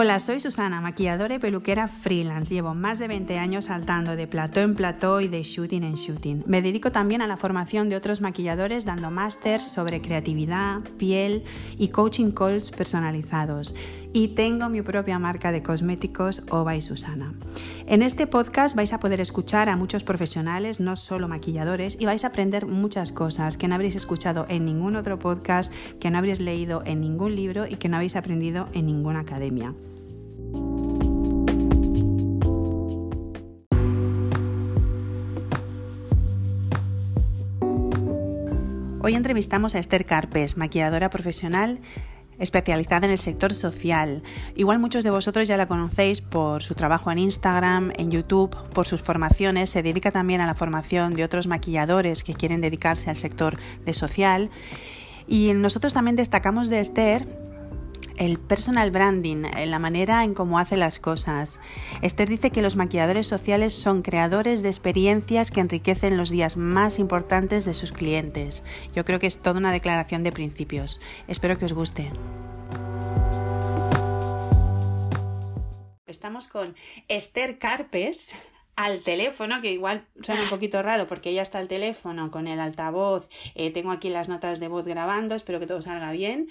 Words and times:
Hola, 0.00 0.20
soy 0.20 0.38
Susana, 0.38 0.80
maquilladora 0.80 1.34
y 1.34 1.38
peluquera 1.40 1.88
freelance. 1.88 2.54
Llevo 2.54 2.72
más 2.72 3.00
de 3.00 3.08
20 3.08 3.36
años 3.36 3.64
saltando 3.64 4.14
de 4.14 4.28
plató 4.28 4.60
en 4.60 4.76
plató 4.76 5.20
y 5.20 5.26
de 5.26 5.42
shooting 5.42 5.82
en 5.82 5.96
shooting. 5.96 6.44
Me 6.46 6.62
dedico 6.62 6.92
también 6.92 7.20
a 7.20 7.26
la 7.26 7.36
formación 7.36 7.88
de 7.88 7.96
otros 7.96 8.20
maquilladores 8.20 8.84
dando 8.84 9.10
másters 9.10 9.64
sobre 9.64 10.00
creatividad, 10.00 10.82
piel 10.98 11.42
y 11.78 11.88
coaching 11.88 12.30
calls 12.30 12.70
personalizados. 12.70 13.74
Y 14.12 14.28
tengo 14.28 14.68
mi 14.68 14.80
propia 14.82 15.18
marca 15.18 15.52
de 15.52 15.62
cosméticos 15.62 16.42
Ova 16.50 16.74
y 16.76 16.80
Susana. 16.80 17.34
En 17.86 18.02
este 18.02 18.26
podcast 18.26 18.74
vais 18.74 18.92
a 18.92 19.00
poder 19.00 19.20
escuchar 19.20 19.68
a 19.68 19.76
muchos 19.76 20.02
profesionales, 20.02 20.80
no 20.80 20.96
solo 20.96 21.28
maquilladores, 21.28 22.00
y 22.00 22.06
vais 22.06 22.24
a 22.24 22.28
aprender 22.28 22.66
muchas 22.66 23.12
cosas 23.12 23.56
que 23.56 23.68
no 23.68 23.74
habréis 23.74 23.96
escuchado 23.96 24.46
en 24.48 24.64
ningún 24.64 24.96
otro 24.96 25.18
podcast, 25.18 25.72
que 26.00 26.10
no 26.10 26.18
habréis 26.18 26.40
leído 26.40 26.82
en 26.86 27.00
ningún 27.00 27.36
libro 27.36 27.66
y 27.66 27.76
que 27.76 27.88
no 27.88 27.96
habéis 27.96 28.16
aprendido 28.16 28.68
en 28.72 28.86
ninguna 28.86 29.20
academia. 29.20 29.74
Hoy 39.00 39.14
entrevistamos 39.14 39.74
a 39.74 39.78
Esther 39.78 40.04
Carpes, 40.04 40.58
maquilladora 40.58 41.08
profesional 41.08 41.80
especializada 42.38 43.06
en 43.06 43.12
el 43.12 43.18
sector 43.18 43.52
social. 43.52 44.22
Igual 44.54 44.78
muchos 44.78 45.04
de 45.04 45.10
vosotros 45.10 45.48
ya 45.48 45.56
la 45.56 45.66
conocéis 45.66 46.20
por 46.20 46.62
su 46.62 46.74
trabajo 46.74 47.10
en 47.10 47.18
Instagram, 47.18 47.92
en 47.96 48.10
YouTube, 48.10 48.56
por 48.72 48.86
sus 48.86 49.02
formaciones. 49.02 49.70
Se 49.70 49.82
dedica 49.82 50.10
también 50.10 50.40
a 50.40 50.46
la 50.46 50.54
formación 50.54 51.14
de 51.14 51.24
otros 51.24 51.46
maquilladores 51.46 52.22
que 52.22 52.34
quieren 52.34 52.60
dedicarse 52.60 53.10
al 53.10 53.16
sector 53.16 53.58
de 53.84 53.94
social. 53.94 54.50
Y 55.26 55.52
nosotros 55.52 55.92
también 55.92 56.16
destacamos 56.16 56.68
de 56.68 56.80
Esther 56.80 57.47
el 58.18 58.38
personal 58.38 58.90
branding, 58.90 59.44
eh, 59.44 59.66
la 59.66 59.78
manera 59.78 60.24
en 60.24 60.34
cómo 60.34 60.58
hace 60.58 60.76
las 60.76 60.98
cosas. 60.98 61.60
Esther 62.02 62.28
dice 62.28 62.50
que 62.50 62.62
los 62.62 62.76
maquilladores 62.76 63.26
sociales 63.26 63.74
son 63.74 64.02
creadores 64.02 64.62
de 64.62 64.68
experiencias 64.68 65.50
que 65.50 65.60
enriquecen 65.60 66.16
los 66.16 66.30
días 66.30 66.56
más 66.56 66.98
importantes 66.98 67.64
de 67.64 67.74
sus 67.74 67.92
clientes. 67.92 68.64
Yo 68.94 69.04
creo 69.04 69.18
que 69.18 69.28
es 69.28 69.38
toda 69.38 69.58
una 69.58 69.72
declaración 69.72 70.24
de 70.24 70.32
principios. 70.32 71.00
Espero 71.28 71.58
que 71.58 71.64
os 71.64 71.72
guste. 71.72 72.10
Estamos 76.06 76.48
con 76.48 76.74
Esther 77.06 77.58
Carpes, 77.58 78.34
al 78.76 79.00
teléfono, 79.00 79.60
que 79.60 79.72
igual 79.72 80.06
suena 80.22 80.42
un 80.42 80.48
poquito 80.48 80.80
raro 80.82 81.06
porque 81.06 81.30
ella 81.30 81.42
está 81.42 81.58
al 81.58 81.66
teléfono 81.66 82.30
con 82.30 82.46
el 82.46 82.60
altavoz, 82.60 83.28
eh, 83.56 83.70
tengo 83.72 83.90
aquí 83.90 84.08
las 84.08 84.28
notas 84.28 84.60
de 84.60 84.68
voz 84.68 84.86
grabando, 84.86 85.34
espero 85.34 85.58
que 85.58 85.66
todo 85.66 85.82
salga 85.82 86.12
bien. 86.12 86.48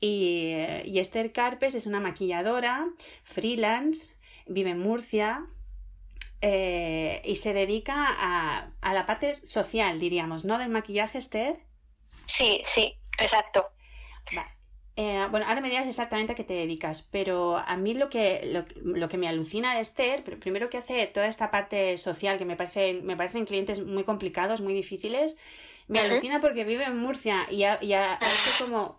Y, 0.00 0.54
Esther 0.98 1.32
Carpes 1.32 1.74
es 1.74 1.86
una 1.86 2.00
maquilladora, 2.00 2.88
freelance, 3.22 4.14
vive 4.46 4.70
en 4.70 4.80
Murcia, 4.80 5.46
eh, 6.42 7.22
y 7.24 7.36
se 7.36 7.54
dedica 7.54 7.94
a, 7.96 8.68
a, 8.82 8.94
la 8.94 9.06
parte 9.06 9.34
social, 9.34 9.98
diríamos, 9.98 10.44
¿no? 10.44 10.58
Del 10.58 10.68
maquillaje, 10.68 11.18
Esther. 11.18 11.56
Sí, 12.26 12.60
sí, 12.64 12.94
exacto. 13.18 13.70
Eh, 14.98 15.26
bueno, 15.30 15.44
ahora 15.46 15.60
me 15.60 15.68
dirás 15.68 15.86
exactamente 15.86 16.32
a 16.32 16.34
qué 16.34 16.42
te 16.42 16.54
dedicas, 16.54 17.02
pero 17.02 17.58
a 17.58 17.76
mí 17.76 17.92
lo 17.92 18.08
que, 18.08 18.40
lo, 18.46 18.64
lo, 18.82 19.08
que 19.10 19.18
me 19.18 19.28
alucina 19.28 19.74
de 19.74 19.82
Esther, 19.82 20.24
primero 20.24 20.70
que 20.70 20.78
hace 20.78 21.06
toda 21.06 21.26
esta 21.26 21.50
parte 21.50 21.98
social, 21.98 22.38
que 22.38 22.46
me, 22.46 22.56
parece, 22.56 22.94
me 23.02 23.14
parecen 23.14 23.44
clientes 23.44 23.84
muy 23.84 24.04
complicados, 24.04 24.62
muy 24.62 24.72
difíciles, 24.72 25.36
me 25.88 26.00
alucina 26.00 26.40
porque 26.40 26.64
vive 26.64 26.84
en 26.84 26.98
Murcia 26.98 27.46
y 27.50 27.62
ha, 27.62 27.78
hecho 27.80 28.64
como, 28.64 28.96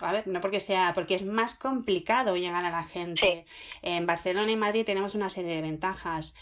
a 0.00 0.12
ver, 0.12 0.26
no 0.26 0.40
porque 0.40 0.60
sea, 0.60 0.92
porque 0.94 1.14
es 1.14 1.26
más 1.26 1.54
complicado 1.54 2.36
llegar 2.36 2.64
a 2.64 2.70
la 2.70 2.82
gente. 2.82 3.44
En 3.82 4.06
Barcelona 4.06 4.50
y 4.50 4.56
Madrid 4.56 4.84
tenemos 4.84 5.14
una 5.14 5.28
serie 5.28 5.54
de 5.54 5.62
ventajas 5.62 6.34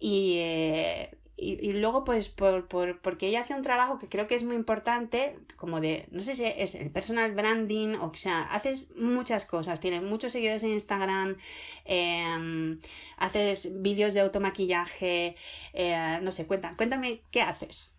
y, 0.00 0.38
eh, 0.38 1.10
y, 1.38 1.72
luego 1.74 2.02
pues 2.02 2.30
por, 2.30 2.66
por, 2.66 3.00
porque 3.02 3.28
ella 3.28 3.42
hace 3.42 3.54
un 3.54 3.62
trabajo 3.62 3.98
que 3.98 4.08
creo 4.08 4.26
que 4.26 4.34
es 4.34 4.42
muy 4.42 4.56
importante, 4.56 5.38
como 5.56 5.80
de, 5.80 6.06
no 6.10 6.22
sé 6.22 6.34
si 6.34 6.44
es 6.44 6.74
el 6.74 6.90
personal 6.90 7.32
branding, 7.32 7.96
o 7.96 8.12
sea, 8.14 8.42
haces 8.42 8.96
muchas 8.96 9.44
cosas, 9.44 9.80
tienes 9.80 10.02
muchos 10.02 10.32
seguidores 10.32 10.62
en 10.62 10.70
Instagram, 10.70 11.36
em, 11.84 12.80
haces 13.18 13.82
vídeos 13.82 14.14
de 14.14 14.20
automaquillaje, 14.20 15.36
eh, 15.74 16.18
no 16.22 16.32
sé, 16.32 16.46
cuéntame, 16.46 16.76
cuéntame 16.76 17.22
qué 17.30 17.42
haces. 17.42 17.95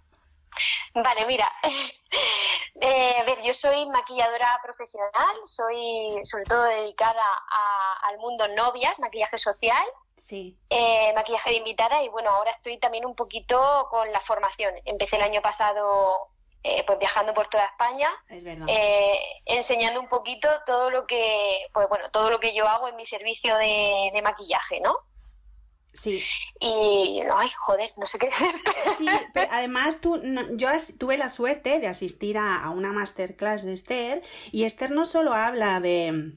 Vale, 0.93 1.25
mira, 1.25 1.51
eh, 2.81 3.15
a 3.19 3.23
ver, 3.23 3.41
yo 3.43 3.53
soy 3.53 3.85
maquilladora 3.87 4.59
profesional, 4.63 5.35
soy 5.45 6.19
sobre 6.23 6.43
todo 6.45 6.63
dedicada 6.63 7.23
al 8.03 8.17
mundo 8.17 8.47
novias, 8.49 8.99
maquillaje 8.99 9.37
social, 9.37 9.85
sí. 10.15 10.57
Eh, 10.69 11.13
maquillaje 11.13 11.51
de 11.51 11.57
invitada 11.57 12.01
y 12.01 12.09
bueno, 12.09 12.31
ahora 12.31 12.51
estoy 12.51 12.79
también 12.79 13.05
un 13.05 13.15
poquito 13.15 13.87
con 13.91 14.11
la 14.11 14.21
formación. 14.21 14.73
Empecé 14.85 15.17
el 15.17 15.21
año 15.21 15.41
pasado 15.41 16.29
eh, 16.63 16.83
pues 16.85 16.97
viajando 16.97 17.33
por 17.33 17.47
toda 17.47 17.65
España, 17.65 18.09
enseñando 19.45 19.99
un 19.99 20.07
poquito 20.07 20.49
todo 20.65 20.89
lo 20.89 21.05
que, 21.05 21.67
pues 21.73 21.87
bueno, 21.89 22.09
todo 22.11 22.29
lo 22.29 22.39
que 22.39 22.55
yo 22.55 22.67
hago 22.67 22.87
en 22.87 22.95
mi 22.95 23.05
servicio 23.05 23.55
de, 23.57 24.09
de 24.11 24.21
maquillaje, 24.23 24.79
¿no? 24.79 24.97
Sí. 25.93 26.21
Y, 26.59 27.21
ay, 27.21 27.49
joder, 27.57 27.89
no 27.97 28.05
sé 28.05 28.19
qué 28.19 28.29
Sí, 28.97 29.07
pero 29.33 29.47
además 29.51 29.99
tú, 29.99 30.21
yo 30.51 30.69
tuve 30.99 31.17
la 31.17 31.29
suerte 31.29 31.79
de 31.79 31.87
asistir 31.87 32.37
a, 32.37 32.63
a 32.63 32.69
una 32.69 32.93
masterclass 32.93 33.63
de 33.63 33.73
Esther 33.73 34.21
y 34.51 34.63
Esther 34.63 34.91
no 34.91 35.05
solo 35.05 35.33
habla 35.33 35.79
de 35.79 36.33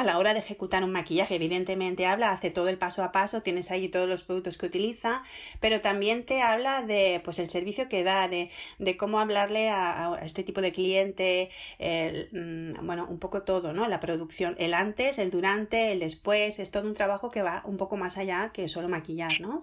a 0.00 0.04
la 0.04 0.18
hora 0.18 0.32
de 0.32 0.40
ejecutar 0.40 0.84
un 0.84 0.92
maquillaje, 0.92 1.34
evidentemente 1.34 2.06
habla, 2.06 2.30
hace 2.30 2.50
todo 2.50 2.68
el 2.68 2.78
paso 2.78 3.02
a 3.02 3.12
paso, 3.12 3.42
tienes 3.42 3.70
ahí 3.70 3.88
todos 3.88 4.08
los 4.08 4.22
productos 4.22 4.58
que 4.58 4.66
utiliza, 4.66 5.22
pero 5.60 5.80
también 5.80 6.24
te 6.24 6.42
habla 6.42 6.82
de 6.82 7.20
pues 7.24 7.38
el 7.38 7.50
servicio 7.50 7.88
que 7.88 8.04
da, 8.04 8.28
de, 8.28 8.50
de 8.78 8.96
cómo 8.96 9.20
hablarle 9.20 9.70
a, 9.70 10.18
este 10.22 10.42
tipo 10.42 10.60
de 10.60 10.72
cliente, 10.72 11.50
mm, 11.78 12.86
bueno, 12.86 13.06
un 13.08 13.18
poco 13.18 13.42
todo, 13.42 13.72
¿no? 13.72 13.88
La 13.88 14.00
producción, 14.00 14.56
el 14.58 14.74
antes, 14.74 15.18
el 15.18 15.30
durante, 15.30 15.92
el 15.92 16.00
después, 16.00 16.58
es 16.58 16.70
todo 16.70 16.86
un 16.86 16.94
trabajo 16.94 17.28
que 17.30 17.42
va 17.42 17.62
un 17.64 17.76
poco 17.76 17.96
más 17.96 18.18
allá 18.18 18.50
que 18.52 18.68
solo 18.68 18.88
maquillar, 18.88 19.40
¿no? 19.40 19.62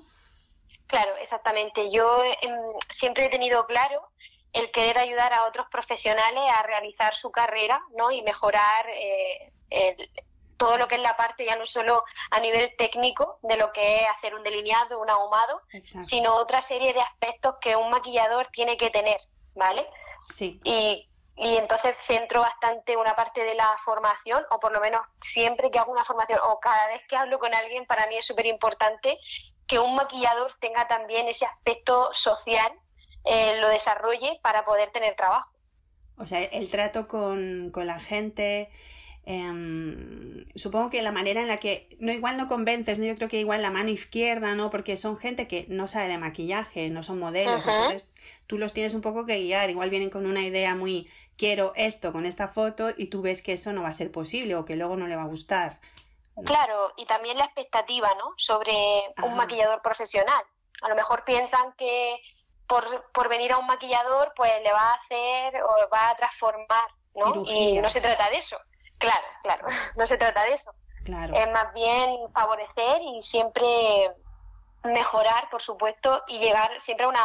Claro, 0.87 1.15
exactamente. 1.17 1.91
Yo 1.91 2.23
em, 2.41 2.53
siempre 2.89 3.25
he 3.25 3.29
tenido 3.29 3.65
claro 3.65 4.09
el 4.53 4.71
querer 4.71 4.97
ayudar 4.97 5.33
a 5.33 5.45
otros 5.45 5.67
profesionales 5.69 6.43
a 6.57 6.63
realizar 6.63 7.15
su 7.15 7.31
carrera, 7.31 7.83
¿no? 7.97 8.11
Y 8.11 8.21
mejorar 8.21 8.87
eh, 8.89 9.51
todo 10.57 10.77
lo 10.77 10.87
que 10.87 10.95
es 10.95 11.01
la 11.01 11.17
parte 11.17 11.45
ya 11.45 11.55
no 11.55 11.65
solo 11.65 12.03
a 12.31 12.39
nivel 12.39 12.75
técnico 12.77 13.39
de 13.43 13.57
lo 13.57 13.71
que 13.71 14.01
es 14.01 14.07
hacer 14.17 14.35
un 14.35 14.43
delineado, 14.43 14.99
un 14.99 15.09
ahumado, 15.09 15.61
sino 16.01 16.35
otra 16.35 16.61
serie 16.61 16.93
de 16.93 17.01
aspectos 17.01 17.55
que 17.59 17.75
un 17.75 17.89
maquillador 17.89 18.47
tiene 18.47 18.77
que 18.77 18.89
tener, 18.89 19.19
¿vale? 19.53 19.87
Sí. 20.25 20.59
Y, 20.63 21.09
y 21.35 21.57
entonces 21.57 21.97
centro 21.97 22.39
bastante 22.39 22.95
una 22.95 23.15
parte 23.15 23.43
de 23.43 23.55
la 23.55 23.69
formación, 23.83 24.43
o 24.51 24.59
por 24.59 24.71
lo 24.71 24.79
menos 24.79 25.01
siempre 25.19 25.69
que 25.69 25.79
hago 25.79 25.91
una 25.91 26.05
formación 26.05 26.39
o 26.43 26.59
cada 26.59 26.87
vez 26.87 27.03
que 27.07 27.17
hablo 27.17 27.39
con 27.39 27.53
alguien, 27.53 27.85
para 27.85 28.07
mí 28.07 28.15
es 28.15 28.25
súper 28.25 28.45
importante 28.45 29.19
que 29.67 29.79
un 29.79 29.95
maquillador 29.95 30.53
tenga 30.59 30.87
también 30.87 31.27
ese 31.27 31.45
aspecto 31.45 32.13
social, 32.13 32.71
eh, 33.25 33.57
lo 33.59 33.69
desarrolle 33.69 34.39
para 34.41 34.63
poder 34.63 34.91
tener 34.91 35.15
trabajo. 35.15 35.51
O 36.17 36.25
sea, 36.25 36.41
el 36.41 36.69
trato 36.69 37.07
con, 37.07 37.71
con 37.73 37.87
la 37.87 37.99
gente, 37.99 38.69
Em, 39.27 40.43
supongo 40.53 40.91
que 40.91 41.01
la 41.01 41.11
manera 41.11 41.41
en 41.41 41.47
la 41.47 41.57
que, 41.57 41.89
no 41.99 42.11
igual 42.11 42.37
no 42.37 42.45
convences, 42.45 42.99
¿no? 42.99 43.05
yo 43.05 43.15
creo 43.15 43.27
que 43.27 43.39
igual 43.39 43.63
la 43.63 43.71
mano 43.71 43.89
izquierda, 43.89 44.53
¿no? 44.53 44.69
Porque 44.69 44.97
son 44.97 45.17
gente 45.17 45.47
que 45.47 45.65
no 45.67 45.87
sabe 45.87 46.09
de 46.09 46.19
maquillaje, 46.19 46.91
no 46.91 47.01
son 47.01 47.17
modelos, 47.17 47.67
entonces 47.67 48.11
tú 48.45 48.59
los 48.59 48.71
tienes 48.71 48.93
un 48.93 49.01
poco 49.01 49.25
que 49.25 49.41
guiar, 49.41 49.71
igual 49.71 49.89
vienen 49.89 50.11
con 50.11 50.27
una 50.27 50.41
idea 50.41 50.75
muy 50.75 51.09
quiero 51.37 51.73
esto 51.75 52.13
con 52.13 52.25
esta 52.25 52.47
foto 52.47 52.89
y 52.95 53.07
tú 53.07 53.23
ves 53.23 53.41
que 53.41 53.53
eso 53.53 53.73
no 53.73 53.81
va 53.81 53.89
a 53.89 53.93
ser 53.93 54.11
posible 54.11 54.55
o 54.55 54.63
que 54.63 54.75
luego 54.75 54.95
no 54.95 55.07
le 55.07 55.15
va 55.15 55.23
a 55.23 55.27
gustar. 55.27 55.79
Claro, 56.45 56.93
y 56.95 57.05
también 57.05 57.37
la 57.37 57.45
expectativa, 57.45 58.09
¿no? 58.19 58.33
Sobre 58.37 58.73
un 59.23 59.35
maquillador 59.35 59.81
profesional. 59.81 60.43
A 60.83 60.89
lo 60.89 60.95
mejor 60.95 61.23
piensan 61.23 61.73
que 61.73 62.17
por, 62.67 63.11
por 63.11 63.27
venir 63.27 63.53
a 63.53 63.57
un 63.57 63.65
maquillador 63.65 64.33
pues 64.35 64.51
le 64.61 64.71
va 64.71 64.91
a 64.91 64.93
hacer 64.95 65.63
o 65.63 65.89
va 65.91 66.09
a 66.09 66.15
transformar, 66.15 66.89
¿no? 67.15 67.43
Y 67.47 67.79
no 67.79 67.89
se 67.89 68.01
trata 68.01 68.29
de 68.29 68.37
eso. 68.37 68.57
Claro, 69.05 69.27
claro, 69.41 69.67
no 69.97 70.07
se 70.07 70.17
trata 70.17 70.43
de 70.43 70.53
eso. 70.53 70.73
Es 71.35 71.51
más 71.51 71.71
bien 71.73 72.31
favorecer 72.33 73.01
y 73.01 73.21
siempre 73.21 73.65
mejorar, 74.83 75.49
por 75.49 75.61
supuesto, 75.61 76.23
y 76.27 76.39
llegar 76.39 76.81
siempre 76.81 77.05
a 77.05 77.09
una 77.09 77.23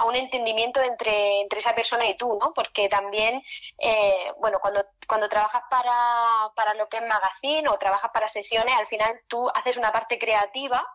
a 0.00 0.04
un 0.06 0.14
entendimiento 0.14 0.80
entre, 0.80 1.42
entre 1.42 1.58
esa 1.58 1.74
persona 1.74 2.08
y 2.08 2.16
tú, 2.16 2.38
¿no? 2.40 2.54
Porque 2.54 2.88
también, 2.88 3.42
eh, 3.78 4.32
bueno, 4.38 4.58
cuando, 4.60 4.82
cuando 5.06 5.28
trabajas 5.28 5.62
para, 5.68 6.50
para 6.54 6.72
lo 6.74 6.88
que 6.88 6.98
es 6.98 7.02
magazine 7.06 7.68
o 7.68 7.78
trabajas 7.78 8.10
para 8.10 8.28
sesiones, 8.28 8.74
al 8.78 8.86
final 8.86 9.20
tú 9.26 9.50
haces 9.54 9.76
una 9.76 9.92
parte 9.92 10.18
creativa, 10.18 10.86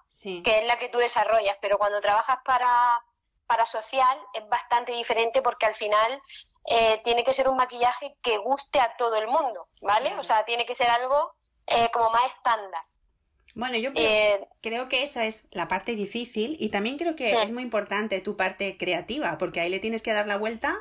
que 0.44 0.60
es 0.60 0.66
la 0.66 0.80
que 0.80 0.90
tú 0.90 0.98
desarrollas, 0.98 1.58
pero 1.62 1.78
cuando 1.78 2.02
trabajas 2.02 2.38
para, 2.44 2.68
para 3.46 3.66
social 3.68 4.18
es 4.34 4.48
bastante 4.50 4.94
diferente 4.94 5.44
porque 5.44 5.68
al 5.68 5.76
final 5.76 6.22
eh, 6.68 7.02
tiene 7.04 7.24
que 7.24 7.34
ser 7.34 7.48
un 7.48 7.58
maquillaje 7.58 8.18
que 8.22 8.38
guste 8.38 8.80
a 8.80 8.96
todo 8.98 9.16
el 9.16 9.28
mundo, 9.28 9.68
¿vale? 9.82 10.16
O 10.18 10.24
sea, 10.24 10.46
tiene 10.46 10.66
que 10.66 10.76
ser 10.76 10.90
algo 10.90 11.36
eh, 11.68 11.90
como 11.92 12.10
más 12.10 12.26
estándar. 12.36 12.84
Bueno, 13.54 13.78
yo 13.78 13.94
creo, 13.94 14.48
creo, 14.62 14.90
que 14.90 15.04
esa 15.04 15.26
es 15.26 15.48
la 15.52 15.68
parte 15.68 15.96
difícil 15.96 16.58
y 16.60 16.70
también 16.70 16.98
creo 16.98 17.16
que 17.16 17.32
es 17.42 17.52
muy 17.52 17.64
importante 17.64 18.20
tu 18.20 18.36
parte 18.36 18.78
creativa, 18.78 19.38
porque 19.38 19.62
ahí 19.62 19.70
le 19.70 19.80
tienes 19.80 20.02
que 20.02 20.12
dar 20.12 20.28
la 20.28 20.38
vuelta 20.38 20.76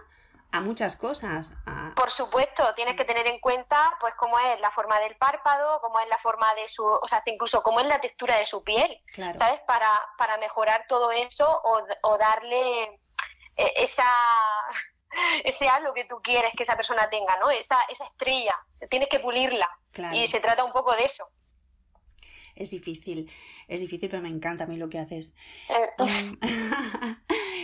a 0.51 0.61
muchas 0.61 0.97
cosas. 0.97 1.55
Por 1.95 2.11
supuesto, 2.11 2.75
tienes 2.75 2.97
que 2.97 3.05
tener 3.05 3.27
en 3.27 3.39
cuenta 3.41 3.97
pues 4.01 4.15
cómo 4.15 4.39
es 4.39 4.61
la 4.61 4.71
forma 4.71 4.99
del 5.01 5.17
párpado, 5.17 5.81
cómo 5.81 6.01
es 6.01 6.09
la 6.09 6.19
forma 6.19 6.53
de 6.55 6.69
su, 6.69 6.85
o 6.85 7.07
sea, 7.07 7.23
incluso 7.27 7.63
cómo 7.63 7.81
es 7.81 7.87
la 7.87 8.01
textura 8.01 8.39
de 8.39 8.47
su 8.47 8.65
piel, 8.65 9.03
¿sabes? 9.35 9.61
Para, 9.67 9.91
para 10.17 10.39
mejorar 10.39 10.85
todo 10.89 11.11
eso 11.13 11.49
o, 11.65 11.83
o 12.03 12.19
darle 12.19 12.85
eh, 13.57 13.73
esa 13.77 14.05
ese 15.45 15.69
algo 15.69 15.93
que 15.95 16.05
tú 16.05 16.21
quieres 16.23 16.53
que 16.57 16.63
esa 16.63 16.77
persona 16.77 17.09
tenga, 17.09 17.37
¿no? 17.39 17.51
Esa, 17.51 17.77
esa 17.89 18.05
estrella, 18.05 18.55
tienes 18.91 19.09
que 19.09 19.21
pulirla. 19.21 19.69
Y 20.13 20.27
se 20.27 20.41
trata 20.41 20.65
un 20.65 20.73
poco 20.73 20.95
de 20.95 21.05
eso 21.05 21.25
es 22.57 22.71
difícil, 22.71 23.31
es 23.69 23.81
difícil, 23.81 24.09
pero 24.09 24.23
me 24.23 24.29
encanta 24.29 24.65
a 24.65 24.67
mí 24.67 24.77
lo 24.77 24.89
que 24.89 24.99
haces. 24.99 25.35
Eh, 25.69 25.91
um, 25.99 27.17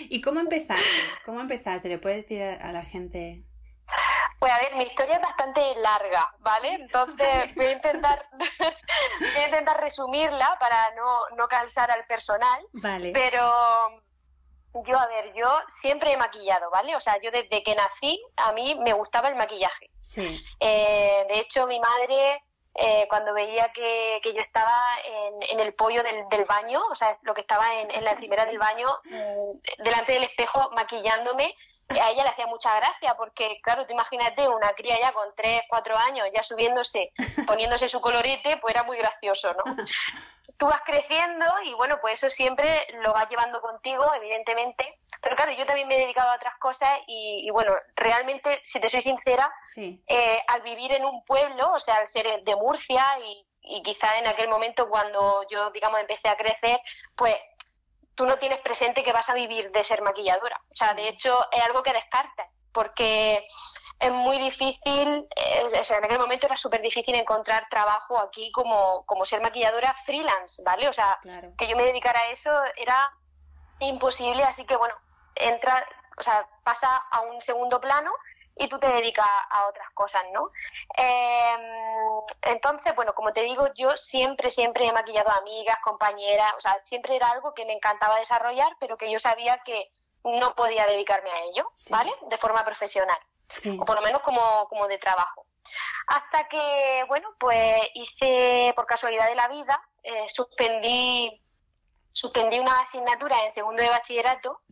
¿Y 0.09 0.21
cómo 0.21 0.41
empezaste? 0.41 0.85
¿Cómo 1.25 1.41
empezaste? 1.41 1.89
¿Le 1.89 1.99
puedes 1.99 2.23
decir 2.23 2.43
a 2.43 2.73
la 2.73 2.85
gente? 2.85 3.45
Pues 4.39 4.53
a 4.53 4.59
ver, 4.59 4.75
mi 4.77 4.85
historia 4.85 5.17
es 5.17 5.23
bastante 5.23 5.61
larga, 5.77 6.35
¿vale? 6.39 6.75
Entonces 6.75 7.55
voy 7.57 7.67
a 7.67 7.73
intentar, 7.73 8.29
voy 9.21 9.43
a 9.43 9.47
intentar 9.47 9.81
resumirla 9.81 10.57
para 10.59 10.95
no, 10.95 11.29
no 11.37 11.47
cansar 11.49 11.91
al 11.91 12.05
personal. 12.05 12.67
Vale. 12.83 13.13
Pero 13.13 14.03
yo, 14.73 14.99
a 14.99 15.07
ver, 15.07 15.33
yo 15.35 15.49
siempre 15.67 16.13
he 16.13 16.17
maquillado, 16.17 16.71
¿vale? 16.71 16.95
O 16.97 17.01
sea, 17.01 17.21
yo 17.21 17.31
desde 17.31 17.63
que 17.63 17.75
nací, 17.75 18.23
a 18.37 18.53
mí 18.53 18.75
me 18.77 18.93
gustaba 18.93 19.29
el 19.29 19.37
maquillaje. 19.37 19.91
Sí. 20.01 20.43
Eh, 20.61 21.27
de 21.29 21.39
hecho, 21.41 21.67
mi 21.67 21.81
madre 21.81 22.43
eh, 22.75 23.07
cuando 23.09 23.35
veía 23.35 23.73
que, 23.73 24.21
que 24.23 24.33
yo 24.33 24.41
estaba 24.41 24.73
en, 25.05 25.35
en 25.51 25.61
el 25.61 25.75
pollo 25.75 26.03
del, 26.03 26.29
del, 26.29 26.45
baño, 26.45 26.81
o 26.89 26.95
sea, 26.95 27.19
lo 27.23 27.35
que 27.35 27.41
estaba 27.41 27.81
en, 27.81 27.91
en 27.91 28.05
la 28.05 28.13
encimera 28.13 28.47
del 28.47 28.59
baño, 28.59 28.89
mm, 29.05 29.83
delante 29.83 30.13
del 30.13 30.25
espejo, 30.25 30.71
maquillándome, 30.73 31.57
a 31.89 32.11
ella 32.11 32.23
le 32.23 32.31
hacía 32.31 32.47
mucha 32.47 32.75
gracia 32.77 33.17
porque, 33.17 33.61
claro, 33.63 33.85
tú 33.85 33.93
imagínate 33.93 34.49
una 34.49 34.73
cría 34.75 35.01
ya 35.01 35.13
con 35.13 35.27
3, 35.35 35.63
4 35.69 35.99
años, 35.99 36.29
ya 36.33 36.43
subiéndose, 36.43 37.13
poniéndose 37.47 37.89
su 37.89 38.01
colorete, 38.01 38.59
pues 38.59 38.75
era 38.75 38.85
muy 38.85 38.99
gracioso, 38.99 39.53
¿no? 39.55 39.65
Tú 40.61 40.67
vas 40.67 40.83
creciendo 40.85 41.45
y 41.65 41.73
bueno, 41.73 41.99
pues 42.01 42.23
eso 42.23 42.31
siempre 42.31 42.87
lo 43.03 43.13
vas 43.13 43.29
llevando 43.29 43.61
contigo, 43.61 44.05
evidentemente, 44.15 45.01
pero 45.23 45.35
claro, 45.35 45.53
yo 45.53 45.65
también 45.65 45.89
me 45.89 45.97
he 45.97 46.01
dedicado 46.01 46.31
a 46.31 46.37
otras 46.37 46.55
cosas 46.59 46.91
y, 47.07 47.49
bueno, 47.51 47.73
realmente, 47.97 48.61
si 48.63 48.79
te 48.79 48.91
soy 48.91 49.01
sincera, 49.01 49.51
eh, 49.77 50.39
al 50.49 50.61
vivir 50.61 50.93
en 50.93 51.07
un 51.07 51.25
pueblo, 51.25 51.73
o 51.73 51.81
sea, 51.81 51.97
al 51.97 52.07
ser 52.07 52.45
de 52.45 52.57
Murcia 52.57 53.03
y, 53.25 53.47
y 53.63 53.83
quizá 53.83 54.19
en 54.19 54.27
aquel 54.27 54.49
momento 54.49 54.89
cuando 54.89 55.47
yo, 55.51 55.71
digamos, 55.71 55.99
empecé 55.99 56.29
a 56.29 56.37
crecer, 56.37 56.79
pues 57.17 57.37
tú 58.15 58.27
no 58.27 58.39
tienes 58.39 58.59
presente 58.61 59.03
que 59.03 59.15
vas 59.15 59.31
a 59.31 59.35
vivir 59.35 59.71
de 59.73 59.83
ser 59.83 60.03
maquilladora. 60.03 60.61
O 60.71 60.77
sea, 60.77 60.93
de 60.93 61.09
hecho, 61.09 61.39
es 61.51 61.63
algo 61.63 61.83
que 61.83 61.95
descartas 61.95 62.49
porque 62.73 63.47
es 64.01 64.13
muy 64.13 64.39
difícil, 64.39 65.29
eh, 65.37 65.79
o 65.79 65.85
sea, 65.85 65.99
en 65.99 66.05
aquel 66.05 66.19
momento 66.19 66.47
era 66.47 66.57
súper 66.57 66.81
difícil 66.81 67.15
encontrar 67.15 67.69
trabajo 67.69 68.19
aquí 68.19 68.51
como, 68.51 69.05
como 69.05 69.27
ser 69.27 69.43
maquilladora 69.43 69.93
freelance, 70.07 70.63
¿vale? 70.65 70.89
O 70.89 70.93
sea, 70.93 71.21
que 71.59 71.69
yo 71.69 71.77
me 71.77 71.85
dedicara 71.85 72.21
a 72.21 72.31
eso 72.31 72.51
era 72.77 73.13
imposible, 73.79 74.43
así 74.45 74.65
que 74.65 74.77
bueno, 74.77 74.95
entra, 75.35 75.87
o 76.17 76.23
sea, 76.23 76.49
pasa 76.65 76.89
a 77.11 77.21
un 77.23 77.43
segundo 77.43 77.79
plano 77.79 78.11
y 78.57 78.69
tú 78.69 78.79
te 78.79 78.89
dedicas 78.89 79.27
a 79.51 79.67
otras 79.67 79.91
cosas, 79.91 80.23
¿no? 80.33 80.51
Em, 80.97 82.23
entonces, 82.43 82.95
bueno, 82.95 83.15
como 83.15 83.35
te 83.35 83.43
digo, 83.43 83.69
yo 83.75 83.97
siempre, 83.99 84.51
siempre 84.51 84.87
he 84.87 84.93
maquillado 84.93 85.29
a 85.29 85.37
amigas, 85.37 85.79
compañeras, 85.83 86.55
o 86.57 86.61
sea, 86.61 86.81
siempre 86.81 87.17
era 87.17 87.29
algo 87.29 87.53
que 87.53 87.67
me 87.67 87.75
encantaba 87.75 88.17
desarrollar, 88.17 88.75
pero 88.81 88.97
que 88.97 89.11
yo 89.13 89.19
sabía 89.19 89.59
que 89.59 89.91
no 90.25 90.55
podía 90.55 90.87
dedicarme 90.87 91.31
a 91.31 91.41
ello, 91.45 91.71
¿vale? 91.91 92.13
De 92.29 92.39
forma 92.39 92.65
profesional, 92.65 93.19
o 93.79 93.85
por 93.85 93.97
lo 93.97 94.03
menos 94.03 94.23
como, 94.23 94.67
como 94.69 94.87
de 94.89 94.99
trabajo. 94.99 95.47
Hasta 96.07 96.49
que, 96.49 97.05
bueno, 97.09 97.29
pues 97.39 97.83
hice, 97.95 98.73
por 98.75 98.87
casualidad 98.87 99.29
de 99.29 99.35
la 99.35 99.49
vida, 99.49 99.81
eh, 100.03 100.29
suspendí 100.29 101.41
suspendí 102.13 102.59
una 102.59 102.81
asignatura 102.81 103.45
en 103.45 103.53
segundo 103.53 103.83
de 103.83 103.89
bachillerato 103.89 104.63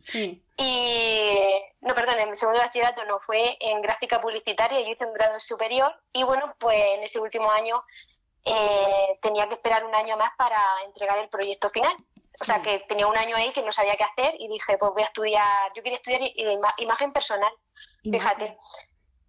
y 0.57 1.49
no 1.79 1.95
perdón 1.95 2.19
en 2.19 2.35
segundo 2.35 2.59
de 2.59 2.65
bachillerato 2.65 3.05
no 3.05 3.17
fue 3.19 3.57
en 3.61 3.81
gráfica 3.81 4.19
publicitaria 4.19 4.81
yo 4.81 4.87
hice 4.87 5.05
un 5.05 5.13
grado 5.13 5.39
superior 5.39 5.93
y 6.11 6.23
bueno 6.23 6.53
pues 6.59 6.77
en 6.95 7.03
ese 7.03 7.19
último 7.19 7.49
año 7.49 7.81
eh, 8.43 9.19
tenía 9.21 9.47
que 9.47 9.55
esperar 9.55 9.85
un 9.85 9.95
año 9.95 10.17
más 10.17 10.31
para 10.37 10.59
entregar 10.85 11.19
el 11.19 11.29
proyecto 11.29 11.69
final. 11.69 11.93
O 12.41 12.45
sea 12.45 12.61
que 12.61 12.79
tenía 12.87 13.05
un 13.05 13.17
año 13.17 13.35
ahí 13.35 13.51
que 13.51 13.61
no 13.61 13.71
sabía 13.71 13.97
qué 13.97 14.05
hacer 14.05 14.35
y 14.39 14.47
dije 14.47 14.77
pues 14.77 14.91
voy 14.91 15.03
a 15.03 15.07
estudiar 15.07 15.73
yo 15.75 15.83
quería 15.83 15.97
estudiar 15.97 16.21
imagen 16.77 17.11
personal 17.11 17.51
fíjate 18.03 18.57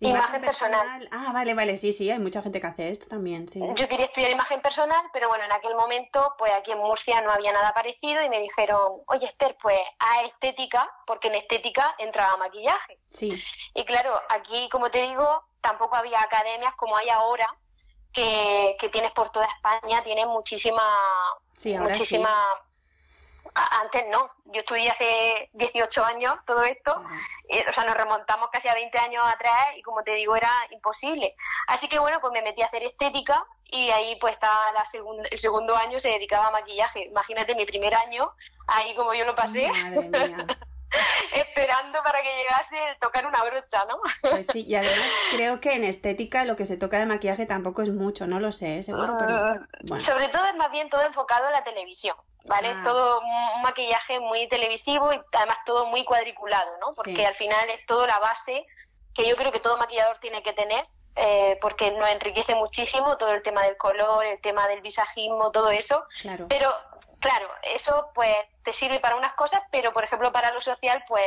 Imagen, 0.00 0.40
personal. 0.40 1.08
Ah, 1.12 1.30
vale, 1.32 1.52
vale, 1.52 1.76
sí, 1.76 1.92
sí, 1.92 2.10
hay 2.10 2.18
mucha 2.18 2.40
gente 2.40 2.58
que 2.58 2.66
hace 2.66 2.88
esto 2.88 3.06
también, 3.06 3.46
sí. 3.48 3.60
Yo 3.74 3.86
quería 3.86 4.06
estudiar 4.06 4.30
imagen 4.30 4.62
personal, 4.62 5.02
pero 5.12 5.28
bueno, 5.28 5.44
en 5.44 5.52
aquel 5.52 5.74
momento, 5.74 6.34
pues 6.38 6.50
aquí 6.54 6.72
en 6.72 6.78
Murcia 6.78 7.20
no 7.20 7.30
había 7.30 7.52
nada 7.52 7.74
parecido 7.74 8.22
y 8.22 8.30
me 8.30 8.38
dijeron, 8.40 9.02
oye 9.08 9.26
Esther, 9.26 9.58
pues 9.60 9.78
a 9.98 10.22
estética, 10.22 10.90
porque 11.06 11.28
en 11.28 11.34
estética 11.34 11.94
entraba 11.98 12.38
maquillaje. 12.38 12.98
Sí. 13.06 13.30
Y 13.74 13.84
claro, 13.84 14.14
aquí, 14.30 14.70
como 14.70 14.90
te 14.90 15.02
digo, 15.02 15.26
tampoco 15.60 15.96
había 15.96 16.22
academias 16.22 16.74
como 16.76 16.96
hay 16.96 17.10
ahora, 17.10 17.54
que, 18.10 18.76
que 18.80 18.88
tienes 18.88 19.12
por 19.12 19.28
toda 19.30 19.46
España, 19.46 20.02
tienes 20.02 20.26
muchísima, 20.26 20.82
sí, 21.52 21.76
muchísima 21.76 22.30
antes 23.54 24.04
no, 24.10 24.30
yo 24.46 24.60
estudié 24.60 24.90
hace 24.90 25.50
18 25.54 26.04
años 26.04 26.34
todo 26.46 26.62
esto, 26.64 26.92
o 26.94 27.72
sea, 27.72 27.84
nos 27.84 27.96
remontamos 27.96 28.48
casi 28.52 28.68
a 28.68 28.74
20 28.74 28.98
años 28.98 29.24
atrás 29.26 29.66
y 29.76 29.82
como 29.82 30.02
te 30.02 30.14
digo 30.14 30.36
era 30.36 30.50
imposible. 30.70 31.34
Así 31.66 31.88
que 31.88 31.98
bueno, 31.98 32.20
pues 32.20 32.32
me 32.32 32.42
metí 32.42 32.62
a 32.62 32.66
hacer 32.66 32.82
estética 32.82 33.44
y 33.64 33.90
ahí 33.90 34.16
pues 34.20 34.34
está 34.34 34.48
la 34.72 34.84
el 35.30 35.38
segundo 35.38 35.76
año 35.76 35.98
se 35.98 36.10
dedicaba 36.10 36.48
a 36.48 36.52
maquillaje. 36.52 37.04
Imagínate 37.04 37.54
mi 37.54 37.66
primer 37.66 37.94
año, 37.94 38.32
ahí 38.66 38.94
como 38.94 39.14
yo 39.14 39.24
lo 39.24 39.34
pasé. 39.34 39.70
esperando 41.32 42.02
para 42.02 42.20
que 42.22 42.28
llegase 42.36 42.76
el 42.90 42.98
tocar 42.98 43.24
una 43.26 43.42
brocha, 43.44 43.84
¿no? 43.88 44.00
Pues 44.28 44.46
sí, 44.52 44.64
y 44.66 44.74
además 44.74 44.98
creo 45.30 45.60
que 45.60 45.74
en 45.74 45.84
estética 45.84 46.44
lo 46.44 46.56
que 46.56 46.66
se 46.66 46.76
toca 46.76 46.98
de 46.98 47.06
maquillaje 47.06 47.46
tampoco 47.46 47.82
es 47.82 47.90
mucho, 47.90 48.26
no 48.26 48.40
lo 48.40 48.50
sé, 48.52 48.78
¿eh? 48.78 48.82
seguro, 48.82 49.14
pero 49.18 49.94
mm, 49.94 50.00
Sobre 50.00 50.28
todo 50.28 50.44
es 50.46 50.56
más 50.56 50.70
bien 50.70 50.88
todo 50.88 51.02
enfocado 51.02 51.46
en 51.46 51.52
la 51.52 51.64
televisión. 51.64 52.16
¿Vale? 52.44 52.68
Ah. 52.76 52.80
Todo 52.82 53.20
un 53.20 53.62
maquillaje 53.62 54.20
muy 54.20 54.48
televisivo 54.48 55.12
y 55.12 55.20
además 55.32 55.58
todo 55.64 55.86
muy 55.86 56.04
cuadriculado, 56.04 56.76
¿no? 56.80 56.88
Porque 56.94 57.26
al 57.26 57.34
final 57.34 57.68
es 57.70 57.84
todo 57.86 58.06
la 58.06 58.18
base 58.18 58.66
que 59.14 59.28
yo 59.28 59.36
creo 59.36 59.52
que 59.52 59.60
todo 59.60 59.76
maquillador 59.76 60.18
tiene 60.18 60.42
que 60.42 60.52
tener, 60.52 60.86
eh, 61.16 61.58
porque 61.60 61.90
nos 61.90 62.08
enriquece 62.08 62.54
muchísimo 62.54 63.16
todo 63.16 63.32
el 63.32 63.42
tema 63.42 63.62
del 63.64 63.76
color, 63.76 64.24
el 64.24 64.40
tema 64.40 64.66
del 64.68 64.80
visajismo, 64.80 65.50
todo 65.50 65.70
eso. 65.70 66.04
Claro. 66.22 66.46
Pero, 66.48 66.70
claro, 67.18 67.48
eso 67.62 68.10
pues 68.14 68.34
te 68.62 68.72
sirve 68.72 69.00
para 69.00 69.16
unas 69.16 69.32
cosas, 69.32 69.60
pero 69.70 69.92
por 69.92 70.04
ejemplo 70.04 70.32
para 70.32 70.52
lo 70.52 70.60
social, 70.60 71.04
pues 71.08 71.24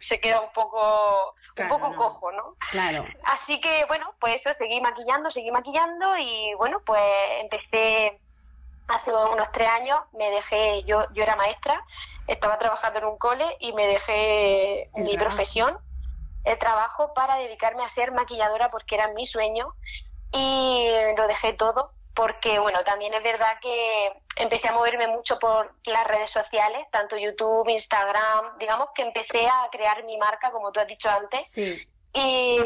se 0.00 0.20
queda 0.20 0.40
un 0.40 0.52
poco, 0.52 1.34
un 1.58 1.68
poco 1.68 1.94
cojo, 1.94 2.32
¿no? 2.32 2.54
Claro. 2.70 3.04
Así 3.24 3.60
que, 3.60 3.84
bueno, 3.86 4.14
pues 4.20 4.40
eso, 4.40 4.54
seguí 4.54 4.80
maquillando, 4.80 5.30
seguí 5.30 5.50
maquillando 5.50 6.16
y 6.16 6.54
bueno, 6.54 6.80
pues 6.84 7.02
empecé 7.40 8.20
hace 8.88 9.12
unos 9.12 9.52
tres 9.52 9.68
años 9.68 9.98
me 10.12 10.30
dejé, 10.30 10.82
yo, 10.84 11.04
yo 11.12 11.22
era 11.22 11.36
maestra, 11.36 11.84
estaba 12.26 12.58
trabajando 12.58 12.98
en 12.98 13.04
un 13.04 13.18
cole 13.18 13.44
y 13.60 13.72
me 13.74 13.86
dejé 13.86 14.90
mi 14.96 15.16
profesión, 15.16 15.78
el 16.44 16.58
trabajo, 16.58 17.12
para 17.14 17.36
dedicarme 17.36 17.84
a 17.84 17.88
ser 17.88 18.12
maquilladora 18.12 18.70
porque 18.70 18.94
era 18.94 19.08
mi 19.08 19.26
sueño 19.26 19.74
y 20.32 20.88
lo 21.16 21.26
dejé 21.28 21.52
todo 21.52 21.92
porque, 22.14 22.58
bueno, 22.58 22.82
también 22.82 23.14
es 23.14 23.22
verdad 23.22 23.60
que 23.60 24.12
empecé 24.36 24.68
a 24.68 24.72
moverme 24.72 25.06
mucho 25.06 25.38
por 25.38 25.72
las 25.84 26.04
redes 26.04 26.30
sociales, 26.30 26.84
tanto 26.90 27.16
YouTube, 27.16 27.68
Instagram, 27.68 28.58
digamos 28.58 28.88
que 28.92 29.02
empecé 29.02 29.46
a 29.46 29.68
crear 29.70 30.02
mi 30.02 30.16
marca, 30.16 30.50
como 30.50 30.72
tú 30.72 30.80
has 30.80 30.88
dicho 30.88 31.08
antes, 31.08 31.46
sí. 31.46 31.88
Y, 32.12 32.58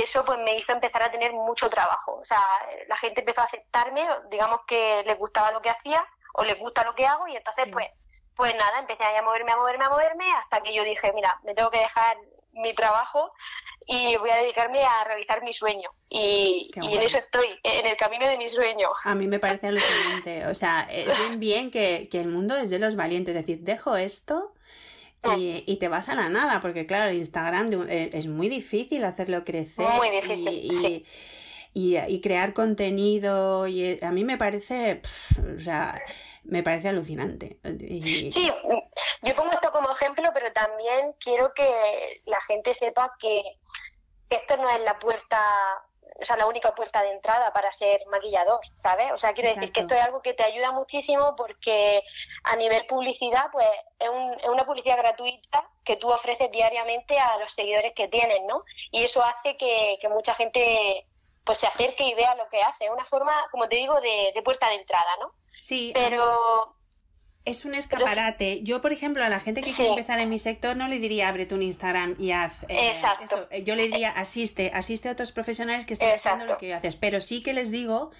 eso 0.00 0.24
pues 0.24 0.38
me 0.38 0.56
hizo 0.56 0.72
empezar 0.72 1.02
a 1.02 1.10
tener 1.10 1.32
mucho 1.32 1.68
trabajo. 1.68 2.18
O 2.20 2.24
sea, 2.24 2.40
la 2.86 2.96
gente 2.96 3.20
empezó 3.20 3.40
a 3.40 3.44
aceptarme, 3.44 4.06
digamos 4.30 4.60
que 4.66 5.02
les 5.04 5.18
gustaba 5.18 5.50
lo 5.52 5.60
que 5.60 5.70
hacía 5.70 6.06
o 6.34 6.44
les 6.44 6.58
gusta 6.58 6.84
lo 6.84 6.94
que 6.94 7.06
hago 7.06 7.26
y 7.28 7.36
entonces 7.36 7.66
pues 7.72 7.88
pues 8.36 8.54
nada, 8.54 8.80
empecé 8.80 9.02
a 9.02 9.22
moverme, 9.22 9.52
a 9.52 9.56
moverme, 9.56 9.84
a 9.84 9.90
moverme 9.90 10.30
hasta 10.32 10.60
que 10.60 10.74
yo 10.74 10.84
dije, 10.84 11.10
mira, 11.14 11.40
me 11.44 11.54
tengo 11.54 11.70
que 11.70 11.78
dejar 11.78 12.18
mi 12.52 12.74
trabajo 12.74 13.32
y 13.86 14.16
voy 14.16 14.30
a 14.30 14.36
dedicarme 14.36 14.84
a 14.84 15.04
realizar 15.04 15.42
mi 15.42 15.52
sueño. 15.52 15.90
Y, 16.08 16.70
en 16.76 17.02
eso 17.02 17.18
estoy, 17.18 17.46
en 17.62 17.86
el 17.86 17.96
camino 17.96 18.26
de 18.28 18.36
mi 18.36 18.48
sueño. 18.48 18.88
A 19.04 19.14
mí 19.14 19.26
me 19.26 19.38
parece 19.38 19.68
alucinante. 19.68 20.46
O 20.46 20.54
sea, 20.54 20.86
es 20.90 21.06
bien, 21.06 21.40
bien 21.40 21.70
que, 21.70 22.08
que 22.10 22.20
el 22.20 22.28
mundo 22.28 22.56
es 22.56 22.70
de 22.70 22.78
los 22.78 22.96
valientes. 22.96 23.34
Es 23.34 23.42
decir, 23.42 23.62
dejo 23.62 23.96
esto 23.96 24.52
y, 25.38 25.76
te 25.76 25.88
vas 25.88 26.08
a 26.08 26.14
la 26.14 26.28
nada, 26.28 26.60
porque 26.60 26.86
claro, 26.86 27.10
el 27.10 27.16
Instagram 27.16 27.88
eh, 27.88 28.10
es 28.12 28.26
muy 28.26 28.48
difícil 28.48 29.04
hacerlo 29.04 29.44
crecer. 29.44 29.88
Muy 29.88 30.10
difícil, 30.10 31.04
y, 31.74 31.98
y, 31.98 32.20
crear 32.20 32.54
contenido. 32.54 33.66
Y 33.66 33.98
a 34.02 34.10
mí 34.10 34.24
me 34.24 34.38
parece, 34.38 35.02
o 35.56 35.60
sea, 35.60 36.00
me 36.44 36.62
parece 36.62 36.88
alucinante. 36.88 37.58
Sí, 38.02 38.48
yo 39.22 39.34
pongo 39.34 39.52
esto 39.52 39.70
como 39.72 39.90
ejemplo, 39.90 40.30
pero 40.32 40.52
también 40.52 41.14
quiero 41.18 41.52
que 41.54 41.68
la 42.26 42.40
gente 42.40 42.72
sepa 42.72 43.14
que 43.18 43.42
esto 44.30 44.56
no 44.56 44.70
es 44.70 44.80
la 44.82 44.98
puerta 44.98 45.38
o 46.18 46.24
sea, 46.24 46.36
la 46.36 46.46
única 46.46 46.74
puerta 46.74 47.02
de 47.02 47.12
entrada 47.12 47.52
para 47.52 47.72
ser 47.72 48.00
maquillador, 48.06 48.60
¿sabes? 48.74 49.12
O 49.12 49.18
sea, 49.18 49.32
quiero 49.34 49.50
decir 49.50 49.72
que 49.72 49.80
esto 49.80 49.94
es 49.94 50.00
algo 50.00 50.22
que 50.22 50.34
te 50.34 50.44
ayuda 50.44 50.72
muchísimo 50.72 51.34
porque 51.36 52.02
a 52.44 52.56
nivel 52.56 52.86
publicidad, 52.86 53.50
pues 53.52 53.66
es, 53.98 54.08
una 54.48 54.64
publicidad 54.64 54.96
gratuita 54.96 55.68
que 55.84 55.96
tú 55.96 56.10
ofreces 56.10 56.50
diariamente 56.50 57.18
a 57.18 57.38
los 57.38 57.52
seguidores 57.52 57.92
que 57.94 58.08
tienes, 58.08 58.40
¿no? 58.46 58.64
Y 58.90 59.04
eso 59.04 59.22
hace 59.22 59.56
que, 59.56 59.98
mucha 60.10 60.34
gente 60.34 61.06
pues 61.44 61.58
se 61.58 61.66
acerque 61.66 62.04
y 62.04 62.14
vea 62.14 62.34
lo 62.34 62.48
que 62.48 62.60
hace. 62.60 62.86
Es 62.86 62.90
una 62.90 63.04
forma, 63.04 63.32
como 63.52 63.68
te 63.68 63.76
digo, 63.76 64.00
de, 64.00 64.32
de 64.34 64.42
puerta 64.42 64.68
de 64.68 64.76
entrada, 64.76 65.10
¿no? 65.20 65.32
Sí. 65.52 65.92
Pero 65.94 66.75
es 67.46 67.64
un 67.64 67.74
escaparate. 67.74 68.60
Yo, 68.62 68.80
por 68.80 68.92
ejemplo, 68.92 69.24
a 69.24 69.28
la 69.28 69.40
gente 69.40 69.62
que 69.62 69.72
quiere 69.72 69.92
empezar 69.92 70.18
en 70.18 70.28
mi 70.28 70.38
sector 70.38 70.76
no 70.76 70.88
le 70.88 70.98
diría 70.98 71.28
ábrete 71.28 71.54
un 71.54 71.62
Instagram 71.62 72.16
y 72.18 72.32
haz 72.32 72.64
eh, 72.64 72.88
Exacto. 72.88 73.48
Yo 73.64 73.76
le 73.76 73.84
diría 73.84 74.10
asiste, 74.10 74.72
asiste 74.74 75.08
a 75.08 75.12
otros 75.12 75.30
profesionales 75.30 75.86
que 75.86 75.94
están 75.94 76.10
haciendo 76.10 76.44
lo 76.44 76.58
que 76.58 76.74
haces. 76.74 76.96
Pero 76.96 77.20
sí 77.20 77.42
que 77.44 77.54
les 77.54 77.70
digo, 77.70 78.10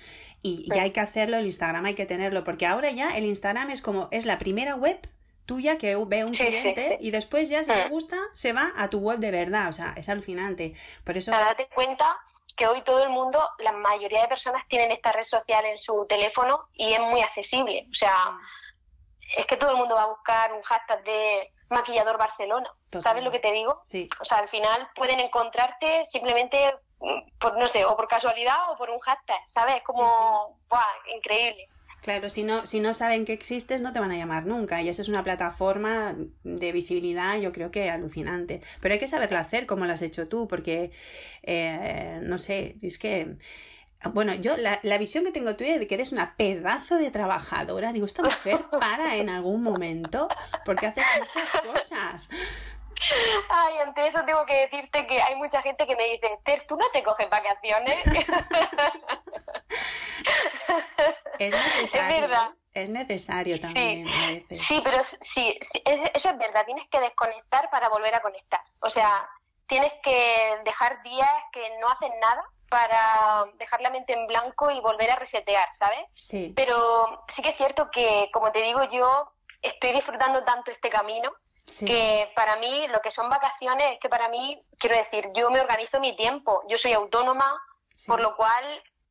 y 0.42 0.72
ya 0.72 0.82
hay 0.82 0.92
que 0.92 1.00
hacerlo, 1.00 1.38
el 1.38 1.46
Instagram 1.46 1.84
hay 1.84 1.94
que 1.94 2.06
tenerlo, 2.06 2.44
porque 2.44 2.66
ahora 2.66 2.90
ya 2.92 3.16
el 3.16 3.24
Instagram 3.24 3.70
es 3.70 3.82
como, 3.82 4.08
es 4.12 4.26
la 4.26 4.38
primera 4.38 4.76
web 4.76 4.98
tuya 5.44 5.76
que 5.76 5.96
ve 5.96 6.24
un 6.24 6.30
cliente 6.30 6.98
y 7.00 7.10
después 7.10 7.48
ya 7.48 7.62
si 7.64 7.70
le 7.70 7.86
mm. 7.86 7.90
gusta 7.90 8.16
se 8.32 8.52
va 8.52 8.72
a 8.76 8.88
tu 8.88 8.98
web 8.98 9.18
de 9.18 9.32
verdad, 9.32 9.68
o 9.68 9.72
sea, 9.72 9.92
es 9.96 10.08
alucinante. 10.08 10.74
Por 11.04 11.16
eso... 11.16 11.32
date 11.32 11.68
cuenta 11.74 12.16
que 12.56 12.66
hoy 12.68 12.82
todo 12.84 13.02
el 13.02 13.10
mundo, 13.10 13.40
la 13.58 13.72
mayoría 13.72 14.22
de 14.22 14.28
personas 14.28 14.66
tienen 14.68 14.92
esta 14.92 15.12
red 15.12 15.24
social 15.24 15.64
en 15.66 15.78
su 15.78 16.06
teléfono 16.08 16.68
y 16.74 16.92
es 16.92 17.00
muy 17.00 17.20
accesible, 17.22 17.86
o 17.90 17.94
sea 17.94 18.12
es 19.36 19.46
que 19.46 19.56
todo 19.56 19.72
el 19.72 19.76
mundo 19.76 19.94
va 19.94 20.02
a 20.02 20.08
buscar 20.08 20.52
un 20.52 20.62
hashtag 20.62 21.02
de 21.04 21.52
maquillador 21.70 22.18
Barcelona. 22.18 22.70
¿Sabes 22.98 23.24
lo 23.24 23.30
que 23.30 23.40
te 23.40 23.52
digo? 23.52 23.80
Sí. 23.84 24.08
O 24.20 24.24
sea, 24.24 24.38
al 24.38 24.48
final 24.48 24.88
pueden 24.94 25.20
encontrarte 25.20 26.04
simplemente 26.06 26.56
mm, 27.00 27.38
por, 27.38 27.58
no 27.58 27.68
sé, 27.68 27.84
o 27.84 27.96
por 27.96 28.08
casualidad 28.08 28.70
o 28.70 28.76
por 28.76 28.90
un 28.90 28.98
hashtag, 29.00 29.40
¿sabes? 29.46 29.82
Como, 29.82 30.58
increíble. 31.14 31.68
Claro, 32.02 32.28
si 32.28 32.44
no, 32.44 32.66
si 32.66 32.78
no 32.78 32.94
saben 32.94 33.24
que 33.24 33.32
existes, 33.32 33.82
no 33.82 33.92
te 33.92 33.98
van 33.98 34.12
a 34.12 34.16
llamar 34.16 34.46
nunca. 34.46 34.80
Y 34.80 34.88
eso 34.88 35.02
es 35.02 35.08
una 35.08 35.24
plataforma 35.24 36.14
de 36.44 36.72
visibilidad, 36.72 37.36
yo 37.38 37.50
creo 37.52 37.70
que 37.70 37.90
alucinante. 37.90 38.60
Pero 38.80 38.92
hay 38.92 39.00
que 39.00 39.08
saberlo 39.08 39.38
hacer 39.38 39.66
como 39.66 39.86
lo 39.86 39.92
has 39.92 40.02
hecho 40.02 40.28
tú, 40.28 40.46
porque, 40.46 40.92
eh, 41.42 42.20
no 42.22 42.38
sé, 42.38 42.76
es 42.80 42.98
que 42.98 43.34
bueno, 44.04 44.34
yo 44.34 44.56
la, 44.56 44.78
la, 44.82 44.98
visión 44.98 45.24
que 45.24 45.32
tengo 45.32 45.56
tuya 45.56 45.78
de 45.78 45.86
que 45.86 45.94
eres 45.94 46.12
una 46.12 46.36
pedazo 46.36 46.96
de 46.96 47.10
trabajadora, 47.10 47.92
digo, 47.92 48.06
esta 48.06 48.22
mujer 48.22 48.58
para 48.80 49.16
en 49.16 49.28
algún 49.28 49.62
momento 49.62 50.28
porque 50.64 50.86
hace 50.86 51.02
muchas 51.18 51.50
cosas. 51.62 52.28
Ay, 53.48 53.78
ante 53.78 54.06
eso 54.06 54.24
tengo 54.24 54.46
que 54.46 54.54
decirte 54.54 55.06
que 55.06 55.20
hay 55.20 55.34
mucha 55.36 55.60
gente 55.60 55.86
que 55.86 55.96
me 55.96 56.08
dice, 56.10 56.38
Ter, 56.44 56.64
¿tú 56.64 56.76
no 56.76 56.88
te 56.90 57.02
coges 57.02 57.28
vacaciones? 57.28 57.96
es 61.38 61.54
necesario. 61.54 62.14
Es 62.14 62.20
verdad. 62.22 62.50
Es 62.72 62.90
necesario 62.90 63.60
también. 63.60 64.08
Sí, 64.08 64.46
sí 64.50 64.80
pero 64.84 65.02
sí, 65.02 65.58
eso 65.60 66.30
es 66.30 66.38
verdad. 66.38 66.64
Tienes 66.64 66.88
que 66.88 67.00
desconectar 67.00 67.68
para 67.70 67.88
volver 67.88 68.14
a 68.14 68.20
conectar. 68.20 68.60
O 68.80 68.90
sea, 68.90 69.28
tienes 69.66 69.92
que 70.02 70.58
dejar 70.64 71.02
días 71.02 71.30
que 71.52 71.78
no 71.80 71.88
hacen 71.88 72.12
nada 72.20 72.44
para 72.68 73.44
dejar 73.58 73.80
la 73.80 73.90
mente 73.90 74.12
en 74.12 74.26
blanco 74.26 74.70
y 74.70 74.80
volver 74.80 75.10
a 75.10 75.16
resetear, 75.16 75.68
¿sabes? 75.72 76.00
Sí. 76.14 76.52
Pero 76.56 77.24
sí 77.28 77.42
que 77.42 77.50
es 77.50 77.56
cierto 77.56 77.90
que, 77.90 78.28
como 78.32 78.52
te 78.52 78.62
digo, 78.62 78.82
yo 78.90 79.32
estoy 79.62 79.92
disfrutando 79.92 80.44
tanto 80.44 80.70
este 80.70 80.90
camino 80.90 81.32
que 81.84 82.30
para 82.36 82.56
mí 82.56 82.86
lo 82.88 83.00
que 83.00 83.10
son 83.10 83.28
vacaciones 83.28 83.94
es 83.94 83.98
que 83.98 84.08
para 84.08 84.28
mí, 84.28 84.62
quiero 84.78 84.96
decir, 84.96 85.30
yo 85.34 85.50
me 85.50 85.60
organizo 85.60 85.98
mi 85.98 86.14
tiempo, 86.14 86.62
yo 86.68 86.78
soy 86.78 86.92
autónoma, 86.92 87.60
por 88.06 88.20
lo 88.20 88.36
cual 88.36 88.64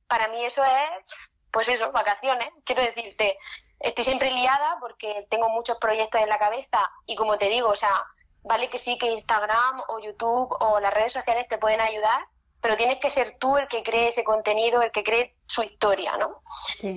para 0.07 0.29
mí 0.29 0.43
eso 0.43 0.63
es, 0.63 1.15
pues 1.51 1.67
eso, 1.69 1.91
vacaciones. 1.91 2.49
Quiero 2.63 2.81
decirte, 2.81 3.37
estoy 3.79 4.03
siempre 4.03 4.31
liada 4.31 4.77
porque 4.79 5.27
tengo 5.29 5.49
muchos 5.49 5.77
proyectos 5.77 6.21
en 6.21 6.29
la 6.29 6.39
cabeza 6.39 6.79
y 7.05 7.15
como 7.15 7.37
te 7.37 7.49
digo, 7.49 7.69
o 7.69 7.75
sea, 7.75 8.05
vale 8.43 8.69
que 8.69 8.77
sí 8.77 8.97
que 8.97 9.11
Instagram 9.11 9.81
o 9.89 9.99
YouTube 9.99 10.55
o 10.59 10.79
las 10.79 10.93
redes 10.93 11.13
sociales 11.13 11.47
te 11.49 11.57
pueden 11.57 11.81
ayudar, 11.81 12.25
pero 12.65 12.77
tienes 12.77 12.97
que 12.97 13.11
ser 13.11 13.37
tú 13.37 13.57
el 13.57 13.67
que 13.67 13.83
cree 13.83 14.07
ese 14.07 14.23
contenido, 14.23 14.81
el 14.81 14.89
que 14.89 15.03
cree 15.03 15.35
su 15.45 15.61
historia, 15.61 16.17
¿no? 16.17 16.41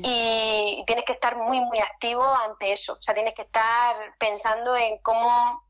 Y 0.02 0.82
tienes 0.86 1.04
que 1.04 1.12
estar 1.12 1.36
muy, 1.36 1.60
muy 1.60 1.78
activo 1.78 2.24
ante 2.24 2.72
eso. 2.72 2.94
O 2.94 3.02
sea, 3.02 3.12
tienes 3.12 3.34
que 3.34 3.42
estar 3.42 3.94
pensando 4.18 4.74
en 4.78 4.96
cómo, 5.02 5.62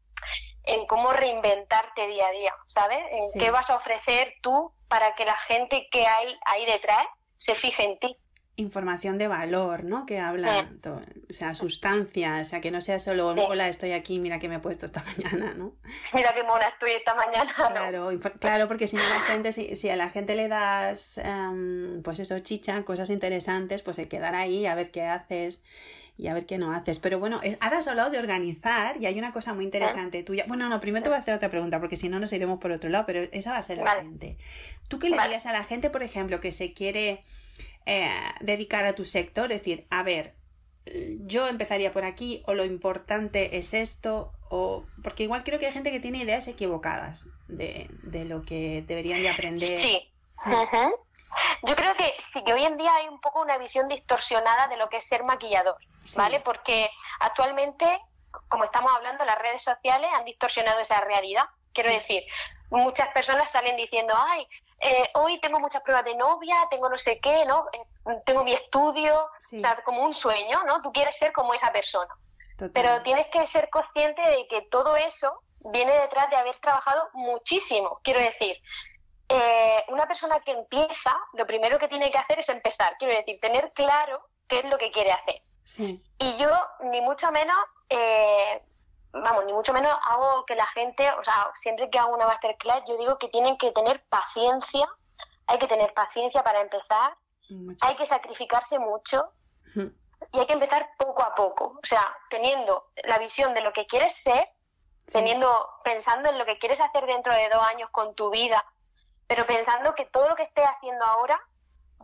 en 0.63 0.87
cómo 0.87 1.13
reinventarte 1.13 2.07
día 2.07 2.29
a 2.29 2.31
día, 2.31 2.55
¿sabes? 2.65 3.03
En 3.11 3.41
qué 3.41 3.51
vas 3.51 3.71
a 3.71 3.77
ofrecer 3.77 4.35
tú 4.41 4.73
para 4.87 5.17
que 5.17 5.25
la 5.25 5.35
gente 5.35 5.89
que 5.91 6.07
hay 6.07 6.39
ahí 6.45 6.65
detrás 6.65 7.05
se 7.37 7.57
fije 7.57 7.83
en 7.83 7.99
ti 7.99 8.17
información 8.59 9.19
de 9.19 9.29
valor, 9.29 9.85
¿no? 9.85 10.05
Que 10.05 10.19
habla, 10.19 10.69
o 10.85 11.33
sea, 11.33 11.55
sustancia, 11.55 12.39
o 12.43 12.45
sea, 12.45 12.61
que 12.61 12.73
no 12.73 12.81
sea 12.81 12.99
solo, 12.99 13.29
hola, 13.29 13.69
estoy 13.69 13.93
aquí, 13.93 14.19
mira 14.19 14.41
que 14.41 14.49
me 14.49 14.57
he 14.57 14.59
puesto 14.59 14.85
esta 14.85 15.03
mañana, 15.17 15.55
¿no? 15.55 15.75
Mira 16.13 16.35
qué 16.35 16.43
mona 16.43 16.67
estoy 16.67 16.91
esta 16.93 17.15
mañana. 17.15 17.51
Claro, 17.55 18.11
claro 18.41 18.69
porque 18.69 18.89
si 18.89 18.97
no 18.97 19.03
la 19.03 19.21
gente, 19.21 19.53
si, 19.53 19.89
a 19.89 19.97
la 19.97 20.11
gente 20.11 20.35
le 20.35 20.49
das, 20.49 21.19
em, 21.19 22.03
pues 22.03 22.19
eso, 22.19 22.37
chicha, 22.41 22.83
cosas 22.83 23.11
interesantes, 23.11 23.83
pues 23.83 23.97
se 23.97 24.09
quedará 24.09 24.41
ahí 24.41 24.67
a 24.67 24.75
ver 24.75 24.91
qué 24.91 25.03
haces 25.03 25.63
y 26.19 26.27
a 26.27 26.35
ver 26.35 26.45
qué 26.45 26.59
no 26.59 26.73
haces. 26.73 26.99
Pero 26.99 27.19
bueno, 27.21 27.41
ahora 27.61 27.79
has 27.79 27.87
hablado 27.89 28.11
de 28.11 28.19
organizar 28.19 29.01
y 29.01 29.07
hay 29.07 29.19
una 29.19 29.33
cosa 29.33 29.55
muy 29.55 29.65
interesante 29.65 30.23
tuya. 30.25 30.45
Bueno, 30.49 30.69
no, 30.69 30.81
primero 30.81 31.05
te 31.05 31.09
voy 31.09 31.17
a 31.17 31.21
hacer 31.21 31.35
otra 31.35 31.49
pregunta 31.49 31.79
porque 31.79 31.97
si 31.97 32.09
no 32.09 32.19
nos 32.19 32.33
iremos 32.33 32.59
por 32.59 32.73
otro 32.73 32.91
lado, 32.91 33.07
pero 33.07 33.21
esa 33.33 33.53
va 33.53 33.59
a 33.59 33.63
ser 33.63 33.79
la 33.79 34.03
gente. 34.03 34.37
¿Tú 34.89 34.99
qué 34.99 35.09
le 35.09 35.17
dirías 35.23 35.47
a 35.47 35.53
la 35.53 35.63
gente, 35.63 35.91
por 35.91 36.03
ejemplo, 36.03 36.41
que 36.41 36.51
se 36.51 36.73
quiere 36.73 37.25
eh, 37.87 38.11
dedicar 38.41 38.85
a 38.85 38.95
tu 38.95 39.05
sector, 39.05 39.49
decir, 39.49 39.87
a 39.91 40.03
ver, 40.03 40.35
yo 41.21 41.47
empezaría 41.47 41.93
por 41.93 42.05
aquí 42.05 42.43
o 42.47 42.55
lo 42.55 42.65
importante 42.65 43.57
es 43.57 43.75
esto 43.75 44.33
o 44.51 44.87
porque 45.03 45.25
igual 45.25 45.45
creo 45.45 45.59
que 45.59 45.67
hay 45.67 45.73
gente 45.73 45.91
que 45.91 46.01
tiene 46.01 46.19
ideas 46.19 46.49
equivocadas 46.49 47.29
de, 47.47 47.89
lo 48.25 48.43
que 48.43 48.83
deberían 48.87 49.23
de 49.23 49.29
aprender. 49.29 49.79
Sí. 49.79 50.01
Yo 51.63 51.77
creo 51.77 51.95
que 51.95 52.15
sí 52.19 52.43
que 52.45 52.53
hoy 52.53 52.65
en 52.65 52.77
día 52.77 52.95
hay 52.95 53.09
un 53.09 53.21
poco 53.21 53.41
una 53.41 53.59
visión 53.59 53.89
distorsionada 53.89 54.69
de 54.69 54.77
lo 54.77 54.89
que 54.89 54.99
es 54.99 55.07
ser 55.07 55.25
maquillador, 55.25 55.77
¿vale? 56.17 56.41
Porque 56.41 56.91
actualmente, 57.21 58.01
como 58.49 58.65
estamos 58.65 58.93
hablando, 58.95 59.25
las 59.25 59.39
redes 59.39 59.63
sociales 59.63 60.11
han 60.15 60.25
distorsionado 60.25 60.79
esa 60.81 61.01
realidad. 61.01 61.45
Quiero 61.73 61.91
decir, 61.91 62.25
muchas 62.71 63.09
personas 63.11 63.51
salen 63.51 63.77
diciendo, 63.77 64.15
ay, 64.17 64.49
eh, 64.81 65.03
hoy 65.15 65.41
tengo 65.41 65.61
muchas 65.61 65.83
pruebas 65.83 66.05
de 66.05 66.17
novia, 66.17 66.57
tengo 66.71 66.89
no 66.89 66.97
sé 66.97 67.21
qué, 67.21 67.45
¿no? 67.45 67.65
Eh, 67.73 68.21
tengo 68.25 68.45
mi 68.45 68.53
estudio, 68.53 69.15
o 69.17 69.59
sea, 69.59 69.77
como 69.83 70.03
un 70.03 70.15
sueño, 70.15 70.65
¿no? 70.65 70.83
Tú 70.83 70.93
quieres 70.93 71.17
ser 71.17 71.33
como 71.33 71.55
esa 71.55 71.73
persona. 71.73 72.15
Pero 72.73 73.03
tienes 73.03 73.29
que 73.29 73.47
ser 73.47 73.71
consciente 73.71 74.21
de 74.21 74.47
que 74.49 74.63
todo 74.63 74.97
eso 74.97 75.43
viene 75.61 75.93
detrás 75.93 76.29
de 76.31 76.37
haber 76.37 76.59
trabajado 76.59 77.09
muchísimo. 77.13 78.01
Quiero 78.03 78.21
decir, 78.21 78.61
eh, 79.29 79.85
una 79.89 80.07
persona 80.07 80.41
que 80.41 80.53
empieza, 80.53 81.15
lo 81.35 81.47
primero 81.47 81.79
que 81.79 81.89
tiene 81.89 82.11
que 82.11 82.19
hacer 82.19 82.39
es 82.39 82.49
empezar. 82.49 82.97
Quiero 82.99 83.15
decir, 83.15 83.39
tener 83.41 83.73
claro 83.73 84.25
qué 84.47 84.61
es 84.61 84.65
lo 84.65 84.79
que 84.79 84.91
quiere 84.91 85.13
hacer. 85.13 85.43
Y 86.19 86.39
yo, 86.39 86.51
ni 86.91 87.03
mucho 87.03 87.31
menos, 87.31 87.57
eh, 87.91 88.63
vamos, 89.13 89.45
ni 89.45 89.53
mucho 89.53 89.75
menos 89.75 89.95
hago 90.07 90.47
que 90.47 90.55
la 90.55 90.67
gente, 90.67 91.11
o 91.13 91.23
sea, 91.23 91.51
siempre 91.55 91.91
que 91.91 91.99
hago 91.99 92.15
una 92.15 92.27
masterclass, 92.27 92.85
yo 92.89 92.97
digo 92.97 93.19
que 93.19 93.29
tienen 93.29 93.59
que 93.59 93.71
tener 93.73 94.03
paciencia, 94.09 94.89
hay 95.47 95.59
que 95.59 95.67
tener 95.67 95.93
paciencia 95.93 96.43
para 96.43 96.61
empezar, 96.61 97.17
hay 97.83 97.95
que 97.97 98.07
sacrificarse 98.07 98.79
mucho. 98.79 99.33
Y 100.33 100.39
hay 100.41 100.47
que 100.47 100.55
empezar 100.55 100.91
poco 100.99 101.23
a 101.23 101.35
poco, 101.35 101.79
o 101.81 101.87
sea, 101.87 102.03
teniendo 102.29 102.91
la 103.05 103.19
visión 103.19 103.55
de 103.55 103.61
lo 103.61 103.73
que 103.73 103.87
quieres 103.87 104.15
ser, 104.15 104.45
teniendo, 105.07 105.49
pensando 105.85 106.29
en 106.29 106.39
lo 106.39 106.45
que 106.45 106.59
quieres 106.59 106.81
hacer 106.81 107.07
dentro 107.07 107.33
de 107.33 107.49
dos 107.49 107.63
años 107.63 107.89
con 107.91 108.15
tu 108.17 108.31
vida, 108.31 108.65
pero 109.29 109.47
pensando 109.47 109.95
que 109.95 110.07
todo 110.07 110.29
lo 110.29 110.35
que 110.35 110.43
estés 110.43 110.65
haciendo 110.65 111.05
ahora 111.05 111.41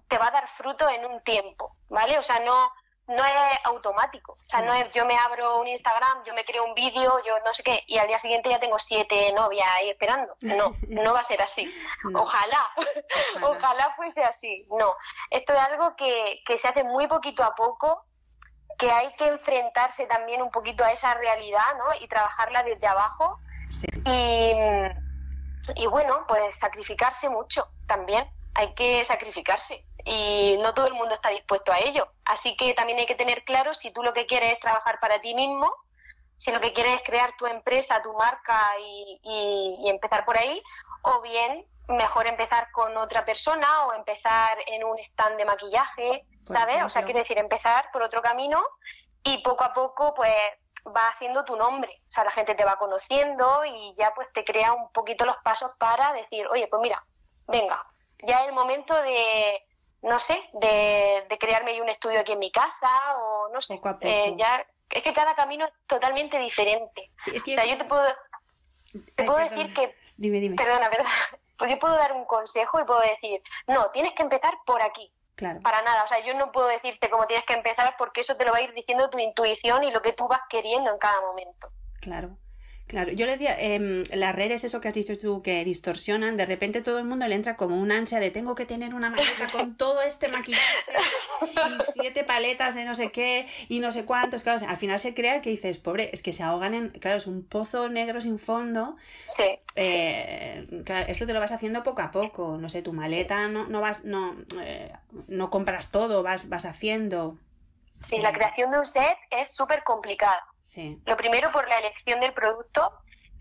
te 0.07 0.19
va 0.19 0.29
a 0.29 0.31
dar 0.31 0.47
fruto 0.47 0.89
en 0.89 1.05
un 1.07 1.23
tiempo, 1.23 1.75
¿vale? 1.89 2.19
O 2.19 2.23
sea, 2.23 2.39
no, 2.41 2.55
no 3.09 3.25
es 3.25 3.59
automático. 3.65 4.33
O 4.33 4.49
sea, 4.49 4.61
no 4.61 4.75
es 4.75 4.93
yo 4.93 5.07
me 5.07 5.17
abro 5.17 5.61
un 5.61 5.67
Instagram, 5.67 6.23
yo 6.25 6.35
me 6.35 6.45
creo 6.45 6.65
un 6.65 6.75
vídeo, 6.75 7.19
yo 7.25 7.35
no 7.45 7.53
sé 7.53 7.63
qué, 7.63 7.83
y 7.87 7.99
al 7.99 8.07
día 8.07 8.19
siguiente 8.19 8.51
ya 8.51 8.61
tengo 8.61 8.79
siete 8.79 9.33
novias 9.33 9.67
ahí 9.73 9.91
esperando. 9.91 10.37
No, 10.43 10.75
no 10.89 11.15
va 11.15 11.21
a 11.21 11.25
ser 11.25 11.41
así. 11.41 11.67
Ojalá, 12.15 12.73
ojalá 13.43 13.91
fuese 13.97 14.23
así. 14.23 14.67
No, 14.71 14.95
esto 15.31 15.55
es 15.55 15.61
algo 15.61 15.97
que, 15.97 16.43
que 16.45 16.59
se 16.59 16.69
hace 16.69 16.85
muy 16.85 17.07
poquito 17.07 17.43
a 17.43 17.55
poco, 17.55 18.05
que 18.79 18.91
hay 18.91 19.15
que 19.15 19.29
enfrentarse 19.29 20.07
también 20.07 20.43
un 20.43 20.51
poquito 20.51 20.85
a 20.85 20.93
esa 20.93 21.15
realidad, 21.15 21.75
¿no? 21.79 21.87
Y 22.01 22.09
trabajarla 22.09 22.63
desde 22.63 22.87
abajo. 22.87 23.39
Y, 24.05 24.53
y 25.77 25.87
bueno, 25.87 26.25
pues 26.27 26.59
sacrificarse 26.59 27.29
mucho 27.29 27.69
también 27.87 28.29
hay 28.55 28.73
que 28.75 29.05
sacrificarse 29.05 29.85
y 30.05 30.57
no 30.61 30.75
todo 30.75 30.87
el 30.87 30.95
mundo 30.95 31.15
está 31.15 31.31
dispuesto 31.31 31.73
a 31.73 31.79
ello. 31.79 32.09
Así 32.25 32.57
que 32.57 32.75
también 32.75 32.99
hay 32.99 33.07
que 33.07 33.15
tener 33.15 33.45
claro 33.45 33.75
si 33.75 33.93
tú 33.93 34.03
lo 34.03 34.13
que 34.13 34.27
quieres 34.27 34.53
es 34.53 34.61
trabajar 34.61 35.01
para 35.01 35.21
ti 35.21 35.35
mismo, 35.35 35.73
si 36.37 36.53
lo 36.53 36.61
que 36.61 36.73
quieres 36.73 36.95
es 36.95 37.03
crear 37.03 37.37
tu 37.37 37.47
empresa, 37.47 38.03
tu 38.03 38.13
marca 38.13 38.59
y, 38.81 39.79
y 39.83 39.89
empezar 39.89 40.25
por 40.25 40.39
ahí, 40.39 40.63
o 41.03 41.21
bien 41.21 41.67
mejor 41.89 42.27
empezar 42.27 42.71
con 42.71 42.97
otra 42.97 43.25
persona 43.25 43.87
o 43.87 43.93
empezar 43.93 44.59
en 44.67 44.85
un 44.85 44.99
stand 44.99 45.37
de 45.37 45.45
maquillaje, 45.45 46.25
¿sabes? 46.43 46.83
O 46.83 46.89
sea, 46.89 47.03
quiero 47.03 47.21
decir, 47.21 47.39
empezar 47.39 47.91
por 47.93 48.03
otro 48.03 48.23
camino 48.23 48.63
y 49.23 49.43
poco 49.43 49.65
a 49.65 49.75
poco, 49.75 50.15
pues, 50.15 50.35
va 50.87 51.09
haciendo 51.09 51.45
tu 51.45 51.57
nombre. 51.57 52.03
O 52.09 52.11
sea, 52.11 52.25
la 52.25 52.31
gente 52.31 52.55
te 52.55 52.65
va 52.65 52.77
conociendo 52.77 53.65
y 53.65 53.95
ya, 53.97 54.13
pues, 54.15 54.33
te 54.33 54.45
crea 54.45 54.73
un 54.73 54.91
poquito 54.93 55.25
los 55.25 55.37
pasos 55.39 55.75
para 55.77 56.13
decir, 56.13 56.47
oye, 56.49 56.69
pues 56.69 56.83
mira, 56.83 57.05
venga, 57.47 57.87
ya 58.23 58.41
es 58.41 58.49
el 58.49 58.55
momento 58.55 58.95
de, 59.03 59.63
no 60.03 60.19
sé, 60.19 60.39
de, 60.55 61.27
crearme 61.39 61.81
un 61.81 61.89
estudio 61.89 62.21
aquí 62.21 62.33
en 62.33 62.39
mi 62.39 62.51
casa 62.51 62.89
o 63.19 63.49
no 63.53 63.61
sé. 63.61 63.81
Eh, 64.01 64.35
ya, 64.37 64.65
es 64.91 65.03
que 65.03 65.13
cada 65.13 65.35
camino 65.35 65.65
es 65.65 65.73
totalmente 65.87 66.39
diferente. 66.39 67.11
O 67.19 67.39
sea, 67.39 67.65
yo 67.65 67.77
te 67.77 67.85
puedo, 67.85 68.07
te 69.17 69.25
puedo 69.25 69.39
decir 69.39 69.73
que... 69.73 69.95
Dime, 70.17 70.41
dime. 70.41 70.57
Perdona, 70.57 70.91
perdona 70.91 71.11
pues 71.59 71.71
yo 71.71 71.79
puedo 71.79 71.95
dar 71.97 72.13
un 72.13 72.25
consejo 72.25 72.81
y 72.81 72.85
puedo 72.85 73.01
decir, 73.01 73.43
no, 73.67 73.89
tienes 73.91 74.15
que 74.15 74.23
empezar 74.23 74.55
por 74.67 74.83
aquí. 74.83 75.13
Claro. 75.35 75.61
Para 75.63 75.83
nada, 75.83 76.05
o 76.05 76.07
sea, 76.07 76.25
yo 76.25 76.35
no 76.35 76.53
puedo 76.53 76.69
decirte 76.69 77.11
cómo 77.11 77.27
tienes 77.27 77.45
que 77.45 77.55
empezar 77.55 77.97
porque 77.99 78.21
eso 78.21 78.37
te 78.37 78.45
lo 78.45 78.53
va 78.53 78.59
a 78.59 78.63
ir 78.63 78.73
diciendo 78.73 79.11
tu 79.11 79.19
intuición 79.19 79.83
y 79.83 79.91
lo 79.91 80.01
que 80.01 80.13
tú 80.13 80.29
vas 80.29 80.43
queriendo 80.49 80.91
en 80.91 80.99
cada 80.99 81.21
momento. 81.23 81.73
Claro. 82.01 82.37
Claro, 82.87 83.13
yo 83.13 83.25
le 83.25 83.33
decía, 83.33 83.57
eh, 83.59 84.05
las 84.13 84.35
redes, 84.35 84.63
eso 84.63 84.81
que 84.81 84.89
has 84.89 84.95
dicho 84.95 85.17
tú, 85.17 85.41
que 85.41 85.65
distorsionan, 85.65 86.37
de 86.37 86.45
repente 86.45 86.83
todo 86.83 86.99
el 86.99 87.07
mundo 87.07 87.27
le 87.27 87.35
entra 87.35 87.57
como 87.57 87.81
un 87.81 87.91
ansia 87.91 88.21
de 88.21 88.31
tengo 88.31 88.55
que 88.55 88.67
tener 88.67 88.95
una 88.95 89.09
maleta 89.09 89.49
con 89.51 89.75
todo 89.77 90.03
este 90.03 90.29
maquillaje 90.29 90.63
y 91.43 91.83
siete 91.93 92.25
paletas 92.25 92.75
de 92.75 92.85
no 92.85 92.95
sé 92.95 93.11
qué 93.11 93.47
y 93.69 93.81
no 93.81 93.91
sé 93.91 94.05
cuántos. 94.05 94.43
Claro, 94.43 94.65
al 94.69 94.77
final 94.77 94.99
se 94.99 95.15
crea 95.15 95.41
que 95.41 95.49
dices, 95.49 95.79
pobre, 95.79 96.11
es 96.13 96.23
que 96.23 96.33
se 96.33 96.43
ahogan 96.43 96.75
en. 96.75 96.91
Claro, 96.91 97.17
es 97.17 97.27
un 97.27 97.43
pozo 97.43 97.89
negro 97.89 98.21
sin 98.21 98.39
fondo. 98.39 98.97
Sí. 99.25 99.59
Eh, 99.77 100.67
esto 101.09 101.27
te 101.27 101.33
lo 101.33 101.41
vas 101.41 101.53
haciendo 101.53 101.83
poco 101.83 102.03
a 102.03 102.11
poco. 102.11 102.59
No 102.59 102.69
sé, 102.69 102.83
tu 102.83 102.93
maleta 102.93 103.49
no, 103.49 103.67
no 103.67 103.81
vas, 103.81 104.05
no, 104.05 104.37
eh, 104.63 104.93
no 105.29 105.49
compras 105.49 105.91
todo, 105.91 106.23
vas, 106.23 106.51
vas 106.51 106.67
haciendo. 106.67 107.39
Sí, 108.09 108.19
la 108.19 108.33
creación 108.33 108.71
de 108.71 108.79
un 108.79 108.87
set 108.87 109.17
es 109.31 109.55
súper 109.55 109.83
complicada. 109.83 110.47
Sí. 110.61 111.01
Lo 111.07 111.17
primero 111.17 111.51
por 111.53 111.69
la 111.69 111.79
elección 111.79 112.21
del 112.21 112.35
producto 112.35 112.93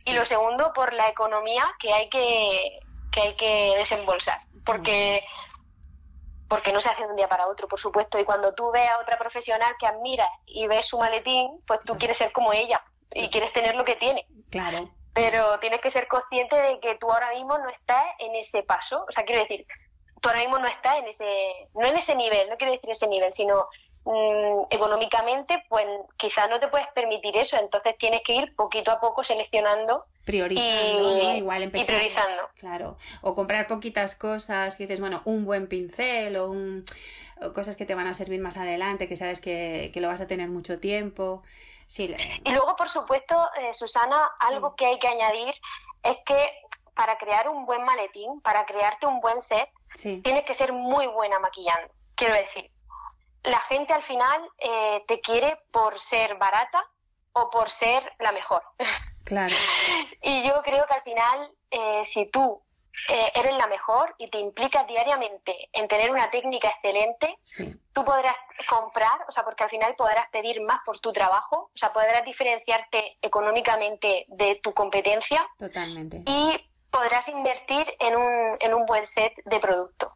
y 0.05 0.13
lo 0.13 0.25
segundo 0.25 0.71
por 0.73 0.93
la 0.93 1.09
economía 1.09 1.63
que 1.79 1.93
hay 1.93 2.09
que, 2.09 2.79
que, 3.11 3.21
hay 3.21 3.35
que 3.35 3.73
desembolsar. 3.77 4.39
Porque, 4.65 5.23
porque 6.47 6.71
no 6.71 6.81
se 6.81 6.89
hace 6.89 7.03
de 7.03 7.09
un 7.09 7.15
día 7.15 7.27
para 7.27 7.47
otro, 7.47 7.67
por 7.67 7.79
supuesto. 7.79 8.19
Y 8.19 8.25
cuando 8.25 8.53
tú 8.53 8.71
ves 8.71 8.89
a 8.89 8.99
otra 8.99 9.17
profesional 9.17 9.75
que 9.77 9.87
admira 9.87 10.27
y 10.45 10.67
ves 10.67 10.87
su 10.87 10.97
maletín, 10.97 11.59
pues 11.65 11.81
tú 11.85 11.97
quieres 11.97 12.17
ser 12.17 12.31
como 12.31 12.53
ella 12.53 12.83
y 13.11 13.29
quieres 13.29 13.53
tener 13.53 13.75
lo 13.75 13.85
que 13.85 13.95
tiene. 13.95 14.25
Claro. 14.49 14.89
Pero 15.13 15.59
tienes 15.59 15.79
que 15.81 15.91
ser 15.91 16.07
consciente 16.07 16.55
de 16.55 16.79
que 16.79 16.95
tú 16.95 17.11
ahora 17.11 17.31
mismo 17.31 17.57
no 17.57 17.69
estás 17.69 18.03
en 18.19 18.35
ese 18.35 18.63
paso. 18.63 19.05
O 19.07 19.11
sea, 19.11 19.25
quiero 19.25 19.41
decir, 19.41 19.65
tú 20.21 20.29
ahora 20.29 20.39
mismo 20.39 20.57
no 20.57 20.67
estás 20.67 20.97
en 20.97 21.07
ese, 21.07 21.69
no 21.75 21.85
en 21.85 21.97
ese 21.97 22.15
nivel, 22.15 22.49
no 22.49 22.57
quiero 22.57 22.73
decir 22.73 22.89
ese 22.89 23.07
nivel, 23.07 23.31
sino 23.31 23.67
Mm, 24.05 24.63
económicamente, 24.69 25.63
pues 25.69 25.85
quizás 26.17 26.49
no 26.49 26.59
te 26.59 26.67
puedes 26.67 26.87
permitir 26.93 27.37
eso, 27.37 27.57
entonces 27.57 27.97
tienes 27.97 28.21
que 28.23 28.35
ir 28.35 28.55
poquito 28.55 28.91
a 28.91 28.99
poco 28.99 29.23
seleccionando 29.23 30.05
priorizando, 30.25 31.33
Igual 31.35 31.63
y 31.63 31.67
priorizando. 31.67 32.49
Claro. 32.57 32.97
O 33.21 33.33
comprar 33.33 33.67
poquitas 33.67 34.15
cosas 34.15 34.75
que 34.75 34.83
dices, 34.83 34.99
bueno, 34.99 35.21
un 35.25 35.45
buen 35.45 35.67
pincel 35.67 36.37
o, 36.37 36.49
un, 36.49 36.83
cosas 37.53 37.75
que 37.75 37.85
te 37.85 37.95
van 37.95 38.07
a 38.07 38.13
servir 38.13 38.39
más 38.39 38.57
adelante, 38.57 39.07
que 39.07 39.15
sabes 39.15 39.41
que, 39.41 39.91
lo 39.95 40.07
vas 40.07 40.21
a 40.21 40.27
tener 40.27 40.49
mucho 40.49 40.79
tiempo. 40.79 41.43
Sí. 41.87 42.15
Y 42.43 42.51
luego, 42.51 42.75
por 42.75 42.89
supuesto, 42.89 43.35
eh, 43.59 43.73
Susana, 43.73 44.31
algo 44.39 44.75
que 44.75 44.85
hay 44.85 44.99
que 44.99 45.07
añadir 45.07 45.53
es 46.03 46.17
que 46.25 46.47
para 46.95 47.17
crear 47.17 47.49
un 47.49 47.65
buen 47.65 47.83
maletín, 47.83 48.39
para 48.41 48.65
crearte 48.65 49.07
un 49.07 49.19
buen 49.19 49.41
set, 49.41 49.69
tienes 50.23 50.43
que 50.43 50.53
ser 50.53 50.71
muy 50.71 51.07
buena 51.07 51.39
maquillando. 51.39 51.91
Quiero 52.15 52.35
decir, 52.35 52.71
la 53.43 53.59
gente 53.61 53.93
al 53.93 54.03
final 54.03 54.41
eh, 54.57 55.03
te 55.07 55.19
quiere 55.19 55.59
por 55.71 55.99
ser 55.99 56.35
barata 56.37 56.83
o 57.33 57.49
por 57.49 57.69
ser 57.69 58.13
la 58.19 58.31
mejor. 58.31 58.63
Claro. 59.25 59.53
y 60.21 60.47
yo 60.47 60.61
creo 60.63 60.85
que 60.85 60.93
al 60.93 61.01
final, 61.01 61.57
eh, 61.71 62.03
si 62.05 62.27
tú 62.27 62.61
eh, 63.09 63.31
eres 63.33 63.55
la 63.57 63.67
mejor 63.67 64.13
y 64.19 64.29
te 64.29 64.37
implicas 64.37 64.85
diariamente 64.87 65.69
en 65.73 65.87
tener 65.87 66.11
una 66.11 66.29
técnica 66.29 66.69
excelente, 66.69 67.39
tú 67.91 68.03
podrás 68.03 68.35
comprar, 68.69 69.25
o 69.27 69.31
sea, 69.31 69.43
porque 69.43 69.63
al 69.63 69.69
final 69.69 69.95
podrás 69.95 70.29
pedir 70.29 70.61
más 70.61 70.79
por 70.85 70.99
tu 70.99 71.11
trabajo, 71.11 71.71
o 71.73 71.77
sea, 71.77 71.91
podrás 71.91 72.23
diferenciarte 72.23 73.17
económicamente 73.21 74.25
de 74.27 74.59
tu 74.61 74.73
competencia. 74.73 75.47
Totalmente. 75.57 76.21
Y 76.25 76.69
podrás 76.91 77.27
invertir 77.29 77.85
en 77.99 78.15
un, 78.15 78.57
en 78.59 78.73
un 78.73 78.85
buen 78.85 79.05
set 79.05 79.33
de 79.45 79.59
producto. 79.59 80.13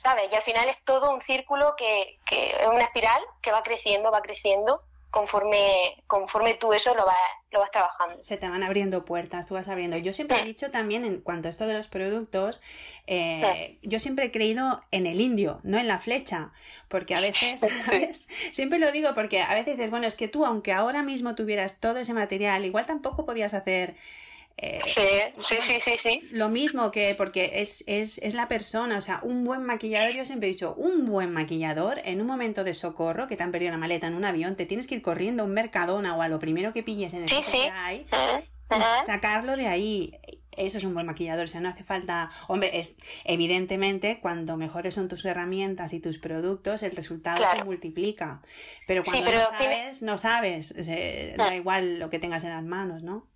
¿Sabes? 0.00 0.32
Y 0.32 0.34
al 0.34 0.42
final 0.42 0.66
es 0.70 0.82
todo 0.82 1.12
un 1.12 1.20
círculo 1.20 1.74
que, 1.76 2.18
que 2.24 2.52
es 2.52 2.66
una 2.66 2.84
espiral 2.84 3.22
que 3.42 3.52
va 3.52 3.62
creciendo, 3.62 4.10
va 4.10 4.22
creciendo 4.22 4.82
conforme, 5.10 6.02
conforme 6.06 6.54
tú 6.54 6.72
eso 6.72 6.94
lo 6.94 7.04
vas, 7.04 7.16
lo 7.50 7.60
vas 7.60 7.70
trabajando. 7.70 8.24
Se 8.24 8.38
te 8.38 8.48
van 8.48 8.62
abriendo 8.62 9.04
puertas, 9.04 9.46
tú 9.46 9.54
vas 9.54 9.68
abriendo. 9.68 9.98
Yo 9.98 10.14
siempre 10.14 10.40
he 10.40 10.44
dicho 10.44 10.70
también 10.70 11.04
en 11.04 11.20
cuanto 11.20 11.48
a 11.48 11.50
esto 11.50 11.66
de 11.66 11.74
los 11.74 11.88
productos, 11.88 12.62
eh, 13.06 13.78
yo 13.82 13.98
siempre 13.98 14.24
he 14.26 14.30
creído 14.30 14.80
en 14.90 15.04
el 15.06 15.20
indio, 15.20 15.58
no 15.64 15.76
en 15.76 15.86
la 15.86 15.98
flecha, 15.98 16.50
porque 16.88 17.14
a 17.14 17.20
veces, 17.20 17.60
siempre 18.52 18.78
lo 18.78 18.92
digo 18.92 19.14
porque 19.14 19.42
a 19.42 19.52
veces 19.52 19.76
dices, 19.76 19.90
bueno, 19.90 20.06
es 20.06 20.14
que 20.14 20.28
tú, 20.28 20.46
aunque 20.46 20.72
ahora 20.72 21.02
mismo 21.02 21.34
tuvieras 21.34 21.78
todo 21.78 21.98
ese 21.98 22.14
material, 22.14 22.64
igual 22.64 22.86
tampoco 22.86 23.26
podías 23.26 23.52
hacer 23.52 23.96
eh, 24.62 24.78
sí, 24.84 25.56
sí, 25.58 25.80
sí, 25.80 25.96
sí, 25.96 26.20
Lo 26.32 26.50
mismo 26.50 26.90
que, 26.90 27.14
porque 27.14 27.50
es, 27.54 27.82
es, 27.86 28.18
es, 28.18 28.34
la 28.34 28.46
persona, 28.46 28.98
o 28.98 29.00
sea, 29.00 29.20
un 29.22 29.42
buen 29.42 29.64
maquillador, 29.64 30.12
yo 30.12 30.26
siempre 30.26 30.50
he 30.50 30.52
dicho, 30.52 30.74
un 30.74 31.06
buen 31.06 31.32
maquillador 31.32 31.98
en 32.04 32.20
un 32.20 32.26
momento 32.26 32.62
de 32.62 32.74
socorro, 32.74 33.26
que 33.26 33.38
te 33.38 33.42
han 33.42 33.52
perdido 33.52 33.72
la 33.72 33.78
maleta 33.78 34.06
en 34.06 34.14
un 34.14 34.26
avión, 34.26 34.56
te 34.56 34.66
tienes 34.66 34.86
que 34.86 34.96
ir 34.96 35.02
corriendo 35.02 35.44
a 35.44 35.46
un 35.46 35.52
mercadona 35.52 36.14
o 36.14 36.20
a 36.20 36.28
lo 36.28 36.38
primero 36.38 36.74
que 36.74 36.82
pilles 36.82 37.14
en 37.14 37.22
el 37.22 37.28
sí, 37.28 37.40
que 37.50 37.70
hay, 37.70 38.06
y 38.70 39.06
sacarlo 39.06 39.56
de 39.56 39.66
ahí. 39.66 40.18
Eso 40.54 40.76
es 40.76 40.84
un 40.84 40.92
buen 40.92 41.06
maquillador, 41.06 41.44
o 41.44 41.48
sea, 41.48 41.62
no 41.62 41.70
hace 41.70 41.84
falta, 41.84 42.28
hombre, 42.48 42.78
es 42.78 42.98
evidentemente 43.24 44.20
cuando 44.20 44.58
mejores 44.58 44.92
son 44.92 45.08
tus 45.08 45.24
herramientas 45.24 45.94
y 45.94 46.00
tus 46.00 46.18
productos, 46.18 46.82
el 46.82 46.94
resultado 46.94 47.42
se 47.56 47.64
multiplica. 47.64 48.42
Pero 48.86 49.00
cuando 49.02 49.30
no 49.30 49.38
sabes, 49.40 50.02
no 50.02 50.18
sabes, 50.18 50.74
da 51.38 51.56
igual 51.56 51.98
lo 51.98 52.10
que 52.10 52.18
tengas 52.18 52.44
en 52.44 52.50
las 52.50 52.64
manos, 52.64 53.02
¿no? 53.02 53.29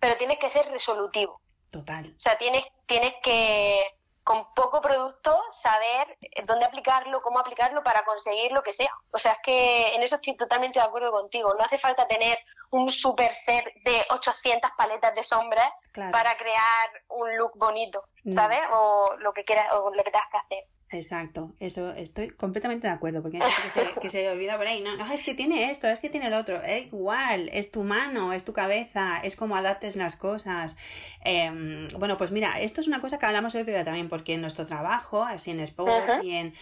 Pero 0.00 0.16
tienes 0.16 0.38
que 0.38 0.50
ser 0.50 0.68
resolutivo. 0.70 1.40
Total. 1.70 2.06
O 2.06 2.18
sea, 2.18 2.36
tienes, 2.38 2.64
tienes 2.86 3.14
que, 3.22 3.84
con 4.24 4.52
poco 4.54 4.80
producto, 4.80 5.40
saber 5.50 6.18
dónde 6.46 6.64
aplicarlo, 6.64 7.22
cómo 7.22 7.38
aplicarlo 7.38 7.82
para 7.82 8.02
conseguir 8.02 8.50
lo 8.50 8.62
que 8.62 8.72
sea. 8.72 8.92
O 9.12 9.18
sea, 9.18 9.32
es 9.32 9.38
que 9.42 9.94
en 9.94 10.02
eso 10.02 10.16
estoy 10.16 10.36
totalmente 10.36 10.80
de 10.80 10.84
acuerdo 10.84 11.12
contigo. 11.12 11.54
No 11.54 11.64
hace 11.64 11.78
falta 11.78 12.08
tener 12.08 12.38
un 12.70 12.90
super 12.90 13.32
set 13.32 13.64
de 13.84 14.04
800 14.10 14.70
paletas 14.76 15.14
de 15.14 15.22
sombras 15.22 15.70
para 16.10 16.36
crear 16.36 16.90
un 17.08 17.36
look 17.36 17.52
bonito, 17.56 18.02
¿sabes? 18.30 18.60
O 18.72 19.14
lo 19.18 19.32
que 19.32 19.44
quieras, 19.44 19.72
o 19.72 19.94
lo 19.94 20.02
que 20.02 20.10
tengas 20.10 20.30
que 20.30 20.38
hacer. 20.38 20.64
Exacto, 20.92 21.52
eso 21.60 21.92
estoy 21.92 22.30
completamente 22.30 22.88
de 22.88 22.92
acuerdo, 22.92 23.22
porque 23.22 23.38
que 23.38 23.70
se, 23.70 24.00
que 24.00 24.10
se 24.10 24.28
olvida 24.28 24.56
por 24.56 24.66
ahí, 24.66 24.80
no, 24.80 24.96
no, 24.96 25.12
es 25.12 25.22
que 25.22 25.34
tiene 25.34 25.70
esto, 25.70 25.86
es 25.86 26.00
que 26.00 26.08
tiene 26.08 26.26
el 26.26 26.34
otro, 26.34 26.60
es 26.64 26.86
igual, 26.86 27.48
es 27.52 27.70
tu 27.70 27.84
mano, 27.84 28.32
es 28.32 28.44
tu 28.44 28.52
cabeza, 28.52 29.18
es 29.22 29.36
como 29.36 29.54
adaptes 29.54 29.94
las 29.94 30.16
cosas. 30.16 30.76
Em, 31.22 31.86
bueno, 31.96 32.16
pues 32.16 32.32
mira, 32.32 32.60
esto 32.60 32.80
es 32.80 32.88
una 32.88 33.00
cosa 33.00 33.20
que 33.20 33.26
hablamos 33.26 33.54
hoy 33.54 33.62
día 33.62 33.84
también, 33.84 34.08
porque 34.08 34.34
en 34.34 34.40
nuestro 34.40 34.66
trabajo, 34.66 35.22
así 35.22 35.52
en 35.52 35.60
Sports 35.60 36.24
y 36.24 36.32
en... 36.32 36.52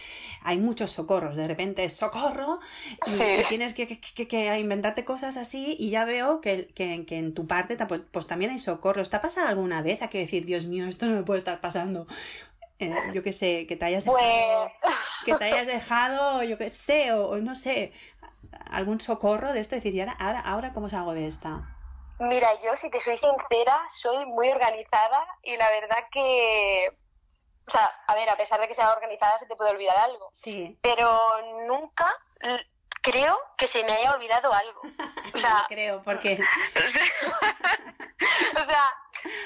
hay 0.43 0.59
muchos 0.59 0.91
socorros, 0.91 1.35
de 1.35 1.47
repente 1.47 1.83
es 1.83 1.97
socorro 1.97 2.59
y, 3.07 3.47
tienes 3.49 3.73
que, 3.73 3.87
que, 3.87 4.27
que, 4.27 4.59
inventarte 4.59 5.03
cosas 5.03 5.37
así 5.37 5.75
y 5.79 5.89
ya 5.89 6.05
veo 6.05 6.39
que, 6.39 6.67
que, 6.67 7.03
en 7.17 7.33
tu 7.33 7.47
parte 7.47 7.77
pues, 7.87 8.01
pues, 8.11 8.27
también 8.27 8.51
hay 8.51 8.59
socorro. 8.59 9.01
¿Te 9.01 9.15
ha 9.15 9.21
pasado 9.21 9.47
alguna 9.47 9.81
vez 9.81 10.03
a 10.03 10.07
que 10.07 10.19
decir, 10.19 10.45
Dios 10.45 10.65
mío, 10.65 10.85
esto 10.85 11.07
no 11.07 11.15
me 11.15 11.23
puede 11.23 11.39
estar 11.39 11.59
pasando? 11.61 12.05
Eh, 12.79 12.95
yo 13.13 13.21
qué 13.21 13.33
sé, 13.33 13.67
que 13.67 13.75
te 13.75 13.85
hayas 13.85 14.05
dejado, 14.05 14.71
pues 14.81 14.99
que 15.25 15.35
te 15.35 15.45
hayas 15.45 15.67
dejado, 15.67 16.43
yo 16.43 16.57
qué 16.57 16.69
sé, 16.71 17.11
o, 17.11 17.35
no 17.37 17.53
sé, 17.53 17.91
algún 18.71 19.01
socorro 19.01 19.51
de 19.51 19.59
esto, 19.59 19.75
decir, 19.75 19.93
¿y 19.93 19.99
ahora, 19.99 20.15
ahora, 20.17 20.39
ahora 20.39 20.73
cómo 20.73 20.87
salgo 20.87 21.13
de 21.13 21.27
esta? 21.27 21.75
Mira, 22.19 22.49
yo 22.61 22.75
si 22.75 22.89
te 22.89 23.01
soy 23.01 23.17
sincera, 23.17 23.81
soy 23.89 24.25
muy 24.25 24.49
organizada 24.49 25.25
y 25.43 25.57
la 25.57 25.69
verdad 25.69 26.05
que, 26.09 26.97
o 27.67 27.71
sea, 27.71 27.85
a 28.07 28.15
ver, 28.15 28.29
a 28.29 28.37
pesar 28.37 28.59
de 28.61 28.67
que 28.67 28.75
sea 28.75 28.93
organizada 28.93 29.37
se 29.37 29.45
te 29.45 29.55
puede 29.55 29.71
olvidar 29.71 29.97
algo. 29.97 30.29
Sí. 30.33 30.77
Pero 30.81 31.09
nunca 31.67 32.07
creo 33.01 33.37
que 33.57 33.67
se 33.67 33.83
me 33.83 33.91
haya 33.91 34.13
olvidado 34.13 34.53
algo. 34.53 34.81
O 35.33 35.37
sea, 35.37 35.63
creo, 35.69 36.01
porque... 36.03 36.39
o 38.57 38.63
sea, 38.63 38.81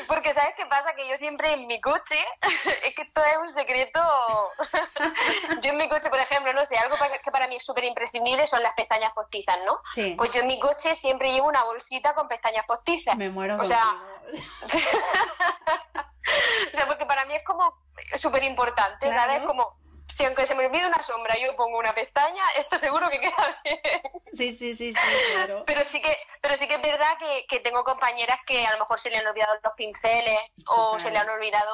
porque 0.07 0.33
¿sabes 0.33 0.53
qué 0.55 0.65
pasa? 0.65 0.93
Que 0.95 1.07
yo 1.07 1.17
siempre 1.17 1.53
en 1.53 1.67
mi 1.67 1.79
coche, 1.81 2.17
es 2.83 2.95
que 2.95 3.01
esto 3.01 3.23
es 3.23 3.37
un 3.41 3.49
secreto, 3.49 3.99
yo 5.61 5.71
en 5.71 5.77
mi 5.77 5.89
coche, 5.89 6.09
por 6.09 6.19
ejemplo, 6.19 6.53
no 6.53 6.65
sé, 6.65 6.77
algo 6.77 6.95
que 7.23 7.31
para 7.31 7.47
mí 7.47 7.55
es 7.55 7.65
súper 7.65 7.83
imprescindible 7.85 8.45
son 8.47 8.61
las 8.63 8.73
pestañas 8.73 9.13
postizas, 9.13 9.57
¿no? 9.65 9.79
Sí. 9.93 10.15
Pues 10.17 10.31
yo 10.31 10.41
en 10.41 10.47
mi 10.47 10.59
coche 10.59 10.95
siempre 10.95 11.31
llevo 11.31 11.47
una 11.47 11.63
bolsita 11.63 12.13
con 12.13 12.27
pestañas 12.27 12.65
postizas. 12.65 13.15
Me 13.15 13.29
muero. 13.29 13.57
O 13.59 13.65
sea, 13.65 13.83
o 14.63 14.67
sea, 16.75 16.87
porque 16.87 17.05
para 17.05 17.25
mí 17.25 17.35
es 17.35 17.43
como 17.43 17.81
súper 18.13 18.43
importante, 18.43 19.11
¿sabes? 19.11 19.43
Como 19.43 19.82
si 20.07 20.25
aunque 20.25 20.45
se 20.45 20.55
me 20.55 20.65
olvide 20.65 20.85
una 20.85 21.01
sombra 21.01 21.35
yo 21.37 21.55
pongo 21.55 21.77
una 21.77 21.93
pestaña, 21.93 22.43
esto 22.57 22.77
seguro 22.77 23.09
que 23.09 23.19
queda 23.19 23.61
bien. 23.63 23.79
Sí, 24.31 24.51
sí, 24.51 24.73
sí, 24.73 24.91
sí, 24.91 24.99
claro. 25.33 25.63
Pero 25.65 25.83
sí 25.83 26.01
que, 26.01 26.15
pero 26.41 26.55
sí 26.55 26.67
que 26.67 26.75
es 26.75 26.81
verdad 26.81 27.17
que, 27.19 27.45
que 27.47 27.59
tengo 27.59 27.83
compañeras 27.83 28.39
que 28.45 28.65
a 28.65 28.71
lo 28.73 28.79
mejor 28.79 28.99
se 28.99 29.09
le 29.09 29.17
han 29.17 29.27
olvidado 29.27 29.53
los 29.63 29.73
pinceles 29.73 30.39
o 30.67 30.99
se 30.99 31.11
le 31.11 31.17
han 31.17 31.29
olvidado, 31.29 31.71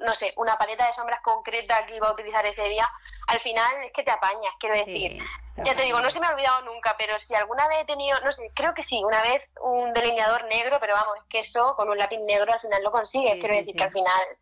no 0.00 0.14
sé, 0.14 0.32
una 0.36 0.56
paleta 0.56 0.86
de 0.86 0.94
sombras 0.94 1.20
concreta 1.20 1.86
que 1.86 1.96
iba 1.96 2.08
a 2.08 2.12
utilizar 2.12 2.44
ese 2.46 2.68
día. 2.68 2.88
Al 3.28 3.38
final 3.38 3.84
es 3.84 3.92
que 3.92 4.02
te 4.02 4.10
apañas, 4.10 4.54
quiero 4.58 4.76
decir. 4.76 5.22
ya 5.56 5.74
te 5.74 5.82
digo, 5.82 6.00
no 6.00 6.10
se 6.10 6.20
me 6.20 6.26
ha 6.26 6.30
olvidado 6.30 6.62
nunca, 6.62 6.96
pero 6.98 7.18
si 7.18 7.34
alguna 7.34 7.68
vez 7.68 7.82
he 7.82 7.86
tenido, 7.86 8.18
no 8.20 8.32
sé, 8.32 8.50
creo 8.54 8.74
que 8.74 8.82
sí, 8.82 9.02
una 9.04 9.22
vez 9.22 9.50
un 9.60 9.92
delineador 9.92 10.44
negro, 10.44 10.78
pero 10.80 10.94
vamos, 10.94 11.16
es 11.18 11.24
que 11.24 11.40
eso 11.40 11.74
con 11.76 11.88
un 11.88 11.98
lápiz 11.98 12.18
negro 12.18 12.52
al 12.52 12.60
final 12.60 12.82
lo 12.82 12.90
consigues. 12.90 13.38
quiero 13.38 13.56
decir 13.56 13.74
que 13.74 13.84
al 13.84 13.92
final 13.92 14.38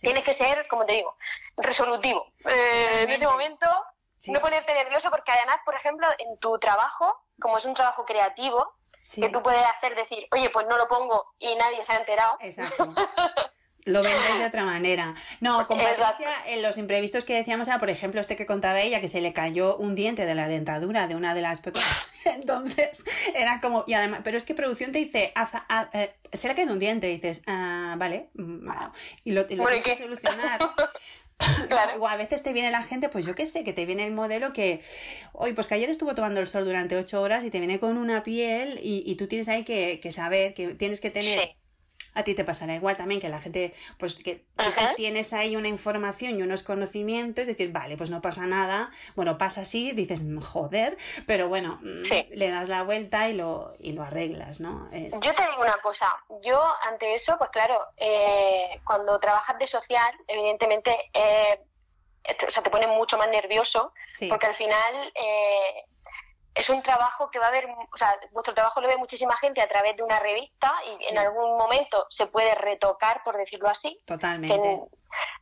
Tienes 0.00 0.24
que 0.24 0.32
ser, 0.32 0.66
como 0.68 0.84
te 0.84 0.94
digo, 0.94 1.16
resolutivo. 1.56 2.32
Eh, 2.44 3.02
en 3.02 3.10
ese 3.10 3.26
momento, 3.26 3.66
no 4.28 4.40
ponerte 4.40 4.74
nervioso 4.74 5.10
porque 5.10 5.32
además, 5.32 5.58
por 5.64 5.74
ejemplo, 5.74 6.06
en 6.18 6.38
tu 6.38 6.58
trabajo, 6.58 7.24
como 7.40 7.58
es 7.58 7.64
un 7.64 7.74
trabajo 7.74 8.04
creativo, 8.04 8.74
que 9.14 9.28
tú 9.28 9.42
puedes 9.42 9.64
hacer 9.64 9.94
decir, 9.94 10.26
oye, 10.32 10.50
pues 10.50 10.66
no 10.66 10.76
lo 10.76 10.88
pongo 10.88 11.34
y 11.38 11.54
nadie 11.56 11.84
se 11.84 11.92
ha 11.92 11.96
enterado. 11.98 12.36
Exacto. 12.40 12.86
lo 13.84 14.02
vendes 14.02 14.38
de 14.38 14.46
otra 14.46 14.64
manera. 14.64 15.14
No, 15.40 15.66
con 15.66 15.78
Patricia, 15.78 16.30
en 16.46 16.62
los 16.62 16.78
imprevistos 16.78 17.24
que 17.24 17.34
decíamos 17.34 17.68
era, 17.68 17.78
por 17.78 17.90
ejemplo, 17.90 18.20
este 18.20 18.36
que 18.36 18.46
contaba 18.46 18.80
ella, 18.80 19.00
que 19.00 19.08
se 19.08 19.20
le 19.20 19.32
cayó 19.32 19.76
un 19.76 19.94
diente 19.94 20.24
de 20.26 20.34
la 20.34 20.48
dentadura 20.48 21.06
de 21.06 21.14
una 21.14 21.34
de 21.34 21.42
las 21.42 21.60
Entonces, 22.24 23.04
era 23.34 23.60
como, 23.60 23.84
y 23.86 23.94
además, 23.94 24.20
pero 24.24 24.36
es 24.36 24.44
que 24.44 24.54
producción 24.54 24.92
te 24.92 24.98
dice, 24.98 25.34
eh, 25.92 26.14
se 26.32 26.48
le 26.48 26.52
ha 26.52 26.56
caído 26.56 26.72
un 26.72 26.78
diente, 26.78 27.10
y 27.10 27.14
dices, 27.16 27.42
ah, 27.46 27.96
vale, 27.98 28.30
mm, 28.34 28.70
y 29.24 29.32
lo, 29.32 29.44
tienes 29.44 29.84
que 29.84 29.96
solucionar. 29.96 30.60
Claro. 31.68 32.00
O 32.00 32.06
a 32.06 32.16
veces 32.16 32.44
te 32.44 32.52
viene 32.52 32.70
la 32.70 32.84
gente, 32.84 33.08
pues 33.08 33.26
yo 33.26 33.34
qué 33.34 33.44
sé, 33.44 33.64
que 33.64 33.72
te 33.72 33.84
viene 33.86 34.06
el 34.06 34.12
modelo 34.12 34.52
que, 34.52 34.80
hoy 35.32 35.52
pues 35.52 35.66
que 35.66 35.74
ayer 35.74 35.90
estuvo 35.90 36.14
tomando 36.14 36.38
el 36.38 36.46
sol 36.46 36.64
durante 36.64 36.96
ocho 36.96 37.20
horas 37.20 37.42
y 37.42 37.50
te 37.50 37.58
viene 37.58 37.80
con 37.80 37.98
una 37.98 38.22
piel 38.22 38.78
y, 38.80 39.12
tú 39.16 39.26
tienes 39.26 39.48
ahí 39.48 39.64
que, 39.64 40.00
saber 40.12 40.54
que 40.54 40.68
tienes 40.74 41.00
que 41.00 41.10
tener 41.10 41.56
a 42.14 42.22
ti 42.22 42.34
te 42.34 42.44
pasará 42.44 42.74
igual 42.74 42.96
también 42.96 43.20
que 43.20 43.28
la 43.28 43.40
gente, 43.40 43.74
pues 43.98 44.22
que 44.22 44.44
si 44.58 44.94
tienes 44.96 45.32
ahí 45.32 45.56
una 45.56 45.68
información 45.68 46.38
y 46.38 46.42
unos 46.42 46.62
conocimientos, 46.62 47.42
es 47.42 47.48
decir, 47.48 47.72
vale, 47.72 47.96
pues 47.96 48.10
no 48.10 48.22
pasa 48.22 48.46
nada, 48.46 48.90
bueno, 49.16 49.36
pasa 49.36 49.62
así, 49.62 49.92
dices, 49.92 50.22
mm, 50.22 50.40
joder, 50.40 50.96
pero 51.26 51.48
bueno, 51.48 51.80
mm, 51.82 52.02
le 52.30 52.50
das 52.50 52.68
la 52.68 52.82
vuelta 52.82 53.28
y 53.28 53.34
lo, 53.34 53.70
y 53.80 53.92
lo 53.92 54.02
arreglas, 54.02 54.60
¿no? 54.60 54.88
Eh, 54.92 55.10
yo 55.12 55.34
te 55.34 55.46
digo 55.46 55.62
una 55.62 55.76
cosa, 55.82 56.08
yo 56.42 56.60
ante 56.84 57.14
eso, 57.14 57.36
pues 57.38 57.50
claro, 57.50 57.78
eh, 57.96 58.80
cuando 58.84 59.18
trabajas 59.18 59.58
de 59.58 59.66
social, 59.66 60.14
evidentemente, 60.28 60.96
eh, 61.12 61.60
o 62.46 62.50
sea, 62.50 62.62
te 62.62 62.70
pone 62.70 62.86
mucho 62.86 63.18
más 63.18 63.28
nervioso, 63.28 63.92
porque 64.30 64.46
al 64.46 64.54
final 64.54 65.12
es 66.54 66.70
un 66.70 66.82
trabajo 66.82 67.30
que 67.30 67.38
va 67.40 67.46
a 67.46 67.48
haber, 67.48 67.66
o 67.66 67.96
sea, 67.96 68.14
vuestro 68.30 68.54
trabajo 68.54 68.80
lo 68.80 68.88
ve 68.88 68.96
muchísima 68.96 69.36
gente 69.36 69.60
a 69.60 69.66
través 69.68 69.96
de 69.96 70.04
una 70.04 70.20
revista 70.20 70.72
y 70.86 71.06
en 71.06 71.18
algún 71.18 71.56
momento 71.56 72.06
se 72.08 72.28
puede 72.28 72.54
retocar, 72.54 73.22
por 73.24 73.36
decirlo 73.36 73.68
así. 73.68 73.98
Totalmente. 74.06 74.80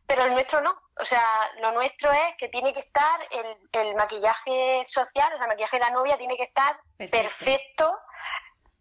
pero 0.07 0.25
el 0.25 0.33
nuestro 0.33 0.63
no. 0.63 0.75
O 0.99 1.05
sea, 1.05 1.25
lo 1.61 1.73
nuestro 1.73 2.11
es 2.13 2.37
que 2.39 2.49
tiene 2.49 2.73
que 2.73 2.81
estar 2.81 3.21
el, 3.31 3.57
el 3.73 3.95
maquillaje 3.95 4.85
social, 4.87 5.33
o 5.35 5.37
sea, 5.37 5.45
el 5.45 5.51
maquillaje 5.51 5.77
de 5.77 5.85
la 5.85 5.91
novia 5.91 6.17
tiene 6.17 6.37
que 6.37 6.45
estar 6.45 6.81
perfecto. 6.97 8.01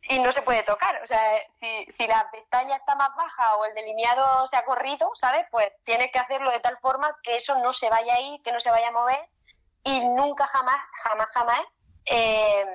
y 0.03 0.19
no 0.19 0.31
se 0.31 0.41
puede 0.41 0.63
tocar. 0.63 1.01
O 1.03 1.07
sea, 1.07 1.21
si, 1.49 1.85
si 1.89 2.07
la 2.07 2.29
pestaña 2.31 2.77
está 2.77 2.95
más 2.95 3.09
baja 3.15 3.55
o 3.57 3.65
el 3.65 3.73
delineado 3.75 4.47
se 4.47 4.55
ha 4.55 4.63
corrido, 4.63 5.11
¿sabes? 5.15 5.45
Pues 5.51 5.69
tienes 5.83 6.11
que 6.11 6.19
hacerlo 6.19 6.49
de 6.51 6.61
tal 6.61 6.77
forma 6.77 7.17
que 7.23 7.35
eso 7.35 7.59
no 7.59 7.73
se 7.73 7.89
vaya 7.89 8.15
a 8.15 8.21
ir, 8.21 8.41
que 8.41 8.53
no 8.53 8.59
se 8.61 8.71
vaya 8.71 8.87
a 8.87 8.91
mover 8.91 9.29
y 9.83 9.99
nunca 9.99 10.47
jamás, 10.47 10.77
jamás, 11.03 11.31
jamás 11.31 11.61
eh, 12.05 12.65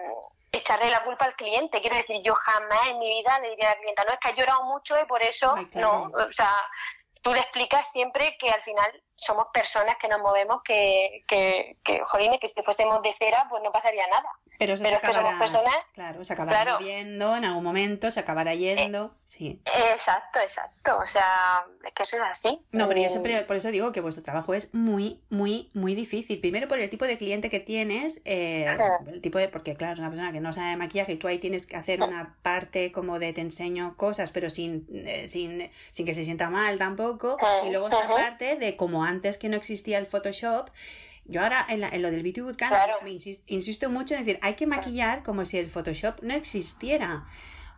echarle 0.52 0.90
la 0.90 1.04
culpa 1.04 1.24
al 1.24 1.34
cliente. 1.34 1.80
Quiero 1.80 1.96
decir, 1.96 2.20
yo 2.22 2.34
jamás 2.34 2.88
en 2.88 2.98
mi 2.98 3.08
vida 3.08 3.38
le 3.40 3.50
diría 3.50 3.70
a 3.70 3.74
la 3.74 3.80
clienta, 3.80 4.04
no, 4.04 4.12
es 4.12 4.18
que 4.18 4.28
ha 4.28 4.34
llorado 4.34 4.64
mucho 4.64 5.00
y 5.00 5.06
por 5.06 5.22
eso 5.22 5.54
no. 5.74 6.04
O 6.04 6.32
sea, 6.32 6.50
tú 7.22 7.32
le 7.32 7.40
explicas 7.40 7.90
siempre 7.92 8.36
que 8.38 8.50
al 8.50 8.62
final 8.62 9.02
somos 9.16 9.46
personas 9.52 9.96
que 9.96 10.08
nos 10.08 10.20
movemos, 10.20 10.62
que, 10.62 11.24
que, 11.26 11.78
que 11.82 12.00
jolines, 12.04 12.38
que 12.38 12.48
si 12.48 12.62
fuésemos 12.62 13.02
de 13.02 13.14
cera, 13.14 13.46
pues 13.48 13.62
no 13.62 13.72
pasaría 13.72 14.06
nada. 14.06 14.28
Pero, 14.58 14.74
eso 14.74 14.84
Pero 14.84 14.96
es 14.96 15.02
que 15.02 15.12
somos 15.12 15.38
personas. 15.38 15.74
Claro, 15.94 16.22
se 16.22 16.32
acabará 16.34 16.76
viendo 16.78 17.34
en 17.34 17.44
algún 17.44 17.64
momento, 17.64 18.10
se 18.10 18.20
acabará 18.20 18.54
yendo. 18.54 19.06
Eh, 19.06 19.20
sí. 19.24 19.60
Exacto, 19.90 20.38
exacto. 20.40 20.98
O 20.98 21.06
sea, 21.06 21.64
es 21.84 21.92
que 21.92 22.02
eso 22.02 22.16
es 22.16 22.22
así. 22.22 22.60
No, 22.72 22.88
pero 22.88 23.00
yo 23.00 23.08
siempre, 23.08 23.40
por 23.42 23.56
eso 23.56 23.70
digo 23.70 23.90
que 23.92 24.00
vuestro 24.00 24.22
trabajo 24.22 24.54
es 24.54 24.74
muy, 24.74 25.20
muy, 25.30 25.70
muy 25.72 25.94
difícil. 25.94 26.40
Primero 26.40 26.68
por 26.68 26.78
el 26.78 26.88
tipo 26.90 27.06
de 27.06 27.16
cliente 27.16 27.48
que 27.48 27.60
tienes, 27.60 28.20
eh, 28.24 28.66
el 29.06 29.20
tipo 29.20 29.38
de. 29.38 29.48
Porque, 29.48 29.76
claro, 29.76 29.94
es 29.94 29.98
una 29.98 30.08
persona 30.08 30.32
que 30.32 30.40
no 30.40 30.52
sabe 30.52 30.76
maquillaje 30.76 31.12
y 31.12 31.16
tú 31.16 31.26
ahí 31.26 31.38
tienes 31.38 31.66
que 31.66 31.76
hacer 31.76 32.02
una 32.02 32.36
parte 32.42 32.92
como 32.92 33.18
de 33.18 33.32
te 33.32 33.40
enseño 33.40 33.96
cosas, 33.96 34.30
pero 34.30 34.50
sin, 34.50 34.86
eh, 34.92 35.26
sin, 35.28 35.70
sin 35.90 36.04
que 36.06 36.14
se 36.14 36.24
sienta 36.24 36.50
mal 36.50 36.78
tampoco. 36.78 37.38
Y 37.66 37.70
luego 37.70 37.88
esta 37.88 38.08
parte 38.08 38.56
de 38.56 38.76
como 38.76 39.05
antes 39.06 39.38
que 39.38 39.48
no 39.48 39.56
existía 39.56 39.98
el 39.98 40.06
Photoshop, 40.06 40.70
yo 41.24 41.42
ahora 41.42 41.64
en, 41.68 41.80
lo 42.02 42.10
del 42.10 42.22
Beauty 42.22 42.40
Bootcamp 42.40 42.74
me 43.02 43.10
insisto, 43.46 43.90
mucho 43.90 44.14
en 44.14 44.20
decir, 44.20 44.38
hay 44.42 44.54
que 44.54 44.66
maquillar 44.66 45.22
como 45.22 45.44
si 45.44 45.58
el 45.58 45.68
Photoshop 45.68 46.22
no 46.22 46.34
existiera. 46.34 47.26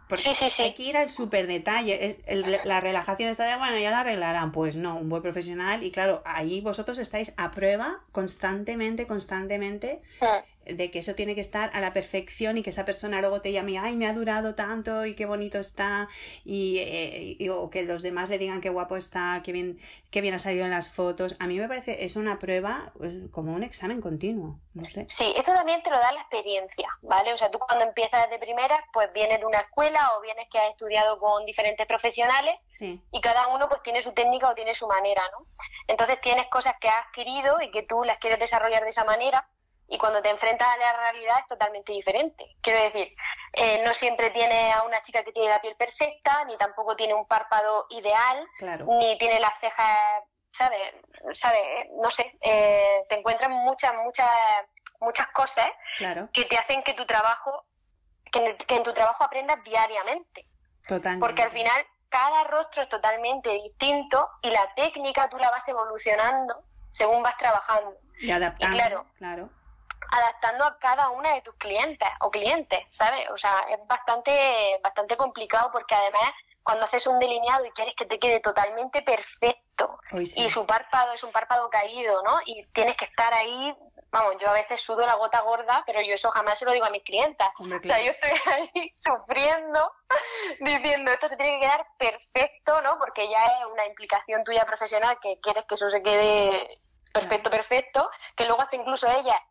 Porque 0.08 0.32
hay 0.60 0.72
que 0.72 0.82
ir 0.84 0.96
al 0.96 1.10
súper 1.10 1.46
detalle. 1.46 2.18
la 2.64 2.80
relajación 2.80 3.28
está 3.28 3.44
de, 3.44 3.56
bueno, 3.56 3.76
ya 3.78 3.90
la 3.90 4.00
arreglarán. 4.00 4.52
Pues 4.52 4.74
no, 4.74 4.96
un 4.96 5.10
buen 5.10 5.20
profesional. 5.20 5.82
Y 5.82 5.90
claro, 5.90 6.22
ahí 6.24 6.62
vosotros 6.62 6.96
estáis 6.96 7.34
a 7.36 7.50
prueba 7.50 8.00
constantemente, 8.10 9.06
constantemente 9.06 10.00
de 10.68 10.90
que 10.90 11.00
eso 11.00 11.14
tiene 11.14 11.34
que 11.34 11.40
estar 11.40 11.70
a 11.72 11.80
la 11.80 11.92
perfección 11.92 12.56
y 12.56 12.62
que 12.62 12.70
esa 12.70 12.84
persona 12.84 13.20
luego 13.20 13.40
te 13.40 13.52
llame, 13.52 13.78
ay, 13.78 13.96
me 13.96 14.06
ha 14.06 14.12
durado 14.12 14.54
tanto 14.54 15.04
y 15.04 15.14
qué 15.14 15.26
bonito 15.26 15.58
está, 15.58 16.08
y, 16.44 16.78
eh, 16.78 17.50
o 17.50 17.70
que 17.70 17.82
los 17.82 18.02
demás 18.02 18.28
le 18.28 18.38
digan 18.38 18.60
qué 18.60 18.70
guapo 18.70 18.96
está, 18.96 19.40
qué 19.44 19.52
bien, 19.52 19.78
qué 20.10 20.20
bien 20.20 20.34
ha 20.34 20.38
salido 20.38 20.64
en 20.64 20.70
las 20.70 20.90
fotos. 20.90 21.36
A 21.40 21.46
mí 21.46 21.58
me 21.58 21.68
parece, 21.68 22.04
es 22.04 22.16
una 22.16 22.38
prueba 22.38 22.92
pues, 22.96 23.14
como 23.30 23.54
un 23.54 23.62
examen 23.62 24.00
continuo, 24.00 24.58
no 24.74 24.84
sé. 24.84 25.04
Sí, 25.08 25.32
esto 25.36 25.52
también 25.52 25.82
te 25.82 25.90
lo 25.90 25.98
da 25.98 26.12
la 26.12 26.20
experiencia, 26.20 26.88
¿vale? 27.02 27.32
O 27.32 27.38
sea, 27.38 27.50
tú 27.50 27.58
cuando 27.58 27.84
empiezas 27.84 28.28
de 28.30 28.38
primera, 28.38 28.84
pues 28.92 29.12
vienes 29.12 29.40
de 29.40 29.46
una 29.46 29.60
escuela 29.60 30.00
o 30.16 30.22
vienes 30.22 30.46
que 30.50 30.58
has 30.58 30.70
estudiado 30.70 31.18
con 31.18 31.44
diferentes 31.44 31.86
profesionales 31.86 32.54
y 32.80 33.20
cada 33.20 33.48
uno 33.48 33.68
pues 33.68 33.82
tiene 33.82 34.02
su 34.02 34.12
técnica 34.12 34.50
o 34.50 34.54
tiene 34.54 34.74
su 34.74 34.86
manera, 34.86 35.22
¿no? 35.32 35.46
Entonces 35.86 36.18
tienes 36.20 36.46
cosas 36.48 36.74
que 36.80 36.88
has 36.88 37.06
adquirido 37.06 37.60
y 37.60 37.70
que 37.70 37.82
tú 37.82 38.04
las 38.04 38.18
quieres 38.18 38.38
desarrollar 38.38 38.82
de 38.82 38.90
esa 38.90 39.04
manera 39.04 39.48
y 39.90 39.96
cuando 39.96 40.20
te 40.20 40.28
enfrentas 40.28 40.68
a 40.68 40.76
la 40.76 40.92
realidad 40.92 41.36
es 41.40 41.46
totalmente 41.46 41.92
diferente. 41.92 42.56
Quiero 42.60 42.82
decir, 42.82 43.14
eh, 43.54 43.82
no 43.84 43.94
siempre 43.94 44.30
tiene 44.30 44.70
a 44.72 44.82
una 44.82 45.00
chica 45.00 45.24
que 45.24 45.32
tiene 45.32 45.48
la 45.48 45.60
piel 45.60 45.76
perfecta, 45.76 46.44
ni 46.44 46.58
tampoco 46.58 46.94
tiene 46.94 47.14
un 47.14 47.26
párpado 47.26 47.86
ideal, 47.90 48.46
ni 48.86 49.16
tiene 49.16 49.40
las 49.40 49.58
cejas, 49.58 50.24
¿sabes? 50.50 50.94
¿Sabe? 51.32 51.90
No 52.02 52.10
sé, 52.10 52.38
eh, 52.42 53.00
te 53.08 53.18
encuentras 53.18 53.48
muchas, 53.48 53.94
muchas, 54.04 54.28
muchas 55.00 55.28
cosas 55.28 55.70
que 56.34 56.44
te 56.44 56.58
hacen 56.58 56.82
que 56.82 56.92
tu 56.92 57.06
trabajo, 57.06 57.64
que, 58.30 58.58
en 58.68 58.82
tu 58.82 58.92
trabajo 58.92 59.24
aprendas 59.24 59.64
diariamente. 59.64 60.46
Totalmente. 60.86 61.26
Porque 61.26 61.42
al 61.42 61.50
final 61.50 61.82
cada 62.10 62.44
rostro 62.44 62.82
es 62.82 62.90
totalmente 62.90 63.50
distinto 63.52 64.28
y 64.42 64.50
la 64.50 64.74
técnica 64.74 65.30
tú 65.30 65.38
la 65.38 65.50
vas 65.50 65.66
evolucionando 65.66 66.62
según 66.90 67.22
vas 67.22 67.38
trabajando. 67.38 67.96
Y 68.20 68.30
adaptando. 68.30 68.76
claro, 68.76 69.06
claro 69.16 69.57
adaptando 70.12 70.64
a 70.64 70.78
cada 70.78 71.10
una 71.10 71.34
de 71.34 71.42
tus 71.42 71.54
clientes 71.54 72.08
o 72.20 72.30
clientes, 72.30 72.84
¿sabes? 72.90 73.28
O 73.30 73.36
sea, 73.36 73.66
es 73.70 73.78
bastante, 73.86 74.78
bastante 74.82 75.16
complicado 75.16 75.70
porque 75.72 75.94
además 75.94 76.32
cuando 76.68 76.84
haces 76.84 77.06
un 77.06 77.18
delineado 77.18 77.64
y 77.64 77.70
quieres 77.70 77.94
que 77.94 78.04
te 78.04 78.18
quede 78.18 78.40
totalmente 78.40 79.00
perfecto 79.00 79.98
y 80.12 80.50
su 80.50 80.66
párpado 80.66 81.12
es 81.12 81.24
un 81.24 81.32
párpado 81.32 81.70
caído, 81.70 82.22
¿no? 82.22 82.40
Y 82.44 82.62
tienes 82.74 82.94
que 82.94 83.06
estar 83.06 83.32
ahí, 83.32 83.74
vamos, 84.10 84.36
yo 84.38 84.50
a 84.50 84.52
veces 84.52 84.78
sudo 84.80 85.06
la 85.06 85.14
gota 85.14 85.40
gorda, 85.40 85.82
pero 85.86 86.02
yo 86.02 86.12
eso 86.12 86.30
jamás 86.30 86.58
se 86.58 86.66
lo 86.66 86.72
digo 86.72 86.84
a 86.84 86.90
mis 86.90 87.02
clientas. 87.04 87.48
o 87.58 87.64
sea, 87.64 88.02
yo 88.02 88.10
estoy 88.10 88.30
ahí 88.52 88.90
sufriendo, 88.92 89.92
diciendo 90.60 91.10
esto 91.10 91.30
se 91.30 91.36
tiene 91.38 91.58
que 91.58 91.66
quedar 91.66 91.86
perfecto, 91.96 92.82
¿no? 92.82 92.98
Porque 92.98 93.28
ya 93.30 93.42
es 93.44 93.64
una 93.72 93.86
implicación 93.86 94.44
tuya 94.44 94.66
profesional 94.66 95.18
que 95.22 95.40
quieres 95.40 95.64
que 95.64 95.74
eso 95.74 95.88
se 95.88 96.02
quede 96.02 96.80
perfecto, 97.14 97.50
perfecto, 97.50 98.10
que 98.36 98.44
luego 98.44 98.60
hasta 98.60 98.76
incluso 98.76 99.08
ella 99.08 99.42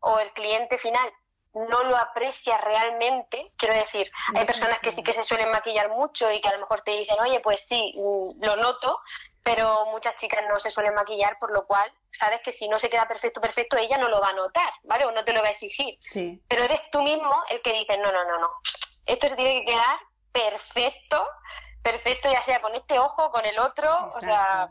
o 0.00 0.18
el 0.18 0.32
cliente 0.32 0.78
final 0.78 1.12
no 1.56 1.84
lo 1.84 1.96
aprecia 1.96 2.58
realmente. 2.58 3.52
Quiero 3.56 3.74
decir, 3.74 4.10
hay 4.34 4.44
personas 4.44 4.78
que 4.80 4.92
sí 4.92 5.02
que 5.02 5.14
se 5.14 5.24
suelen 5.24 5.50
maquillar 5.50 5.88
mucho 5.88 6.30
y 6.30 6.40
que 6.40 6.48
a 6.48 6.52
lo 6.52 6.60
mejor 6.60 6.82
te 6.82 6.90
dicen, 6.90 7.16
oye, 7.20 7.40
pues 7.40 7.66
sí, 7.66 7.94
mm, 7.96 8.44
lo 8.44 8.56
noto, 8.56 9.00
pero 9.42 9.86
muchas 9.86 10.16
chicas 10.16 10.44
no 10.48 10.60
se 10.60 10.70
suelen 10.70 10.94
maquillar, 10.94 11.38
por 11.38 11.52
lo 11.52 11.66
cual 11.66 11.90
sabes 12.10 12.40
que 12.42 12.52
si 12.52 12.68
no 12.68 12.78
se 12.78 12.90
queda 12.90 13.08
perfecto, 13.08 13.40
perfecto, 13.40 13.78
ella 13.78 13.96
no 13.96 14.08
lo 14.08 14.20
va 14.20 14.28
a 14.28 14.34
notar, 14.34 14.70
¿vale? 14.84 15.06
O 15.06 15.12
no 15.12 15.24
te 15.24 15.32
lo 15.32 15.40
va 15.40 15.48
a 15.48 15.50
exigir. 15.50 15.96
Sí. 16.00 16.42
Pero 16.46 16.64
eres 16.64 16.90
tú 16.90 17.00
mismo 17.02 17.32
el 17.48 17.62
que 17.62 17.72
dice, 17.72 17.96
no, 17.98 18.12
no, 18.12 18.24
no, 18.24 18.38
no, 18.38 18.50
esto 19.06 19.28
se 19.28 19.36
tiene 19.36 19.60
que 19.60 19.72
quedar 19.72 19.98
perfecto, 20.32 21.26
perfecto, 21.82 22.30
ya 22.30 22.42
sea 22.42 22.60
con 22.60 22.74
este 22.74 22.98
ojo, 22.98 23.30
con 23.30 23.46
el 23.46 23.58
otro, 23.58 24.10
o 24.12 24.20
sea... 24.20 24.70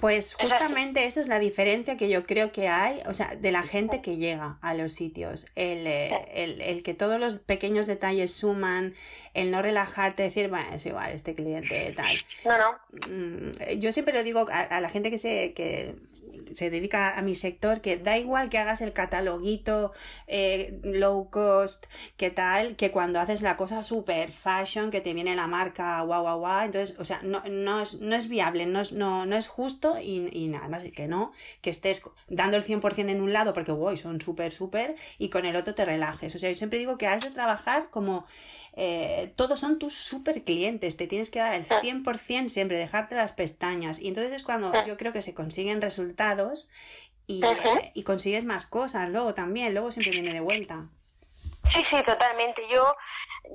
Pues 0.00 0.34
justamente 0.34 1.04
esa 1.04 1.20
es 1.20 1.28
la 1.28 1.38
diferencia 1.38 1.96
que 1.98 2.08
yo 2.08 2.24
creo 2.24 2.52
que 2.52 2.68
hay, 2.68 3.00
o 3.06 3.12
sea, 3.12 3.36
de 3.36 3.52
la 3.52 3.62
gente 3.62 4.00
que 4.00 4.16
llega 4.16 4.58
a 4.62 4.72
los 4.72 4.92
sitios. 4.92 5.46
El, 5.56 5.86
eh, 5.86 6.10
el, 6.34 6.62
el, 6.62 6.82
que 6.82 6.94
todos 6.94 7.20
los 7.20 7.38
pequeños 7.38 7.86
detalles 7.86 8.32
suman, 8.32 8.94
el 9.34 9.50
no 9.50 9.60
relajarte, 9.60 10.22
decir, 10.22 10.48
bueno, 10.48 10.74
es 10.74 10.86
igual, 10.86 11.12
este 11.12 11.34
cliente 11.34 11.92
tal. 11.94 12.14
No, 12.46 12.56
no. 12.56 13.14
Mm, 13.14 13.78
yo 13.78 13.92
siempre 13.92 14.14
lo 14.14 14.22
digo 14.22 14.46
a, 14.50 14.60
a 14.60 14.80
la 14.80 14.88
gente 14.88 15.10
que 15.10 15.18
se, 15.18 15.52
que 15.52 15.94
se 16.52 16.70
dedica 16.70 17.16
a 17.18 17.22
mi 17.22 17.34
sector, 17.34 17.80
que 17.80 17.96
da 17.96 18.18
igual 18.18 18.48
que 18.48 18.58
hagas 18.58 18.80
el 18.80 18.92
cataloguito 18.92 19.92
eh, 20.26 20.78
low 20.82 21.30
cost, 21.30 21.86
que 22.16 22.30
tal, 22.30 22.76
que 22.76 22.90
cuando 22.90 23.20
haces 23.20 23.42
la 23.42 23.56
cosa 23.56 23.82
super 23.82 24.30
fashion, 24.30 24.90
que 24.90 25.00
te 25.00 25.14
viene 25.14 25.34
la 25.34 25.46
marca 25.46 26.00
guau, 26.02 26.22
guau, 26.22 26.38
guau, 26.38 26.64
entonces, 26.64 26.96
o 26.98 27.04
sea, 27.04 27.20
no, 27.22 27.42
no, 27.48 27.80
es, 27.82 28.00
no 28.00 28.14
es 28.14 28.28
viable, 28.28 28.66
no 28.66 28.80
es, 28.80 28.92
no, 28.92 29.26
no 29.26 29.36
es 29.36 29.48
justo 29.48 29.96
y, 30.00 30.48
nada 30.48 30.68
más 30.68 30.84
que 30.84 31.06
no, 31.06 31.32
que 31.60 31.70
estés 31.70 32.02
dando 32.28 32.56
el 32.56 32.64
100% 32.64 33.10
en 33.10 33.20
un 33.20 33.32
lado 33.32 33.52
porque, 33.52 33.72
wow, 33.72 33.96
son 33.96 34.20
súper, 34.20 34.52
súper, 34.52 34.94
y 35.18 35.28
con 35.28 35.44
el 35.46 35.56
otro 35.56 35.74
te 35.74 35.84
relajes. 35.84 36.34
O 36.34 36.38
sea, 36.38 36.50
yo 36.50 36.54
siempre 36.54 36.78
digo 36.78 36.98
que 36.98 37.06
has 37.06 37.24
de 37.24 37.34
trabajar 37.34 37.90
como 37.90 38.24
eh, 38.74 39.32
todos 39.36 39.60
son 39.60 39.78
tus 39.78 39.94
super 39.94 40.42
clientes, 40.44 40.96
te 40.96 41.06
tienes 41.06 41.30
que 41.30 41.38
dar 41.38 41.54
el 41.54 41.66
100% 41.66 42.48
siempre, 42.48 42.78
dejarte 42.78 43.14
las 43.14 43.32
pestañas. 43.32 43.98
Y 43.98 44.08
entonces 44.08 44.32
es 44.32 44.42
cuando 44.42 44.72
yo 44.84 44.96
creo 44.96 45.12
que 45.12 45.22
se 45.22 45.34
consiguen 45.34 45.80
resultados 45.80 46.70
y, 47.26 47.44
eh, 47.44 47.92
y 47.94 48.02
consigues 48.02 48.44
más 48.44 48.66
cosas 48.66 49.08
luego 49.08 49.34
también, 49.34 49.72
luego 49.74 49.90
siempre 49.90 50.12
viene 50.12 50.32
de 50.32 50.40
vuelta. 50.40 50.88
Sí, 51.68 51.84
sí, 51.84 52.02
totalmente. 52.02 52.62
Yo 52.68 52.96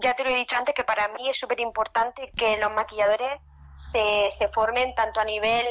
ya 0.01 0.13
te 0.15 0.23
lo 0.23 0.29
he 0.29 0.35
dicho 0.35 0.55
antes 0.55 0.75
que 0.75 0.83
para 0.83 1.07
mí 1.09 1.29
es 1.29 1.37
súper 1.37 1.59
importante 1.59 2.31
que 2.35 2.57
los 2.57 2.71
maquilladores 2.71 3.41
se, 3.73 4.29
se 4.31 4.47
formen 4.49 4.95
tanto 4.95 5.19
a 5.19 5.25
nivel 5.25 5.65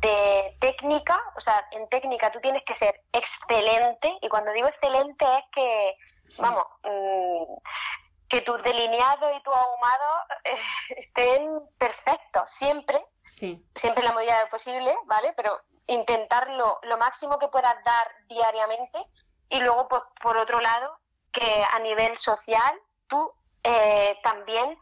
de 0.00 0.56
técnica, 0.60 1.20
o 1.36 1.40
sea, 1.40 1.66
en 1.72 1.88
técnica 1.88 2.30
tú 2.30 2.40
tienes 2.40 2.62
que 2.62 2.74
ser 2.74 3.02
excelente 3.12 4.16
y 4.20 4.28
cuando 4.28 4.52
digo 4.52 4.68
excelente 4.68 5.24
es 5.24 5.44
que, 5.50 5.96
vamos, 6.40 6.64
mmm, 6.84 7.56
que 8.28 8.42
tus 8.42 8.62
delineados 8.62 9.30
y 9.36 9.42
tu 9.42 9.50
ahumado 9.50 10.24
eh, 10.44 10.58
estén 10.96 11.68
perfectos, 11.78 12.50
siempre, 12.50 13.04
sí. 13.22 13.64
siempre 13.74 14.02
en 14.02 14.10
la 14.10 14.16
medida 14.16 14.36
de 14.36 14.44
lo 14.44 14.50
posible, 14.50 14.94
¿vale? 15.06 15.32
Pero 15.36 15.50
intentarlo 15.86 16.78
lo 16.82 16.98
máximo 16.98 17.38
que 17.38 17.48
puedas 17.48 17.74
dar 17.84 18.08
diariamente 18.26 18.98
y 19.48 19.60
luego, 19.60 19.88
pues, 19.88 20.02
por 20.20 20.36
otro 20.36 20.60
lado, 20.60 20.98
que 21.32 21.64
a 21.70 21.78
nivel 21.78 22.16
social 22.16 22.78
tú 23.06 23.32
eh, 23.62 24.18
también 24.22 24.78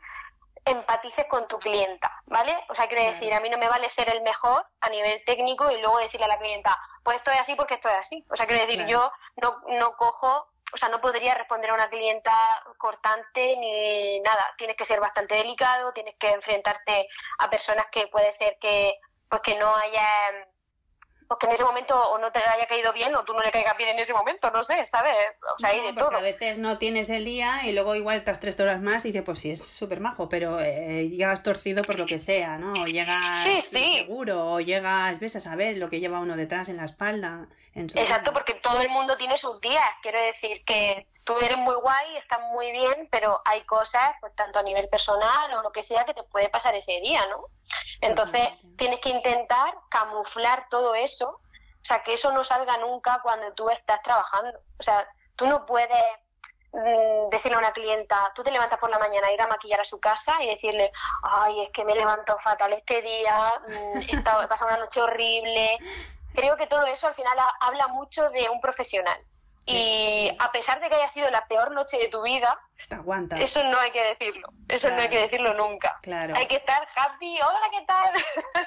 empatices 0.65 1.27
con 1.27 1.47
tu 1.47 1.59
clienta, 1.59 2.11
¿vale? 2.27 2.53
O 2.69 2.75
sea, 2.75 2.89
quiero 2.89 3.05
decir, 3.05 3.33
a 3.33 3.41
mí 3.41 3.49
no 3.49 3.57
me 3.57 3.69
vale 3.69 3.89
ser 3.89 4.09
el 4.09 4.23
mejor 4.23 4.67
a 4.81 4.89
nivel 4.89 5.23
técnico 5.25 5.71
y 5.71 5.81
luego 5.81 5.99
decirle 5.99 6.25
a 6.25 6.29
la 6.29 6.39
clienta, 6.39 6.77
pues 7.05 7.19
esto 7.19 7.31
es 7.31 7.39
así 7.39 7.55
porque 7.55 7.75
esto 7.75 7.89
es 7.89 7.95
así. 7.95 8.27
O 8.29 8.37
sea, 8.37 8.47
quiero 8.47 8.63
decir, 8.63 8.85
claro. 8.85 8.91
yo 8.91 9.13
no, 9.37 9.79
no 9.79 9.97
cojo 9.97 10.49
o 10.73 10.77
sea, 10.77 10.89
no 10.89 11.01
podría 11.01 11.35
responder 11.35 11.71
a 11.71 11.75
una 11.75 11.89
clienta 11.89 12.33
cortante 12.79 13.57
ni 13.57 14.21
nada. 14.21 14.55
Tienes 14.57 14.77
que 14.77 14.85
ser 14.85 15.01
bastante 15.01 15.37
delicado, 15.37 15.93
tienes 15.93 16.17
que 16.19 16.31
enfrentarte 16.31 17.09
a 17.39 17.49
personas 17.49 17.87
que 17.91 18.09
puede 18.09 18.33
ser 18.33 18.59
que, 18.61 18.99
pues 19.29 19.43
que 19.43 19.57
no 19.57 19.75
haya, 19.75 20.09
pues 21.29 21.39
que 21.39 21.47
en 21.47 21.53
ese 21.53 21.65
momento 21.65 22.01
o 22.11 22.19
no 22.19 22.31
te 22.31 22.39
haya 22.39 22.67
caído 22.67 22.93
bien 22.93 23.15
o 23.15 23.25
tú 23.25 23.33
no 23.33 23.41
le 23.41 23.51
caigas 23.51 23.77
bien 23.77 23.91
en 23.91 23.99
ese 23.99 24.13
momento, 24.13 24.51
no 24.51 24.63
sé, 24.63 24.85
¿sabes? 24.87 25.17
O 25.55 25.59
sea, 25.59 25.71
hay 25.71 25.81
no, 25.81 25.87
de 25.87 25.93
todo. 25.95 26.17
A 26.17 26.21
veces 26.21 26.59
no 26.59 26.79
tienes 26.79 27.11
el 27.11 27.25
día 27.25 27.67
y 27.67 27.73
luego 27.73 27.95
igual 27.95 28.17
estás 28.17 28.41
tres 28.41 28.59
horas 28.61 28.81
más 28.81 29.05
y 29.05 29.09
dices, 29.09 29.23
pues 29.25 29.39
sí, 29.39 29.51
es 29.51 29.67
súper 29.67 30.01
majo, 30.01 30.29
pero 30.29 30.61
eh, 30.61 31.09
llegas 31.09 31.43
torcido 31.43 31.83
por 31.83 31.99
lo 31.99 32.07
que 32.07 32.19
sea, 32.19 32.57
¿no? 32.59 32.73
O 32.73 32.87
llegas 32.87 33.43
sí, 33.43 33.61
sí. 33.61 33.97
seguro, 33.99 34.53
o 34.53 34.61
llegas, 34.61 35.19
ves 35.19 35.37
a 35.37 35.41
saber 35.41 35.77
lo 35.77 35.89
que 35.89 36.01
lleva 36.01 36.21
uno 36.21 36.37
detrás 36.37 36.69
en 36.69 36.77
la 36.77 36.85
espalda. 36.85 37.49
En 37.75 37.91
su 37.91 37.99
Exacto, 37.99 38.31
vida. 38.31 38.41
porque 38.41 38.55
todo 38.55 38.81
el 38.81 38.89
mundo 38.89 39.17
tiene 39.19 39.37
sus 39.37 39.61
días. 39.61 39.85
Quiero 40.01 40.19
decir 40.21 40.65
que 40.65 41.07
tú 41.25 41.37
eres 41.41 41.59
muy 41.59 41.75
guay, 41.75 42.17
estás 42.17 42.41
muy 42.53 42.71
bien, 42.71 43.09
pero 43.11 43.43
hay 43.45 43.65
cosas, 43.65 44.13
pues 44.21 44.35
tanto 44.35 44.61
a 44.61 44.63
nivel 44.63 44.89
personal 44.89 45.53
o 45.55 45.63
lo 45.63 45.73
que 45.73 45.83
sea, 45.83 46.05
que 46.05 46.15
te 46.15 46.23
puede 46.23 46.49
pasar 46.49 46.75
ese 46.75 47.01
día, 47.01 47.27
¿no? 47.27 47.49
Entonces 48.01 48.49
tienes 48.77 49.01
que 49.01 49.11
intentar 49.11 49.75
camuflar 49.89 50.69
todo 50.69 50.95
eso, 50.95 51.41
o 51.87 51.89
sea, 51.89 52.03
que 52.03 52.15
eso 52.15 52.33
no 52.33 52.43
salga 52.43 52.77
nunca 52.79 53.21
cuando 53.23 53.53
tú 53.53 53.71
estás 53.71 54.03
trabajando. 54.03 54.51
O 54.79 54.83
sea, 54.83 55.07
tú 55.37 55.47
no 55.47 55.65
puedes 55.65 56.05
mmm, 56.73 57.31
decirle 57.31 57.57
a 57.57 57.61
una 57.61 57.73
clienta, 57.73 58.33
tú 58.35 58.43
te 58.43 58.51
levantas 58.51 58.79
por 58.79 58.91
la 58.91 58.99
mañana, 58.99 59.33
ir 59.33 59.41
a 59.41 59.47
maquillar 59.47 59.81
a 59.81 59.85
su 59.85 60.01
casa 60.01 60.35
y 60.43 60.49
decirle, 60.49 60.91
ay, 61.23 61.63
es 61.63 61.71
que 61.71 61.85
me 61.85 61.95
levanto 61.95 62.37
fatal 62.39 62.73
este 62.73 63.03
día, 63.03 63.53
mmm, 63.69 64.01
he, 64.01 64.17
estado, 64.17 64.43
he 64.43 64.49
pasado 64.49 64.71
una 64.71 64.81
noche 64.81 65.01
horrible. 65.01 65.79
Creo 66.35 66.57
que 66.57 66.67
todo 66.67 66.85
eso 66.87 67.07
al 67.07 67.15
final 67.15 67.39
habla 67.61 67.87
mucho 67.89 68.29
de 68.31 68.49
un 68.51 68.61
profesional. 68.61 69.21
Y 69.65 70.31
a 70.39 70.53
pesar 70.53 70.81
de 70.81 70.89
que 70.89 70.95
haya 70.95 71.09
sido 71.09 71.29
la 71.31 71.47
peor 71.49 71.73
noche 71.73 71.99
de 71.99 72.09
tu 72.09 72.23
vida, 72.23 72.61
aguanta. 72.91 73.37
eso 73.41 73.63
no 73.65 73.79
hay 73.79 73.91
que 73.91 74.03
decirlo. 74.03 74.53
Eso 74.69 74.89
Claro. 74.89 74.97
no 74.97 75.03
hay 75.03 75.09
que 75.09 75.19
decirlo 75.23 75.55
nunca. 75.55 75.97
Claro. 76.03 76.35
Hay 76.37 76.47
que 76.49 76.57
estar 76.57 76.87
happy. 76.97 77.37
Hola, 77.37 77.71
¿qué 77.71 77.85
tal? 77.87 78.67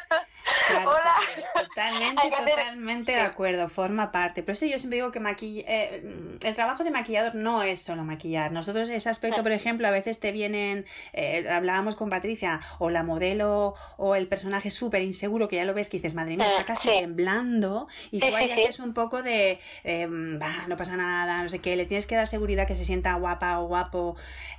Claro, 0.67 0.89
Hola. 0.95 1.15
Totalmente, 1.53 2.21
hacer- 2.21 2.49
totalmente 2.49 3.11
de 3.13 3.21
acuerdo, 3.21 3.67
forma 3.67 4.11
parte. 4.11 4.43
Por 4.43 4.51
eso 4.51 4.65
yo 4.65 4.79
siempre 4.79 4.97
digo 4.97 5.11
que 5.11 5.19
maquill- 5.19 5.63
eh, 5.67 6.37
el 6.41 6.55
trabajo 6.55 6.83
de 6.83 6.91
maquillador 6.91 7.35
no 7.35 7.63
es 7.63 7.81
solo 7.81 8.03
maquillar. 8.05 8.51
Nosotros 8.51 8.89
ese 8.89 9.09
aspecto, 9.09 9.43
por 9.43 9.51
ejemplo, 9.51 9.87
a 9.87 9.91
veces 9.91 10.19
te 10.19 10.31
vienen, 10.31 10.85
eh, 11.13 11.47
hablábamos 11.49 11.95
con 11.95 12.09
Patricia, 12.09 12.59
o 12.79 12.89
la 12.89 13.03
modelo 13.03 13.75
o 13.97 14.15
el 14.15 14.27
personaje 14.27 14.69
súper 14.69 15.01
inseguro 15.03 15.47
que 15.47 15.57
ya 15.57 15.65
lo 15.65 15.73
ves 15.73 15.89
que 15.89 15.97
dices, 15.97 16.13
madre 16.13 16.37
mía, 16.37 16.47
está 16.47 16.61
Mm, 16.63 16.65
casi 16.65 16.89
sí. 16.89 16.99
temblando 16.99 17.87
y 18.11 18.19
Sí, 18.19 18.29
tú 18.29 18.35
sí, 18.35 18.47
sí. 18.47 18.63
haces 18.63 18.79
un 18.79 18.93
poco 18.93 19.21
de, 19.21 19.59
eh, 19.83 20.07
"Bah, 20.09 20.65
no 20.67 20.75
pasa 20.77 20.95
nada, 20.97 21.41
no 21.43 21.49
sé 21.49 21.59
qué, 21.59 21.75
le 21.75 21.85
tienes 21.85 22.05
que 22.07 22.15
dar 22.15 22.27
seguridad 22.27 22.65
que 22.65 22.75
se 22.75 22.85
sienta 22.85 23.13
guapa 23.15 23.59
o 23.59 23.67
guapo 23.67 23.98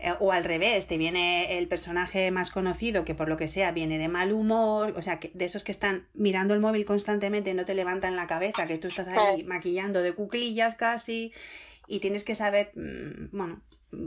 eh, 0.00 0.14
o 0.20 0.32
al 0.32 0.44
revés, 0.44 0.86
te 0.86 0.96
viene 0.98 1.58
el 1.58 1.68
personaje 1.68 2.30
más 2.30 2.50
conocido 2.50 3.04
que 3.04 3.14
por 3.14 3.28
lo 3.28 3.36
que 3.36 3.48
sea 3.48 3.72
viene 3.72 3.98
de 3.98 4.08
mal 4.08 4.32
humor, 4.32 4.94
o 4.96 5.02
sea, 5.02 5.18
que 5.20 5.30
de 5.34 5.44
esos 5.44 5.64
que 5.64 5.72
están 5.72 6.08
mirando 6.14 6.54
el 6.54 6.60
móvil 6.60 6.84
constantemente, 6.84 7.54
no 7.54 7.64
te 7.64 7.74
levantan 7.74 8.16
la 8.16 8.26
cabeza, 8.26 8.66
que 8.66 8.78
tú 8.78 8.88
estás 8.88 9.08
ahí 9.08 9.44
maquillando 9.44 10.02
de 10.02 10.14
cuclillas 10.14 10.74
casi 10.74 11.32
y 11.86 12.00
tienes 12.00 12.24
que 12.24 12.34
saber, 12.34 12.72
mm, 12.74 13.36
bueno, 13.36 13.62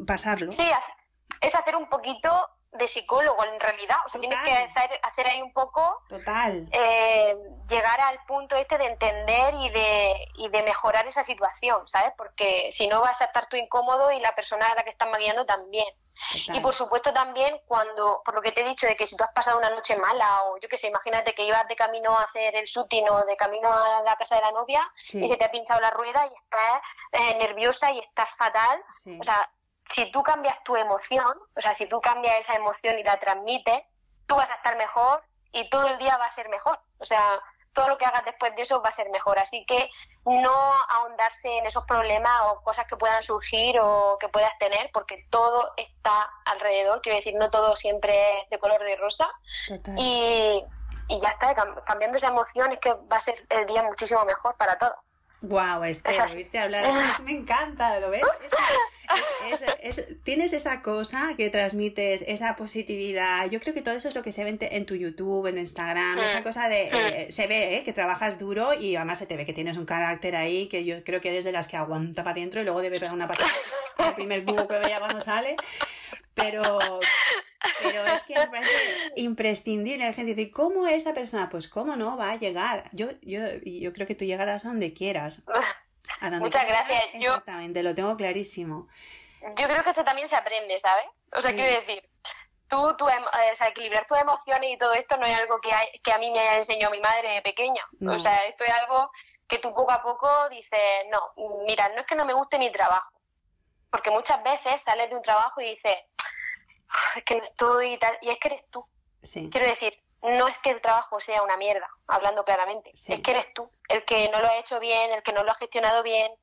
pasarlo. 0.07 0.51
Sí, 0.51 0.63
es 1.41 1.55
hacer 1.55 1.75
un 1.75 1.89
poquito 1.89 2.29
de 2.73 2.87
psicólogo 2.87 3.43
en 3.45 3.59
realidad. 3.59 3.97
O 4.05 4.09
sea, 4.09 4.19
tienes 4.19 4.39
que 4.41 4.51
hacer, 4.51 4.99
hacer 5.03 5.27
ahí 5.27 5.41
un 5.41 5.53
poco, 5.53 6.01
Total. 6.09 6.67
eh, 6.71 7.35
llegar 7.69 7.99
al 8.01 8.19
punto 8.25 8.55
este 8.55 8.77
de 8.77 8.85
entender 8.87 9.53
y 9.55 9.69
de, 9.69 10.27
y 10.35 10.49
de 10.49 10.61
mejorar 10.63 11.05
esa 11.07 11.23
situación, 11.23 11.87
¿sabes? 11.87 12.13
Porque 12.17 12.67
si 12.71 12.87
no 12.87 13.01
vas 13.01 13.21
a 13.21 13.25
estar 13.25 13.47
tú 13.47 13.55
incómodo 13.57 14.11
y 14.11 14.19
la 14.19 14.33
persona 14.35 14.65
a 14.67 14.75
la 14.75 14.83
que 14.83 14.89
estás 14.89 15.09
maquillando 15.09 15.45
también. 15.45 15.85
total. 16.45 16.55
Y 16.57 16.59
por 16.61 16.73
supuesto 16.73 17.13
también 17.13 17.59
cuando, 17.67 18.21
por 18.25 18.35
lo 18.35 18.41
que 18.41 18.51
te 18.51 18.61
he 18.61 18.65
dicho, 18.67 18.87
de 18.87 18.95
que 18.95 19.05
si 19.07 19.15
tú 19.17 19.23
has 19.23 19.31
pasado 19.33 19.57
una 19.57 19.69
noche 19.69 19.95
mala 19.95 20.43
o 20.45 20.57
yo 20.59 20.67
qué 20.67 20.77
sé, 20.77 20.87
imagínate 20.87 21.33
que 21.33 21.43
ibas 21.43 21.67
de 21.67 21.75
camino 21.75 22.11
a 22.17 22.23
hacer 22.23 22.55
el 22.55 22.65
shooting 22.65 23.07
o 23.09 23.23
de 23.25 23.35
camino 23.37 23.71
a 23.71 24.01
la 24.01 24.15
casa 24.15 24.35
de 24.35 24.41
la 24.41 24.51
novia 24.51 24.81
Sí. 24.95 25.23
y 25.23 25.29
se 25.29 25.37
te 25.37 25.45
ha 25.45 25.51
pinchado 25.51 25.79
la 25.81 25.89
rueda 25.91 26.25
y 26.27 26.33
estás 26.33 26.81
eh, 27.11 27.35
nerviosa 27.37 27.91
y 27.91 27.99
estás 27.99 28.35
fatal. 28.35 28.83
Sí. 28.89 29.17
O 29.19 29.23
sea, 29.23 29.49
si 29.93 30.11
tú 30.11 30.23
cambias 30.23 30.63
tu 30.63 30.75
emoción, 30.75 31.37
o 31.55 31.61
sea, 31.61 31.73
si 31.73 31.87
tú 31.87 32.01
cambias 32.01 32.39
esa 32.39 32.55
emoción 32.55 32.97
y 32.97 33.03
la 33.03 33.17
transmites, 33.19 33.83
tú 34.25 34.35
vas 34.35 34.49
a 34.51 34.55
estar 34.55 34.75
mejor 34.75 35.23
y 35.51 35.69
todo 35.69 35.87
el 35.87 35.97
día 35.99 36.17
va 36.17 36.25
a 36.25 36.31
ser 36.31 36.49
mejor. 36.49 36.79
O 36.97 37.05
sea, 37.05 37.21
todo 37.73 37.87
lo 37.89 37.97
que 37.97 38.05
hagas 38.05 38.25
después 38.25 38.55
de 38.55 38.63
eso 38.63 38.81
va 38.81 38.89
a 38.89 38.91
ser 38.91 39.09
mejor. 39.11 39.37
Así 39.37 39.65
que 39.65 39.89
no 40.25 40.51
ahondarse 40.89 41.57
en 41.59 41.65
esos 41.67 41.85
problemas 41.85 42.41
o 42.47 42.61
cosas 42.63 42.87
que 42.87 42.97
puedan 42.97 43.21
surgir 43.21 43.79
o 43.79 44.17
que 44.19 44.29
puedas 44.29 44.57
tener, 44.57 44.89
porque 44.93 45.27
todo 45.29 45.71
está 45.77 46.29
alrededor. 46.45 47.01
Quiero 47.01 47.17
decir, 47.17 47.35
no 47.35 47.49
todo 47.51 47.75
siempre 47.75 48.41
es 48.41 48.49
de 48.49 48.57
color 48.59 48.81
de 48.83 48.95
rosa. 48.95 49.29
Total. 49.67 49.95
Y, 49.97 50.63
y 51.09 51.21
ya 51.21 51.29
está, 51.29 51.55
cam- 51.55 51.83
cambiando 51.83 52.17
esa 52.17 52.29
emoción 52.29 52.71
es 52.71 52.79
que 52.79 52.93
va 52.93 53.17
a 53.17 53.19
ser 53.19 53.35
el 53.49 53.65
día 53.67 53.83
muchísimo 53.83 54.23
mejor 54.25 54.55
para 54.57 54.77
todos. 54.77 54.95
Wow, 55.43 55.83
Esther, 55.83 56.15
oírte 56.35 56.57
hablar, 56.57 56.85
eso 57.11 57.23
me 57.23 57.31
encanta, 57.31 57.99
¿lo 57.99 58.09
ves? 58.09 58.21
Es 59.81 60.05
tienes 60.23 60.53
esa 60.53 60.81
cosa 60.81 61.33
que 61.35 61.49
transmites, 61.49 62.23
esa 62.27 62.55
positividad. 62.55 63.49
Yo 63.49 63.59
creo 63.59 63.73
que 63.73 63.81
todo 63.81 63.93
eso 63.93 64.07
es 64.07 64.15
lo 64.15 64.21
que 64.21 64.31
se 64.31 64.43
ve 64.45 64.51
en, 64.51 64.57
te- 64.57 64.77
en 64.77 64.85
tu 64.85 64.95
YouTube, 64.95 65.45
en 65.47 65.57
Instagram, 65.57 66.17
esa 66.19 66.39
Mm. 66.39 66.43
cosa 66.43 66.69
de, 66.69 66.87
eh, 66.87 67.27
se 67.29 67.47
ve 67.47 67.75
¿eh? 67.77 67.83
que 67.83 67.91
trabajas 67.91 68.39
duro 68.39 68.73
y 68.73 68.95
además 68.95 69.19
se 69.19 69.25
te 69.25 69.35
ve 69.35 69.45
que 69.45 69.51
tienes 69.53 69.75
un 69.77 69.85
carácter 69.85 70.35
ahí 70.37 70.67
que 70.67 70.85
yo 70.85 71.03
creo 71.03 71.19
que 71.19 71.29
eres 71.29 71.43
de 71.43 71.51
las 71.51 71.67
que 71.67 71.75
aguanta 71.77 72.23
para 72.23 72.37
adentro 72.37 72.61
y 72.61 72.63
luego 72.63 72.81
debe 72.81 72.99
pegar 72.99 73.13
una 73.13 73.27
patada 73.27 73.49
el 74.07 74.15
primer 74.15 74.45
cubo 74.45 74.65
que 74.67 74.79
veía 74.79 74.99
cuando 74.99 75.19
sale, 75.21 75.57
pero, 76.33 76.79
pero 77.81 78.05
es 78.05 78.23
que 78.23 78.39
me 78.39 78.47
parece 78.47 78.71
imprescindible. 79.15 80.05
La 80.05 80.13
gente 80.13 80.35
dice, 80.35 80.51
¿cómo 80.51 80.87
esa 80.87 81.13
persona? 81.13 81.49
Pues 81.49 81.67
cómo 81.67 81.95
no, 81.95 82.17
va 82.17 82.31
a 82.31 82.35
llegar. 82.35 82.89
Yo, 82.91 83.07
yo, 83.21 83.39
yo 83.63 83.93
creo 83.93 84.07
que 84.07 84.15
tú 84.15 84.25
llegarás 84.25 84.65
a 84.65 84.69
donde 84.69 84.93
quieras. 84.93 85.43
Muchas 86.39 86.67
gracias. 86.67 87.03
Exactamente, 87.13 87.83
lo 87.83 87.95
tengo 87.95 88.15
clarísimo. 88.15 88.87
Yo 89.55 89.67
creo 89.67 89.83
que 89.83 89.89
esto 89.89 90.03
también 90.03 90.27
se 90.27 90.35
aprende, 90.35 90.77
¿sabes? 90.79 91.05
O 91.33 91.41
sea, 91.41 91.53
quiero 91.53 91.81
decir, 91.81 92.07
tú, 92.67 92.95
tú 92.97 93.07
em, 93.09 93.23
o 93.23 93.55
sea, 93.55 93.67
equilibrar 93.67 94.05
tus 94.05 94.17
emociones 94.17 94.71
y 94.71 94.77
todo 94.77 94.93
esto 94.93 95.17
no 95.17 95.25
es 95.25 95.37
algo 95.37 95.59
que, 95.59 95.71
que 96.01 96.11
a 96.11 96.17
mí 96.17 96.31
me 96.31 96.39
haya 96.39 96.57
enseñado 96.57 96.91
mi 96.91 97.01
madre 97.01 97.29
de 97.35 97.41
pequeña. 97.41 97.83
O 98.07 98.19
sea, 98.19 98.45
esto 98.45 98.63
es 98.63 98.71
algo 98.73 99.11
que 99.47 99.59
tú 99.59 99.73
poco 99.73 99.91
a 99.91 100.01
poco 100.01 100.27
dices, 100.49 100.79
no, 101.11 101.33
mira, 101.65 101.89
no 101.89 102.01
es 102.01 102.05
que 102.05 102.15
no 102.15 102.25
me 102.25 102.33
guste 102.33 102.57
mi 102.57 102.71
trabajo. 102.71 103.11
Porque 103.93 104.09
muchas 104.09 104.41
veces 104.41 104.81
sales 104.81 105.07
de 105.11 105.15
un 105.15 105.21
trabajo 105.21 105.61
y 105.61 105.75
dices, 105.75 105.95
es 107.15 107.23
que 107.23 107.35
no 107.35 107.43
estoy 107.43 107.93
y 107.93 107.99
tal, 107.99 108.17
y 108.21 108.31
es 108.31 108.39
que 108.39 108.47
eres 108.47 108.65
tú. 108.71 108.83
Quiero 109.21 109.67
decir, 109.67 109.93
no 110.23 110.47
es 110.47 110.57
que 110.57 110.71
el 110.71 110.81
trabajo 110.81 111.19
sea 111.19 111.43
una 111.43 111.57
mierda, 111.57 111.87
hablando 112.07 112.43
claramente, 112.43 112.89
es 112.89 113.21
que 113.21 113.31
eres 113.31 113.53
tú, 113.53 113.69
el 113.89 114.03
que 114.03 114.29
no 114.31 114.41
lo 114.41 114.47
ha 114.47 114.57
hecho 114.57 114.79
bien, 114.79 115.11
el 115.11 115.21
que 115.21 115.31
no 115.31 115.43
lo 115.43 115.51
ha 115.51 115.55
gestionado 115.55 116.01
bien, 116.01 116.33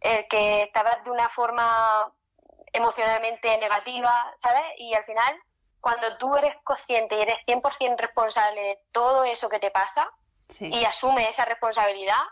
el 0.00 0.26
que 0.26 0.62
estaba 0.62 0.96
de 1.04 1.10
una 1.10 1.28
forma 1.28 2.10
emocionalmente 2.72 3.58
negativa, 3.58 4.32
¿sabes? 4.34 4.64
Y 4.78 4.94
al 4.94 5.04
final, 5.04 5.38
cuando 5.82 6.16
tú 6.16 6.34
eres 6.34 6.56
consciente 6.64 7.14
y 7.18 7.20
eres 7.20 7.46
100% 7.46 7.98
responsable 7.98 8.58
de 8.58 8.78
todo 8.90 9.22
eso 9.24 9.50
que 9.50 9.58
te 9.58 9.70
pasa 9.70 10.10
y 10.60 10.82
asumes 10.86 11.28
esa 11.28 11.44
responsabilidad, 11.44 12.22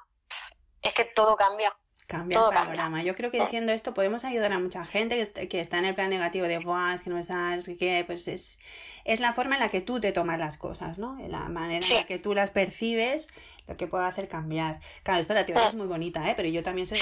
es 0.80 0.94
que 0.94 1.04
todo 1.04 1.36
cambia. 1.36 1.76
Cambia 2.06 2.38
el 2.38 2.54
panorama. 2.54 3.02
Yo 3.02 3.14
creo 3.14 3.30
que 3.30 3.40
diciendo 3.40 3.72
esto 3.72 3.94
podemos 3.94 4.24
ayudar 4.24 4.52
a 4.52 4.58
mucha 4.58 4.84
gente 4.84 5.22
que, 5.48 5.60
está 5.60 5.78
en 5.78 5.86
el 5.86 5.94
plan 5.94 6.10
negativo 6.10 6.46
de, 6.46 6.58
Buah, 6.58 6.92
es 6.92 7.02
que 7.02 7.08
no 7.08 7.16
me 7.16 7.22
sabes, 7.22 7.66
que 7.78 8.04
pues 8.06 8.28
es, 8.28 8.58
es 9.04 9.20
la 9.20 9.32
forma 9.32 9.54
en 9.54 9.62
la 9.62 9.70
que 9.70 9.80
tú 9.80 10.00
te 10.00 10.12
tomas 10.12 10.38
las 10.38 10.58
cosas, 10.58 10.98
¿no? 10.98 11.16
La 11.28 11.48
manera 11.48 11.84
en 11.86 11.94
la 11.94 12.04
que 12.04 12.18
tú 12.18 12.34
las 12.34 12.50
percibes, 12.50 13.28
lo 13.66 13.76
que 13.76 13.86
puede 13.86 14.04
hacer 14.04 14.28
cambiar. 14.28 14.80
Claro, 15.02 15.20
esto 15.20 15.34
la 15.34 15.44
teoría 15.44 15.66
es 15.66 15.74
muy 15.74 15.86
bonita, 15.86 16.28
¿eh? 16.28 16.34
Pero 16.36 16.48
yo 16.48 16.62
también 16.62 16.86
soy 16.86 16.98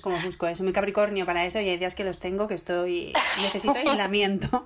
como 0.00 0.18
busco 0.20 0.46
eso, 0.46 0.62
muy 0.62 0.72
capricornio 0.72 1.26
para 1.26 1.44
eso 1.44 1.60
y 1.60 1.68
hay 1.68 1.76
días 1.76 1.94
que 1.94 2.04
los 2.04 2.18
tengo 2.20 2.46
que 2.46 2.54
estoy, 2.54 3.12
necesito 3.42 3.74
aislamiento. 3.78 4.62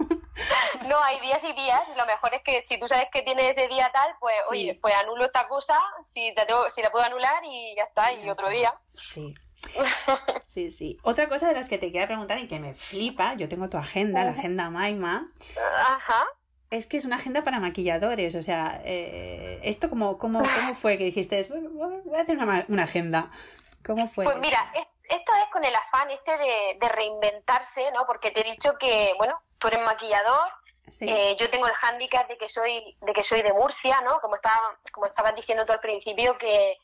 no, 0.86 1.02
hay 1.02 1.20
días 1.20 1.42
y 1.44 1.52
días 1.52 1.82
y 1.92 1.98
lo 1.98 2.06
mejor 2.06 2.34
es 2.34 2.42
que 2.42 2.60
si 2.60 2.78
tú 2.78 2.86
sabes 2.86 3.08
que 3.12 3.22
tienes 3.22 3.56
ese 3.56 3.68
día 3.68 3.90
tal, 3.92 4.14
pues 4.20 4.36
oye, 4.50 4.78
pues 4.80 4.94
anulo 4.94 5.24
esta 5.24 5.48
cosa, 5.48 5.78
si, 6.02 6.32
te 6.34 6.46
tengo, 6.46 6.70
si 6.70 6.82
la 6.82 6.90
puedo 6.90 7.04
anular 7.04 7.42
y 7.44 7.74
ya 7.76 7.84
está, 7.84 8.12
y, 8.12 8.28
otro 8.28 8.48
día. 8.48 8.72
Sí. 8.88 9.34
Sí, 10.46 10.70
sí. 10.70 10.98
Otra 11.02 11.26
cosa 11.26 11.48
de 11.48 11.54
las 11.54 11.66
que 11.66 11.78
te 11.78 11.90
quería 11.90 12.06
preguntar 12.06 12.38
y 12.38 12.46
que 12.46 12.60
me 12.60 12.74
flipa, 12.74 13.34
yo 13.34 13.48
tengo 13.48 13.68
tu 13.68 13.76
agenda, 13.76 14.22
la 14.22 14.30
agenda 14.30 14.70
Maima. 14.70 15.32
Ajá. 15.88 16.24
Es 16.74 16.86
que 16.88 16.96
es 16.96 17.04
una 17.04 17.16
agenda 17.16 17.44
para 17.44 17.60
maquilladores, 17.60 18.34
o 18.34 18.42
sea, 18.42 18.80
eh, 18.84 19.60
¿esto 19.62 19.88
cómo, 19.88 20.18
cómo, 20.18 20.40
cómo 20.40 20.74
fue 20.74 20.98
que 20.98 21.04
dijiste, 21.04 21.40
voy 21.48 22.18
a 22.18 22.22
hacer 22.22 22.36
una, 22.36 22.82
agenda? 22.82 23.30
¿Cómo 23.86 24.08
fue? 24.08 24.24
Pues 24.24 24.38
mira, 24.38 24.72
esto 25.08 25.32
es 25.34 25.52
con 25.52 25.64
el 25.64 25.72
afán 25.72 26.10
este 26.10 26.32
de, 26.36 26.88
reinventarse, 26.88 27.92
¿no? 27.92 28.06
Porque 28.08 28.32
te 28.32 28.40
he 28.40 28.50
dicho 28.50 28.72
que, 28.80 29.12
bueno, 29.18 29.40
tú 29.58 29.68
eres 29.68 29.84
maquillador, 29.84 30.50
eh, 31.00 31.36
yo 31.38 31.48
tengo 31.48 31.68
el 31.68 31.74
hándicap 31.74 32.28
de 32.28 32.36
que 32.36 32.48
soy 32.48 32.96
de 33.00 33.12
que 33.12 33.22
soy 33.22 33.42
de 33.42 33.52
Murcia, 33.52 34.00
¿no? 34.00 34.18
Como 34.18 34.34
estaba, 34.34 34.58
como 34.90 35.06
estabas 35.06 35.36
diciendo 35.36 35.64
tú 35.64 35.72
al 35.72 35.80
principio, 35.80 36.36
que 36.36 36.76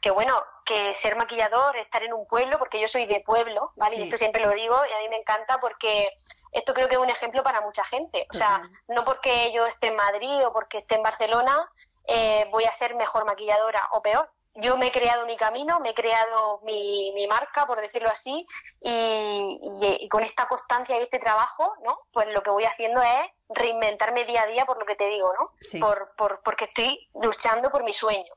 que 0.00 0.10
bueno, 0.10 0.34
que 0.66 0.94
ser 0.94 1.16
maquillador, 1.16 1.76
estar 1.76 2.02
en 2.02 2.12
un 2.12 2.26
pueblo, 2.26 2.58
porque 2.58 2.80
yo 2.80 2.88
soy 2.88 3.06
de 3.06 3.20
pueblo, 3.20 3.72
¿vale? 3.76 3.96
Y 3.96 4.02
esto 4.02 4.18
siempre 4.18 4.42
lo 4.42 4.50
digo 4.50 4.76
y 4.84 4.92
a 4.92 4.98
mí 4.98 5.08
me 5.08 5.16
encanta 5.16 5.58
porque 5.58 6.10
esto 6.52 6.74
creo 6.74 6.88
que 6.88 6.96
es 6.96 7.00
un 7.00 7.08
ejemplo 7.08 7.42
para 7.44 7.60
mucha 7.60 7.84
gente. 7.84 8.26
O 8.30 8.34
sea, 8.34 8.60
no 8.88 9.04
porque 9.04 9.52
yo 9.54 9.64
esté 9.66 9.88
en 9.88 9.96
Madrid 9.96 10.44
o 10.44 10.52
porque 10.52 10.78
esté 10.78 10.96
en 10.96 11.02
Barcelona 11.02 11.70
eh, 12.08 12.48
voy 12.50 12.64
a 12.64 12.72
ser 12.72 12.96
mejor 12.96 13.24
maquilladora 13.24 13.88
o 13.92 14.02
peor. 14.02 14.28
Yo 14.58 14.76
me 14.76 14.86
he 14.86 14.90
creado 14.90 15.26
mi 15.26 15.36
camino, 15.36 15.80
me 15.80 15.90
he 15.90 15.94
creado 15.94 16.60
mi, 16.64 17.12
mi 17.14 17.26
marca, 17.26 17.66
por 17.66 17.78
decirlo 17.80 18.08
así, 18.08 18.46
y, 18.80 19.58
y, 20.00 20.08
con 20.08 20.22
esta 20.22 20.48
constancia 20.48 20.98
y 20.98 21.02
este 21.02 21.18
trabajo, 21.18 21.74
¿no? 21.84 21.98
Pues 22.10 22.28
lo 22.28 22.42
que 22.42 22.48
voy 22.48 22.64
haciendo 22.64 23.02
es 23.02 23.30
reinventarme 23.50 24.24
día 24.24 24.42
a 24.42 24.46
día 24.46 24.64
por 24.64 24.78
lo 24.78 24.86
que 24.86 24.96
te 24.96 25.08
digo, 25.08 25.30
¿no? 25.38 25.52
Por, 25.78 26.14
por, 26.16 26.40
porque 26.42 26.64
estoy 26.64 27.06
luchando 27.20 27.70
por 27.70 27.84
mi 27.84 27.92
sueño. 27.92 28.32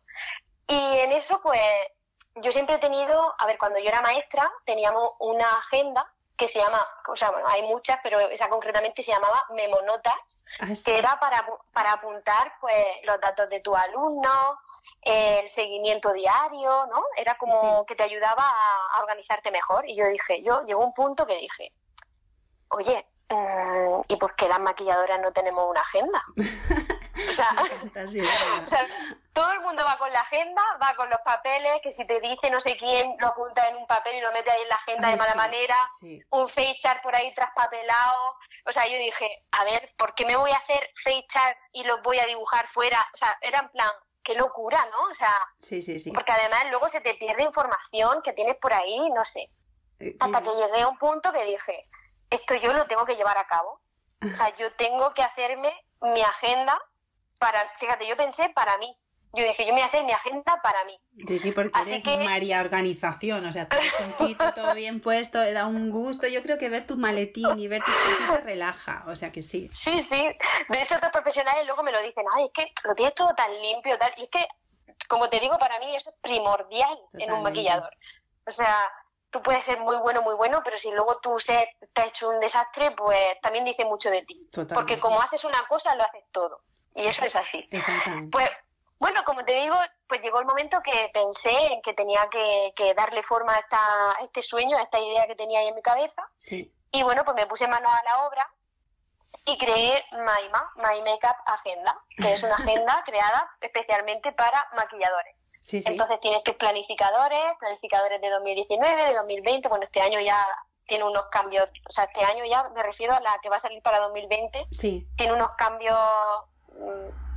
Y 0.69 0.99
en 0.99 1.11
eso, 1.11 1.41
pues, 1.41 1.59
yo 2.35 2.51
siempre 2.51 2.75
he 2.75 2.79
tenido, 2.79 3.35
a 3.37 3.45
ver, 3.47 3.57
cuando 3.57 3.79
yo 3.79 3.87
era 3.87 4.01
maestra, 4.01 4.49
teníamos 4.65 5.13
una 5.19 5.57
agenda 5.57 6.13
que 6.37 6.47
se 6.47 6.59
llama, 6.59 6.79
o 7.07 7.15
sea, 7.17 7.31
bueno, 7.31 7.47
hay 7.49 7.63
muchas, 7.63 7.99
pero 8.01 8.19
esa 8.19 8.47
concretamente 8.47 9.03
se 9.03 9.11
llamaba 9.11 9.45
Memonotas, 9.49 10.41
ah, 10.61 10.67
que 10.85 10.97
era 10.97 11.19
para, 11.19 11.45
para 11.73 11.93
apuntar 11.93 12.53
pues 12.61 12.85
los 13.03 13.19
datos 13.19 13.49
de 13.49 13.59
tu 13.59 13.75
alumno, 13.75 14.61
el 15.01 15.49
seguimiento 15.49 16.13
diario, 16.13 16.85
¿no? 16.85 17.03
Era 17.17 17.37
como 17.37 17.85
que 17.85 17.95
te 17.95 18.03
ayudaba 18.03 18.43
a, 18.93 19.01
organizarte 19.01 19.51
mejor. 19.51 19.89
Y 19.89 19.97
yo 19.97 20.07
dije, 20.07 20.41
yo 20.41 20.63
llegó 20.65 20.85
un 20.85 20.93
punto 20.93 21.25
que 21.25 21.35
dije, 21.35 21.73
oye, 22.69 23.05
mm, 23.27 24.01
¿y 24.07 24.15
por 24.15 24.35
qué 24.35 24.47
las 24.47 24.61
maquilladoras 24.61 25.19
no 25.19 25.33
tenemos 25.33 25.69
una 25.69 25.81
agenda? 25.81 26.23
O 28.63 28.67
sea, 28.67 28.85
todo 29.33 29.51
el 29.53 29.61
mundo 29.61 29.83
va 29.85 29.97
con 29.97 30.11
la 30.11 30.21
agenda, 30.21 30.61
va 30.81 30.95
con 30.95 31.09
los 31.09 31.19
papeles, 31.23 31.79
que 31.81 31.91
si 31.91 32.05
te 32.05 32.19
dice 32.19 32.49
no 32.49 32.59
sé 32.59 32.75
quién, 32.77 33.15
lo 33.19 33.27
apunta 33.27 33.67
en 33.69 33.77
un 33.77 33.87
papel 33.87 34.15
y 34.15 34.21
lo 34.21 34.31
mete 34.31 34.51
ahí 34.51 34.61
en 34.61 34.69
la 34.69 34.75
agenda 34.75 35.09
de 35.09 35.15
mala 35.17 35.35
manera, 35.35 35.75
un 36.31 36.49
fechar 36.49 37.01
por 37.01 37.15
ahí 37.15 37.33
traspapelado. 37.33 38.35
O 38.65 38.71
sea, 38.71 38.87
yo 38.87 38.97
dije, 38.97 39.45
a 39.51 39.63
ver, 39.63 39.93
¿por 39.97 40.13
qué 40.15 40.25
me 40.25 40.35
voy 40.35 40.51
a 40.51 40.57
hacer 40.57 40.91
fechar 40.95 41.57
y 41.71 41.83
los 41.83 42.01
voy 42.01 42.19
a 42.19 42.25
dibujar 42.25 42.67
fuera? 42.67 42.99
O 43.13 43.17
sea, 43.17 43.37
era 43.41 43.59
en 43.59 43.69
plan, 43.69 43.91
qué 44.23 44.35
locura, 44.35 44.85
¿no? 44.91 45.11
O 45.11 45.15
sea, 45.15 45.33
sí, 45.59 45.81
sí, 45.81 45.99
sí. 45.99 46.11
porque 46.11 46.31
además 46.31 46.65
luego 46.69 46.87
se 46.87 47.01
te 47.01 47.15
pierde 47.15 47.43
información 47.43 48.21
que 48.23 48.33
tienes 48.33 48.57
por 48.57 48.73
ahí, 48.73 49.09
no 49.11 49.23
sé. 49.25 49.49
Eh, 49.99 50.15
Hasta 50.19 50.41
que 50.41 50.49
llegué 50.49 50.81
a 50.81 50.87
un 50.87 50.97
punto 50.97 51.31
que 51.31 51.43
dije, 51.45 51.83
esto 52.29 52.55
yo 52.55 52.73
lo 52.73 52.85
tengo 52.87 53.05
que 53.05 53.15
llevar 53.15 53.37
a 53.37 53.47
cabo. 53.47 53.81
O 54.21 54.35
sea, 54.35 54.53
yo 54.55 54.69
tengo 54.75 55.13
que 55.13 55.23
hacerme 55.23 55.71
mi 56.01 56.21
agenda 56.21 56.77
para, 57.39 57.71
fíjate, 57.77 58.07
yo 58.07 58.15
pensé 58.15 58.49
para 58.49 58.77
mí. 58.77 58.95
Yo 59.31 59.43
dije, 59.43 59.63
yo 59.63 59.73
me 59.73 59.73
voy 59.73 59.81
a 59.81 59.85
hacer 59.85 60.03
mi 60.03 60.11
agenda 60.11 60.59
para 60.63 60.83
mí. 60.85 60.99
Sí, 61.27 61.37
sí, 61.37 61.51
porque 61.51 61.71
Así 61.75 62.01
eres 62.03 62.25
María 62.25 62.61
Organización, 62.61 63.45
o 63.45 63.51
sea, 63.51 63.67
todo 63.69 63.79
juntito, 63.97 64.53
todo 64.53 64.73
bien 64.73 65.01
puesto, 65.01 65.39
da 65.51 65.67
un 65.67 65.91
gusto. 65.91 66.27
Yo 66.27 66.41
creo 66.41 66.57
que 66.57 66.67
ver 66.67 66.87
tu 66.87 66.97
maletín 66.97 67.59
y 67.59 67.67
ver 67.67 67.83
tus 67.83 67.95
cositas 67.95 68.43
relaja, 68.43 69.03
o 69.07 69.15
sea 69.15 69.31
que 69.31 69.43
sí. 69.43 69.67
Sí, 69.71 70.01
sí. 70.01 70.19
De 70.69 70.81
hecho, 70.81 70.95
otros 70.95 71.11
profesionales 71.11 71.63
luego 71.67 71.83
me 71.83 71.91
lo 71.91 72.01
dicen, 72.01 72.25
ay, 72.35 72.45
es 72.45 72.51
que 72.51 72.71
lo 72.87 72.95
tienes 72.95 73.13
todo 73.13 73.35
tan 73.35 73.53
limpio, 73.61 73.99
tal. 73.99 74.11
Y 74.17 74.23
es 74.23 74.29
que, 74.29 74.47
como 75.07 75.29
te 75.29 75.39
digo, 75.39 75.59
para 75.59 75.77
mí 75.77 75.95
eso 75.95 76.09
es 76.09 76.15
primordial 76.21 76.97
en 77.13 77.31
un 77.31 77.43
maquillador. 77.43 77.91
O 78.47 78.51
sea, 78.51 78.75
tú 79.29 79.43
puedes 79.43 79.63
ser 79.63 79.79
muy 79.79 79.97
bueno, 79.97 80.23
muy 80.23 80.35
bueno, 80.35 80.61
pero 80.63 80.77
si 80.79 80.91
luego 80.91 81.19
tú 81.21 81.39
se 81.39 81.75
te 81.93 82.01
has 82.01 82.07
hecho 82.07 82.29
un 82.29 82.39
desastre, 82.39 82.95
pues 82.97 83.39
también 83.41 83.65
dice 83.65 83.85
mucho 83.85 84.09
de 84.09 84.23
ti. 84.25 84.49
Porque 84.73 84.99
como 84.99 85.21
haces 85.21 85.43
una 85.43 85.63
cosa, 85.67 85.95
lo 85.95 86.03
haces 86.03 86.23
todo. 86.31 86.63
Y 86.99 87.07
eso 87.07 87.23
es 87.23 87.35
así. 87.37 87.67
Pues, 88.29 88.49
bueno, 88.99 89.23
como 89.23 89.45
te 89.45 89.53
digo, 89.53 89.75
pues 90.05 90.21
llegó 90.21 90.39
el 90.39 90.45
momento 90.45 90.81
que 90.83 91.09
pensé 91.13 91.55
en 91.71 91.81
que 91.81 91.93
tenía 91.93 92.27
que, 92.29 92.93
darle 92.93 93.23
forma 93.23 93.55
a, 93.55 93.59
esta, 93.59 93.79
este 94.21 94.41
sueño, 94.41 94.77
a 94.77 94.81
esta 94.81 94.99
idea 94.99 95.25
que 95.25 95.35
tenía 95.35 95.59
ahí 95.61 95.69
en 95.69 95.75
mi 95.75 95.81
cabeza. 95.81 96.29
Y 96.91 97.03
bueno, 97.03 97.23
pues 97.23 97.35
me 97.35 97.45
puse 97.45 97.67
mano 97.67 97.87
a 97.87 98.03
la 98.03 98.27
obra 98.27 98.53
y 99.45 99.57
creé 99.57 100.03
Maima, 100.11 100.73
My 100.75 101.01
Makeup 101.01 101.37
Agenda, 101.45 101.97
que 102.17 102.33
es 102.33 102.43
una 102.43 102.55
agenda 102.55 103.01
creada 103.05 103.49
especialmente 103.61 104.33
para 104.33 104.67
maquilladores. 104.75 105.35
Entonces 105.71 106.19
tienes 106.19 106.43
tus 106.43 106.55
planificadores, 106.55 107.57
planificadores 107.59 108.19
de 108.19 108.29
2019, 108.29 109.05
de 109.05 109.13
2020, 109.13 109.69
bueno, 109.69 109.85
este 109.85 110.01
año 110.01 110.19
ya 110.19 110.37
tiene 110.85 111.03
unos 111.03 111.27
cambios, 111.27 111.69
o 111.87 111.91
sea, 111.91 112.05
este 112.05 112.23
año 112.23 112.43
ya 112.45 112.67
me 112.69 112.81
refiero 112.81 113.13
a 113.13 113.19
la 113.19 113.37
que 113.41 113.49
va 113.49 113.57
a 113.57 113.59
salir 113.59 113.81
para 113.83 113.99
2020, 113.99 114.67
sí. 114.71 115.07
tiene 115.15 115.33
unos 115.33 115.51
cambios 115.55 115.97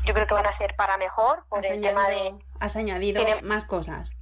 yo 0.05 0.14
creo 0.14 0.26
que 0.26 0.34
van 0.34 0.47
a 0.47 0.53
ser 0.53 0.74
para 0.76 0.97
mejor 0.99 1.45
por 1.49 1.64
el 1.64 1.80
tema 1.80 2.09
de... 2.09 2.34
Has 2.61 2.76
añadido 2.76 3.22
más 3.43 3.64
cosas. 3.64 4.16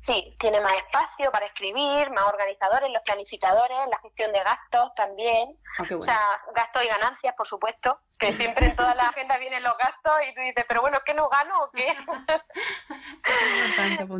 Sí, 0.00 0.36
tiene 0.38 0.60
más 0.60 0.74
espacio 0.74 1.30
para 1.30 1.46
escribir, 1.46 2.10
más 2.10 2.26
organizadores, 2.26 2.90
los 2.90 3.02
planificadores, 3.04 3.78
la 3.88 3.98
gestión 4.00 4.32
de 4.32 4.42
gastos 4.42 4.94
también. 4.94 5.56
Ah, 5.78 5.86
o 5.96 6.02
sea, 6.02 6.18
gastos 6.54 6.84
y 6.84 6.88
ganancias, 6.88 7.34
por 7.34 7.46
supuesto, 7.46 8.00
que 8.18 8.32
siempre 8.32 8.66
en 8.66 8.76
todas 8.76 8.96
las 8.96 9.08
agendas 9.08 9.38
vienen 9.38 9.62
los 9.62 9.76
gastos 9.78 10.12
y 10.28 10.34
tú 10.34 10.40
dices, 10.40 10.64
pero 10.68 10.82
bueno, 10.82 10.98
¿es 10.98 11.04
que 11.04 11.14
no 11.14 11.28
gano 11.28 11.62
o 11.62 11.68
qué? 11.70 11.88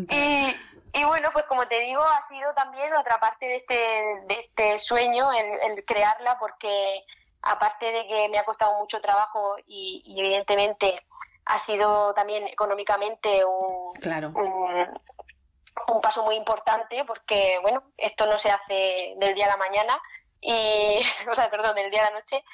y, 0.94 1.00
y 1.00 1.04
bueno, 1.04 1.30
pues 1.32 1.44
como 1.46 1.66
te 1.68 1.80
digo, 1.80 2.02
ha 2.02 2.22
sido 2.28 2.54
también 2.54 2.94
otra 2.94 3.18
parte 3.18 3.46
de 3.46 3.56
este, 3.56 3.74
de 3.74 4.40
este 4.40 4.78
sueño 4.78 5.30
el 5.32 5.84
crearla 5.84 6.38
porque 6.38 7.04
aparte 7.42 7.90
de 7.90 8.06
que 8.06 8.28
me 8.28 8.38
ha 8.38 8.44
costado 8.44 8.78
mucho 8.78 9.00
trabajo 9.00 9.56
y, 9.66 10.14
evidentemente 10.18 11.04
ha 11.44 11.58
sido 11.58 12.14
también 12.14 12.46
económicamente 12.46 13.44
un, 13.44 13.92
claro. 14.00 14.32
un 14.34 16.00
paso 16.00 16.24
muy 16.24 16.36
importante 16.36 17.04
porque, 17.04 17.58
bueno, 17.62 17.82
esto 17.96 18.26
no 18.26 18.38
se 18.38 18.50
hace 18.50 19.14
del 19.16 19.34
día 19.34 19.46
a 19.46 19.50
la 19.50 19.56
mañana, 19.56 20.00
y, 20.40 20.98
o 21.30 21.34
sea, 21.34 21.50
perdón, 21.50 21.74
del 21.74 21.90
día 21.90 22.06
a 22.06 22.10
la 22.10 22.18
noche, 22.18 22.44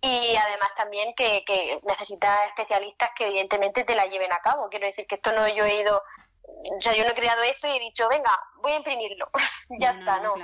y 0.00 0.36
además 0.36 0.70
también 0.76 1.14
que, 1.14 1.44
que 1.46 1.80
necesitas 1.84 2.46
especialistas 2.48 3.10
que 3.16 3.24
evidentemente 3.24 3.84
te 3.84 3.94
la 3.94 4.04
lleven 4.04 4.32
a 4.34 4.40
cabo. 4.40 4.68
Quiero 4.68 4.86
decir 4.86 5.06
que 5.06 5.14
esto 5.14 5.32
no 5.32 5.48
yo 5.48 5.64
he 5.64 5.80
ido, 5.80 6.02
o 6.46 6.80
sea, 6.80 6.94
yo 6.94 7.04
no 7.04 7.10
he 7.10 7.14
creado 7.14 7.42
esto 7.42 7.66
y 7.68 7.76
he 7.76 7.80
dicho, 7.80 8.08
venga, 8.08 8.30
voy 8.56 8.72
a 8.72 8.76
imprimirlo. 8.76 9.28
ya 9.78 9.90
está, 9.90 10.20
¿no? 10.20 10.34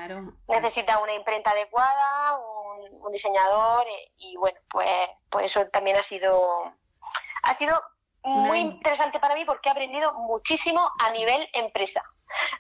Necesitas 0.48 1.00
una 1.02 1.14
imprenta 1.14 1.50
adecuada, 1.50 2.36
un, 2.36 3.12
diseñador 3.12 3.86
y, 4.18 4.36
bueno, 4.36 4.58
pues, 4.68 4.88
pues 5.28 5.46
eso 5.46 5.68
también 5.70 5.96
ha 5.96 6.02
sido, 6.02 6.72
ha 7.42 7.54
sido 7.54 7.80
muy 8.22 8.58
interesante 8.58 9.18
para 9.18 9.34
mí 9.34 9.44
porque 9.44 9.68
he 9.68 9.72
aprendido 9.72 10.14
muchísimo 10.20 10.88
a 10.98 11.10
nivel 11.10 11.48
empresa. 11.54 12.02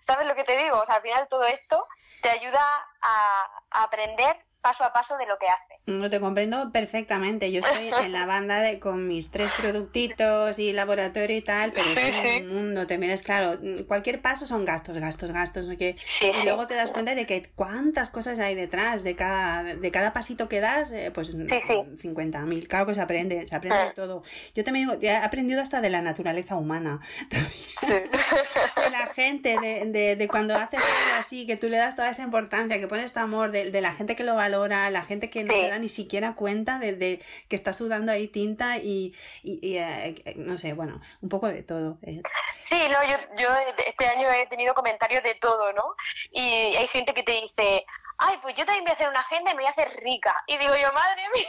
¿Sabes 0.00 0.26
lo 0.26 0.34
que 0.34 0.42
te 0.42 0.56
digo? 0.56 0.80
O 0.80 0.86
sea, 0.86 0.96
al 0.96 1.02
final 1.02 1.28
todo 1.28 1.44
esto 1.44 1.86
te 2.22 2.30
ayuda 2.30 2.60
a, 3.00 3.50
a 3.70 3.82
aprender 3.84 4.44
paso 4.60 4.84
a 4.84 4.92
paso 4.92 5.16
de 5.16 5.26
lo 5.26 5.38
que 5.38 5.46
hace. 5.48 5.80
No 5.86 6.10
te 6.10 6.20
comprendo 6.20 6.70
perfectamente. 6.72 7.50
Yo 7.50 7.60
estoy 7.60 7.88
en 8.04 8.12
la 8.12 8.26
banda 8.26 8.60
de 8.60 8.78
con 8.78 9.08
mis 9.08 9.30
tres 9.30 9.50
productitos 9.52 10.58
y 10.58 10.72
laboratorio 10.72 11.36
y 11.36 11.42
tal, 11.42 11.72
pero 11.72 11.86
es 11.86 12.42
un 12.42 12.48
mundo. 12.48 12.86
Te 12.86 12.98
miras, 12.98 13.22
claro, 13.22 13.58
cualquier 13.86 14.20
paso 14.20 14.46
son 14.46 14.64
gastos, 14.64 14.98
gastos, 14.98 15.32
gastos. 15.32 15.68
¿no? 15.68 15.76
Que, 15.76 15.96
y 16.20 16.44
luego 16.44 16.66
te 16.66 16.74
das 16.74 16.90
cuenta 16.90 17.14
de 17.14 17.26
que 17.26 17.50
cuántas 17.54 18.10
cosas 18.10 18.38
hay 18.38 18.54
detrás 18.54 19.02
de 19.04 19.16
cada, 19.16 19.62
de 19.62 19.90
cada 19.90 20.12
pasito 20.12 20.48
que 20.48 20.60
das, 20.60 20.92
eh, 20.92 21.10
pues 21.12 21.34
50.000. 21.36 22.66
Claro 22.66 22.86
que 22.86 22.94
se 22.94 23.00
aprende, 23.00 23.46
se 23.46 23.56
aprende 23.56 23.78
de 23.78 23.88
ah. 23.88 23.94
todo. 23.94 24.22
Yo 24.54 24.64
también 24.64 24.88
digo, 24.88 24.98
he 25.00 25.16
aprendido 25.16 25.60
hasta 25.60 25.80
de 25.80 25.90
la 25.90 26.02
naturaleza 26.02 26.56
humana. 26.56 27.00
de 27.30 28.90
la 28.90 29.06
gente, 29.14 29.56
de, 29.60 29.86
de, 29.86 30.16
de, 30.16 30.28
cuando 30.28 30.54
haces 30.54 30.80
algo 30.80 31.18
así, 31.18 31.46
que 31.46 31.56
tú 31.56 31.68
le 31.68 31.78
das 31.78 31.96
toda 31.96 32.10
esa 32.10 32.22
importancia, 32.22 32.78
que 32.78 32.88
pones 32.88 33.12
tu 33.12 33.20
amor, 33.20 33.50
de, 33.50 33.70
de 33.70 33.80
la 33.80 33.92
gente 33.92 34.16
que 34.16 34.24
lo 34.24 34.34
la 34.50 35.02
gente 35.02 35.30
que 35.30 35.44
no 35.44 35.54
se 35.54 35.68
da 35.68 35.78
ni 35.78 35.88
siquiera 35.88 36.34
cuenta 36.34 36.78
de, 36.78 37.22
que 37.48 37.56
está 37.56 37.72
sudando 37.72 38.12
ahí 38.12 38.28
tinta 38.28 38.76
y, 38.78 39.14
eh, 39.44 40.14
no 40.36 40.58
sé, 40.58 40.72
bueno, 40.72 41.00
un 41.20 41.28
poco 41.28 41.48
de 41.48 41.62
todo. 41.62 41.98
Eh. 42.02 42.22
Sí, 42.58 42.78
no, 42.88 43.02
yo, 43.08 43.16
yo 43.36 43.48
este 43.86 44.06
año 44.06 44.28
he 44.30 44.46
tenido 44.46 44.74
comentarios 44.74 45.22
de 45.22 45.34
todo, 45.36 45.72
¿no? 45.72 45.94
Y 46.30 46.40
hay 46.76 46.86
gente 46.88 47.14
que 47.14 47.22
te 47.22 47.32
dice, 47.32 47.84
ay, 48.18 48.38
pues 48.42 48.54
yo 48.54 48.64
también 48.64 48.84
voy 48.84 48.92
a 48.92 48.94
hacer 48.94 49.08
una 49.08 49.20
agenda 49.20 49.50
y 49.50 49.54
me 49.54 49.62
voy 49.62 49.68
a 49.68 49.72
hacer 49.72 49.90
rica. 50.02 50.34
Y 50.46 50.58
digo 50.58 50.74
yo, 50.76 50.92
madre 50.92 51.22
mía. 51.34 51.44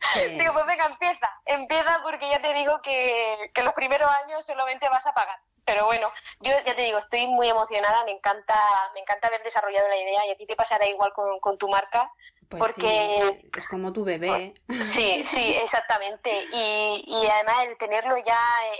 Digo, 0.38 0.54
pues 0.54 0.64
venga, 0.64 0.86
empieza, 0.86 1.30
empieza 1.44 2.00
porque 2.02 2.30
ya 2.30 2.40
te 2.40 2.54
digo 2.54 2.80
que, 2.80 3.50
que 3.52 3.62
los 3.62 3.74
primeros 3.74 4.10
años 4.24 4.46
solamente 4.46 4.88
vas 4.88 5.06
a 5.06 5.12
pagar 5.12 5.38
pero 5.64 5.86
bueno, 5.86 6.10
yo 6.40 6.52
ya 6.64 6.74
te 6.74 6.82
digo, 6.82 6.98
estoy 6.98 7.26
muy 7.26 7.48
emocionada, 7.48 8.04
me 8.04 8.12
encanta, 8.12 8.58
me 8.94 9.00
encanta 9.00 9.28
haber 9.28 9.42
desarrollado 9.42 9.88
la 9.88 9.96
idea 9.96 10.26
y 10.26 10.30
a 10.32 10.36
ti 10.36 10.46
te 10.46 10.56
pasará 10.56 10.86
igual 10.86 11.12
con, 11.12 11.58
tu 11.58 11.68
marca. 11.68 12.12
Pues 12.48 12.62
porque 12.62 13.50
es 13.56 13.68
como 13.68 13.92
tu 13.92 14.04
bebé. 14.04 14.54
Sí, 14.82 15.24
sí, 15.24 15.54
exactamente. 15.56 16.30
Y, 16.52 17.04
y 17.06 17.26
además 17.28 17.66
el 17.66 17.78
tenerlo 17.78 18.16
ya 18.18 18.38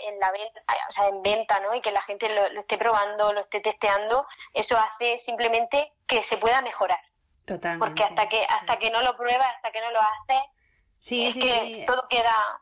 en 0.08 0.18
la 0.18 0.32
venta, 0.32 0.62
o 0.88 0.92
sea, 0.92 1.08
en 1.08 1.22
venta, 1.22 1.60
¿no? 1.60 1.74
Y 1.74 1.80
que 1.80 1.92
la 1.92 2.02
gente 2.02 2.28
lo, 2.34 2.46
esté 2.58 2.78
probando, 2.78 3.32
lo 3.32 3.40
esté 3.40 3.60
testeando, 3.60 4.26
eso 4.52 4.76
hace 4.76 5.18
simplemente 5.18 5.92
que 6.06 6.24
se 6.24 6.38
pueda 6.38 6.62
mejorar. 6.62 7.00
Totalmente. 7.46 7.86
Porque 7.86 8.04
hasta 8.04 8.28
que 8.28 8.44
hasta 8.44 8.78
que 8.78 8.90
no 8.90 9.02
lo 9.02 9.16
pruebas, 9.16 9.48
hasta 9.56 9.70
que 9.70 9.80
no 9.80 9.90
lo 9.90 10.00
haces, 10.00 10.42
sí, 10.98 11.26
es 11.26 11.36
que 11.36 11.84
todo 11.86 12.08
queda 12.08 12.60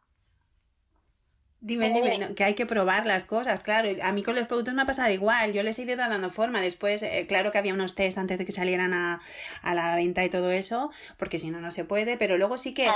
Dime, 1.61 1.91
dime, 1.91 2.35
que 2.37 2.45
hay 2.45 2.55
que 2.55 2.67
probar 2.67 3.05
las 3.05 3.25
cosas, 3.25 3.61
claro. 3.61 3.89
A 4.03 4.13
mí 4.13 4.23
con 4.23 4.37
los 4.37 4.47
productos 4.47 4.75
me 4.75 4.83
ha 4.83 4.87
pasado 4.87 5.11
igual, 5.11 5.53
yo 5.53 5.65
les 5.65 5.77
he 5.81 5.83
ido 5.83 5.97
dando 5.97 6.31
forma. 6.31 6.61
Después, 6.61 7.03
eh, 7.03 7.27
claro 7.29 7.51
que 7.51 7.59
había 7.59 7.75
unos 7.75 7.97
test 7.97 8.17
antes 8.17 8.39
de 8.39 8.45
que 8.45 8.53
salieran 8.53 8.95
a, 8.95 9.21
a, 9.63 9.75
la 9.75 9.97
venta 9.97 10.25
y 10.25 10.31
todo 10.31 10.53
eso, 10.53 10.93
porque 11.17 11.41
si 11.41 11.51
no, 11.51 11.61
no 11.61 11.73
se 11.73 11.85
puede. 11.85 12.17
Pero 12.17 12.39
luego 12.39 12.59
sí 12.59 12.75
que, 12.75 12.89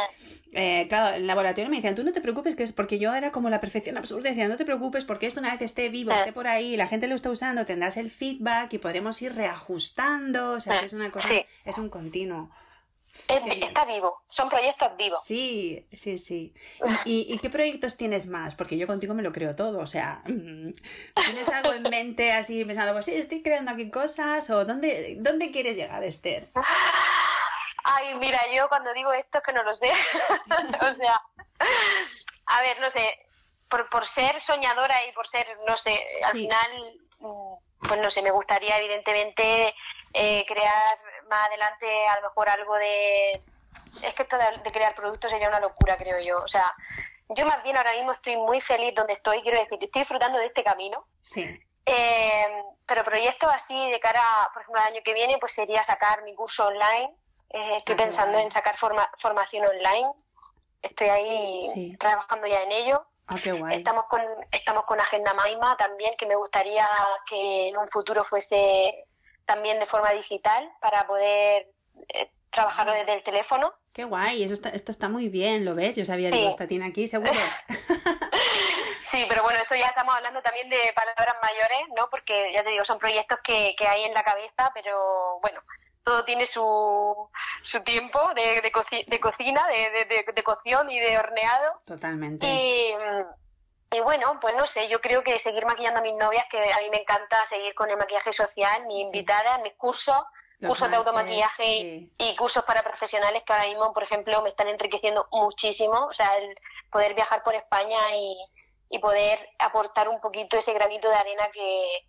eh, 0.53 0.87
claro, 0.89 1.17
el 1.17 1.27
laboratorio 1.27 1.69
me 1.71 1.77
decían, 1.77 1.97
tú 1.97 2.05
no 2.05 2.13
te 2.13 2.21
preocupes, 2.21 2.55
que 2.55 2.63
es 2.63 2.71
porque 2.71 3.01
yo 3.01 3.13
era 3.13 3.33
como 3.33 3.51
la 3.51 3.59
perfección 3.59 3.99
absoluta. 3.99 4.29
Decían, 4.29 4.49
no 4.49 4.57
te 4.57 4.65
preocupes, 4.65 5.05
porque 5.05 5.27
esto 5.27 5.41
una 5.41 5.51
vez 5.51 5.63
esté 5.63 5.89
vivo, 5.89 6.13
esté 6.13 6.33
por 6.33 6.47
ahí, 6.47 6.77
la 6.77 6.87
gente 6.87 7.09
lo 7.09 7.17
está 7.17 7.31
usando, 7.31 7.65
tendrás 7.65 7.97
el 7.97 8.11
feedback 8.11 8.73
y 8.75 8.79
podremos 8.79 9.21
ir 9.23 9.35
reajustando. 9.35 10.53
O 10.53 10.61
sea, 10.61 10.81
es 10.83 10.93
una 10.93 11.11
cosa, 11.11 11.29
es 11.65 11.79
un 11.79 11.89
continuo 11.89 12.49
está 13.29 13.85
vivo, 13.85 14.23
son 14.27 14.49
proyectos 14.49 14.97
vivos. 14.97 15.23
Sí, 15.25 15.87
sí, 15.93 16.17
sí. 16.17 16.55
¿Y, 17.05 17.39
qué 17.39 17.51
proyectos 17.51 17.97
tienes 17.97 18.27
más? 18.27 18.55
Porque 18.55 18.79
yo 18.79 18.87
contigo 18.87 19.15
me 19.15 19.23
lo 19.23 19.33
creo 19.33 19.55
todo, 19.55 19.81
o 19.81 19.87
sea, 19.87 20.23
¿tienes 20.27 21.49
algo 21.51 21.73
en 21.73 21.83
mente 21.83 22.33
así 22.33 22.65
pensando, 22.65 22.93
pues 22.93 23.05
sí, 23.05 23.15
estoy 23.15 23.43
creando 23.43 23.73
aquí 23.73 23.91
cosas 23.91 24.49
o 24.51 24.65
dónde, 24.65 25.17
dónde 25.19 25.51
quieres 25.51 25.77
llegar, 25.77 26.03
Esther? 26.05 26.47
Ay, 27.85 28.15
mira, 28.15 28.41
yo 28.55 28.69
cuando 28.69 28.93
digo 28.95 29.13
esto 29.13 29.39
es 29.39 29.45
que 29.45 29.53
no 29.53 29.63
lo 29.63 29.75
sé. 29.75 29.91
o 30.81 30.93
sea, 30.93 31.21
a 32.47 32.61
ver, 32.63 32.81
no 32.81 32.91
sé, 32.91 33.07
por, 33.69 33.89
por 33.91 34.07
ser 34.07 34.41
soñadora 34.41 35.05
y 35.07 35.13
por 35.13 35.27
ser, 35.27 35.47
no 35.67 35.77
sé, 35.77 35.99
al 36.25 36.33
final, 36.33 37.01
mm, 37.19 37.55
pues 37.89 38.01
no 38.01 38.11
sé, 38.11 38.23
me 38.23 38.31
gustaría 38.31 38.79
evidentemente 38.79 39.75
eh, 40.15 40.45
crear 40.47 40.99
más 41.29 41.49
adelante 41.49 42.07
a 42.09 42.17
lo 42.17 42.29
mejor 42.29 42.49
algo 42.49 42.77
de... 42.77 43.33
Es 44.03 44.15
que 44.15 44.23
esto 44.23 44.37
de, 44.37 44.73
crear 44.73 44.95
productos 44.95 45.31
sería 45.31 45.49
una 45.49 45.61
locura, 45.61 45.97
creo 45.97 46.19
yo. 46.21 46.39
O 46.39 46.49
sea, 46.49 46.75
yo 47.29 47.47
más 47.47 47.63
bien 47.63 47.77
ahora 47.77 47.93
mismo 47.93 48.13
estoy 48.13 48.37
muy 48.37 48.61
feliz 48.61 48.95
donde 48.95 49.13
estoy, 49.13 49.43
quiero 49.43 49.59
decir, 49.59 49.79
estoy 49.81 50.03
disfrutando 50.03 50.39
de 50.39 50.47
este 50.47 50.65
camino. 50.65 51.07
Sí. 51.21 51.43
Eh, 51.85 52.63
pero 52.87 53.05
proyectos 53.05 53.51
así 53.55 53.91
de 53.91 54.01
cara, 54.01 54.23
por 54.53 54.63
ejemplo, 54.63 54.81
al 54.81 54.93
año 54.93 55.03
que 55.05 55.15
viene, 55.15 55.39
pues 55.39 55.53
sería 55.53 55.83
sacar 55.83 56.23
mi 56.25 56.35
curso 56.35 56.67
online. 56.67 57.15
Eh, 57.51 57.77
estoy 57.77 57.95
ah, 57.95 57.99
pensando 57.99 58.39
en 58.39 58.51
sacar 58.51 58.77
formación 58.77 59.67
online. 59.67 60.11
Estoy 60.81 61.09
ahí 61.09 61.97
trabajando 61.99 62.47
ya 62.47 62.63
en 62.63 62.73
ello. 62.73 63.07
Ah, 63.27 63.37
qué 63.43 63.53
guay. 63.53 63.79
Estamos 63.79 64.07
con, 64.07 64.21
estamos 64.51 64.85
con 64.85 65.01
Agenda 65.01 65.33
Maima 65.35 65.77
también, 65.77 66.15
que 66.17 66.27
me 66.27 66.35
gustaría 66.35 66.87
que 67.27 67.69
en 67.69 67.77
un 67.77 67.89
futuro 67.89 68.25
fuese 68.25 69.07
también 69.47 69.79
de 69.79 69.87
forma 69.87 70.11
digital 70.11 70.71
para 70.81 71.07
poder 71.07 71.69
eh, 72.09 72.31
trabajarlo 72.51 72.93
desde 72.93 73.15
el 73.15 73.23
teléfono. 73.23 73.73
Qué 73.93 74.05
guay, 74.05 74.43
eso 74.43 74.55
está, 74.55 74.71
esto 74.71 74.91
está 74.91 75.09
muy 75.09 75.29
bien, 75.29 75.65
¿lo 75.65 75.75
ves? 75.75 75.97
Yo 75.97 76.05
sabía, 76.05 76.31
que 76.31 76.49
esta 76.49 76.67
tiene 76.67 76.87
aquí, 76.87 77.07
seguro. 77.07 77.33
sí, 79.01 79.25
pero 79.29 79.43
bueno, 79.43 79.59
esto 79.61 79.75
ya 79.75 79.87
estamos 79.87 80.15
hablando 80.15 80.41
también 80.43 80.69
de 80.71 80.93
palabras 80.95 81.37
mayores, 81.43 81.89
¿no? 81.97 82.09
Porque 82.11 82.53
ya 82.53 82.65
te 82.65 82.71
digo, 82.71 82.85
son 82.85 82.99
proyectos 82.99 83.39
que, 83.45 83.75
que 83.77 83.87
hay 83.87 84.05
en 84.05 84.15
la 84.15 84.23
cabeza, 84.23 84.71
pero 84.75 85.39
bueno, 85.41 85.61
todo 86.05 86.25
tiene 86.25 86.47
su, 86.47 87.29
su 87.61 87.83
tiempo 87.85 88.19
de, 88.35 88.61
de, 88.61 88.71
cocina, 89.21 89.67
de, 89.69 90.07
de, 90.07 90.33
de, 90.33 90.43
cocción 90.43 90.91
y 90.91 90.99
de 90.99 91.19
horneado. 91.19 91.77
Totalmente. 91.87 92.47
Y, 92.47 92.93
y 93.93 94.01
bueno, 94.01 94.39
pues 94.41 94.57
no 94.57 94.67
sé, 94.67 94.89
yo 94.89 95.01
creo 95.01 95.23
que 95.23 95.39
seguir 95.39 95.67
maquillando 95.67 96.01
a 96.01 96.03
mis 96.03 96.15
novias, 96.15 96.47
que 96.51 96.73
a 96.73 96.79
mí 96.79 96.91
me 96.91 97.03
encanta 97.03 97.45
seguir 97.45 97.75
con 97.75 97.91
el 97.91 97.99
maquillaje 97.99 98.33
social, 98.33 98.87
mis 98.87 99.07
invitadas, 99.07 99.61
mis 99.63 99.75
cursos, 99.75 100.17
cursos 100.67 100.91
de 100.91 100.97
automaquillaje 100.97 102.09
y 102.17 102.37
cursos 102.37 102.65
para 102.65 102.83
profesionales 102.83 103.43
que 103.45 103.53
ahora 103.53 103.67
mismo, 103.67 103.93
por 103.93 104.03
ejemplo, 104.05 104.41
me 104.43 104.49
están 104.49 104.69
enriqueciendo 104.69 105.29
muchísimo. 105.33 106.07
O 106.07 106.13
sea, 106.13 106.39
el 106.39 106.57
poder 106.91 107.15
viajar 107.15 107.43
por 107.43 107.55
España 107.55 107.99
y, 108.17 108.37
y 108.89 108.99
poder 108.99 109.39
aportar 109.59 110.09
un 110.09 110.21
poquito 110.21 110.57
ese 110.57 110.73
granito 110.73 111.11
de 111.11 111.17
arena 111.17 111.49
que, 111.53 112.07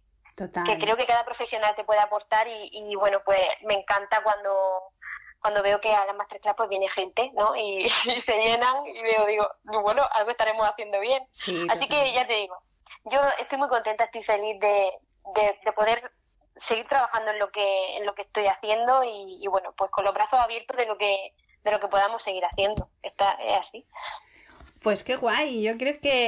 que 0.66 0.78
creo 0.78 0.96
que 0.96 1.06
cada 1.06 1.26
profesional 1.26 1.76
te 1.76 1.84
puede 1.84 2.00
aportar 2.00 2.48
y, 2.48 2.70
y 2.72 2.96
bueno, 2.96 3.22
pues 3.26 3.42
me 3.66 3.74
encanta 3.74 4.24
cuando 4.24 4.93
cuando 5.44 5.62
veo 5.62 5.82
que 5.82 5.94
a 5.94 6.06
las 6.06 6.16
masterclass 6.16 6.56
pues 6.56 6.70
viene 6.70 6.89
gente, 6.89 7.30
¿no? 7.36 7.54
Y, 7.54 7.89
se 7.89 8.38
llenan 8.38 8.88
y 8.88 9.04
veo, 9.04 9.26
digo, 9.26 9.52
bueno, 9.64 10.02
algo 10.14 10.32
estaremos 10.32 10.66
haciendo 10.66 11.02
bien. 11.02 11.22
Así 11.70 11.89
que 11.89 12.14
ya 12.14 12.26
te 12.26 12.36
digo, 12.36 12.58
yo 13.04 13.20
estoy 13.39 13.58
muy 13.58 13.68
contenta, 13.68 14.06
estoy 14.06 14.24
feliz 14.24 14.58
de, 14.62 14.89
de, 15.66 15.74
poder 15.74 16.14
seguir 16.56 16.88
trabajando 16.88 17.32
en 17.32 17.39
lo 17.39 17.52
que 17.52 17.98
en 17.98 18.06
lo 18.06 18.16
que 18.16 18.22
estoy 18.22 18.48
haciendo 18.48 19.04
y, 19.04 19.46
bueno, 19.48 19.74
pues 19.76 19.91
con 19.91 20.06
los 20.06 20.14
brazos 20.14 20.39
abiertos 20.39 20.78
de 20.78 20.86
lo 20.86 20.98
que 20.98 21.36
de 21.62 21.72
lo 21.72 21.80
que 21.82 21.89
podamos 21.89 22.24
seguir 22.24 22.46
haciendo. 22.46 22.89
Está 23.02 23.34
es 23.34 23.58
así. 23.58 23.86
Pues 24.84 25.06
qué 25.06 25.16
guay, 25.16 25.62
yo 25.62 25.78
creo 25.78 25.98
que 25.98 26.28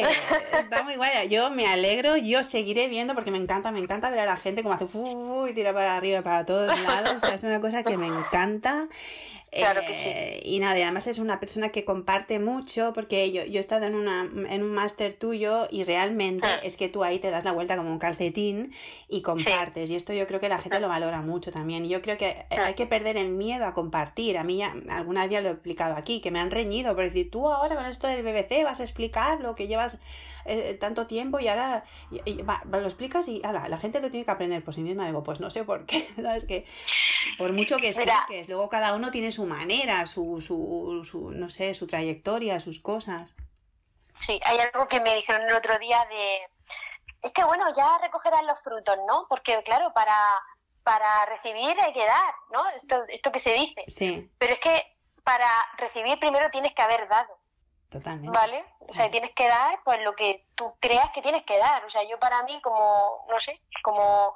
está 0.57 0.83
muy 0.83 0.95
guay. 0.95 1.27
Yo 1.27 1.49
me 1.49 1.67
alegro, 1.67 2.15
yo 2.15 2.41
seguiré 2.41 2.87
viendo 2.87 3.13
porque 3.13 3.29
me 3.29 3.37
encanta, 3.37 3.69
me 3.69 3.79
encanta 3.79 4.09
ver 4.09 4.19
a 4.19 4.25
la 4.25 4.37
gente 4.37 4.63
como 4.63 4.73
hace 4.73 4.85
y 5.49 5.53
tira 5.53 5.73
para 5.73 5.97
arriba, 5.97 6.21
para 6.21 6.45
todos 6.45 6.79
lados. 6.81 7.17
O 7.17 7.19
sea, 7.19 7.33
es 7.33 7.43
una 7.43 7.59
cosa 7.59 7.83
que 7.83 7.97
me 7.97 8.07
encanta. 8.07 8.87
Claro 9.55 9.81
que 9.87 9.93
sí. 9.93 10.09
Eh, 10.09 10.41
y 10.43 10.59
nada, 10.59 10.73
además 10.73 11.07
es 11.07 11.19
una 11.19 11.39
persona 11.39 11.69
que 11.69 11.85
comparte 11.85 12.39
mucho, 12.39 12.91
porque 12.93 13.31
yo, 13.31 13.43
yo 13.45 13.57
he 13.57 13.59
estado 13.59 13.85
en, 13.85 13.95
una, 13.95 14.21
en 14.49 14.63
un 14.63 14.73
máster 14.73 15.13
tuyo 15.13 15.67
y 15.71 15.83
realmente 15.83 16.45
Ah. 16.47 16.59
es 16.63 16.77
que 16.77 16.89
tú 16.89 17.03
ahí 17.03 17.19
te 17.19 17.29
das 17.31 17.45
la 17.45 17.51
vuelta 17.51 17.75
como 17.77 17.91
un 17.91 17.99
calcetín 17.99 18.71
y 19.07 19.21
compartes. 19.21 19.89
Y 19.91 19.95
esto 19.95 20.13
yo 20.13 20.27
creo 20.27 20.39
que 20.39 20.49
la 20.49 20.59
gente 20.59 20.79
lo 20.79 20.87
valora 20.89 21.21
mucho 21.21 21.51
también. 21.51 21.85
Y 21.85 21.89
yo 21.89 22.01
creo 22.01 22.17
que 22.17 22.27
eh, 22.29 22.45
Ah. 22.51 22.65
hay 22.65 22.73
que 22.75 22.85
perder 22.85 23.17
el 23.17 23.29
miedo 23.29 23.65
a 23.65 23.73
compartir. 23.73 24.37
A 24.37 24.43
mí 24.43 24.57
ya, 24.57 24.75
alguna 24.89 25.23
vez 25.23 25.31
ya 25.31 25.41
lo 25.41 25.49
he 25.49 25.51
explicado 25.53 25.95
aquí, 25.95 26.21
que 26.21 26.31
me 26.31 26.39
han 26.39 26.51
reñido 26.51 26.93
por 26.95 27.03
decir, 27.05 27.31
tú 27.31 27.47
ahora 27.49 27.75
con 27.75 27.85
esto 27.85 28.07
del 28.07 28.23
BBC 28.23 28.63
vas 28.63 28.79
a 28.79 28.83
explicar 28.83 29.39
lo 29.41 29.55
que 29.55 29.67
llevas 29.67 29.99
eh, 30.45 30.77
tanto 30.79 31.07
tiempo 31.07 31.39
y 31.39 31.47
ahora 31.47 31.83
y- 32.11 32.29
y 32.29 32.41
va, 32.43 32.61
lo 32.69 32.83
explicas 32.83 33.27
y 33.27 33.41
ala, 33.43 33.67
la 33.67 33.77
gente 33.79 33.99
lo 33.99 34.11
tiene 34.11 34.25
que 34.25 34.31
aprender 34.31 34.63
por 34.63 34.73
sí 34.75 34.83
misma. 34.83 35.07
Digo, 35.07 35.23
pues 35.23 35.39
no 35.39 35.49
sé 35.49 35.63
por 35.63 35.85
qué, 35.85 36.05
¿sabes? 36.21 36.45
Que 36.45 36.65
por 37.37 37.51
mucho 37.53 37.77
que 37.77 37.89
Mira. 37.97 38.13
expliques, 38.17 38.47
luego 38.49 38.69
cada 38.69 38.93
uno 38.93 39.09
tiene 39.11 39.31
su 39.31 39.44
manera, 39.45 40.05
su, 40.05 40.41
su, 40.41 41.01
su, 41.03 41.31
no 41.31 41.49
sé, 41.49 41.73
su 41.73 41.87
trayectoria, 41.87 42.59
sus 42.59 42.79
cosas. 42.79 43.35
Sí, 44.19 44.39
hay 44.43 44.59
algo 44.59 44.87
que 44.87 44.99
me 44.99 45.15
dijeron 45.15 45.43
el 45.43 45.55
otro 45.55 45.77
día 45.79 46.05
de... 46.09 46.39
Es 47.21 47.31
que 47.31 47.43
bueno, 47.43 47.65
ya 47.75 47.97
recogerán 48.01 48.45
los 48.45 48.61
frutos, 48.61 48.97
¿no? 49.07 49.25
Porque 49.27 49.61
claro, 49.63 49.91
para, 49.93 50.15
para 50.83 51.25
recibir 51.25 51.75
hay 51.81 51.93
que 51.93 52.05
dar, 52.05 52.33
¿no? 52.51 52.67
Esto, 52.69 53.03
esto 53.07 53.31
que 53.31 53.39
se 53.39 53.53
dice. 53.53 53.83
Sí, 53.87 54.31
Pero 54.37 54.53
es 54.53 54.59
que 54.59 54.95
para 55.23 55.49
recibir 55.77 56.19
primero 56.19 56.49
tienes 56.51 56.73
que 56.75 56.83
haber 56.83 57.07
dado, 57.09 57.39
totalmente. 57.89 58.37
¿vale? 58.37 58.63
O 58.87 58.93
sea, 58.93 59.09
tienes 59.09 59.31
que 59.33 59.47
dar 59.47 59.81
pues 59.83 59.99
lo 60.01 60.15
que 60.15 60.45
tú 60.53 60.75
creas 60.79 61.09
que 61.11 61.23
tienes 61.23 61.43
que 61.43 61.57
dar. 61.57 61.83
O 61.83 61.89
sea, 61.89 62.03
yo 62.07 62.19
para 62.19 62.43
mí 62.43 62.61
como, 62.61 63.25
no 63.27 63.39
sé, 63.39 63.59
como 63.81 64.35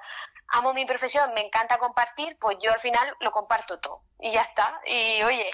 amo 0.52 0.74
mi 0.74 0.86
profesión, 0.86 1.32
me 1.34 1.42
encanta 1.42 1.78
compartir, 1.78 2.38
pues 2.40 2.58
yo 2.62 2.72
al 2.72 2.80
final 2.80 3.08
lo 3.20 3.32
comparto 3.32 3.80
todo. 3.80 4.02
Y 4.20 4.32
ya 4.34 4.42
está. 4.42 4.80
Y 4.86 5.22
oye, 5.24 5.50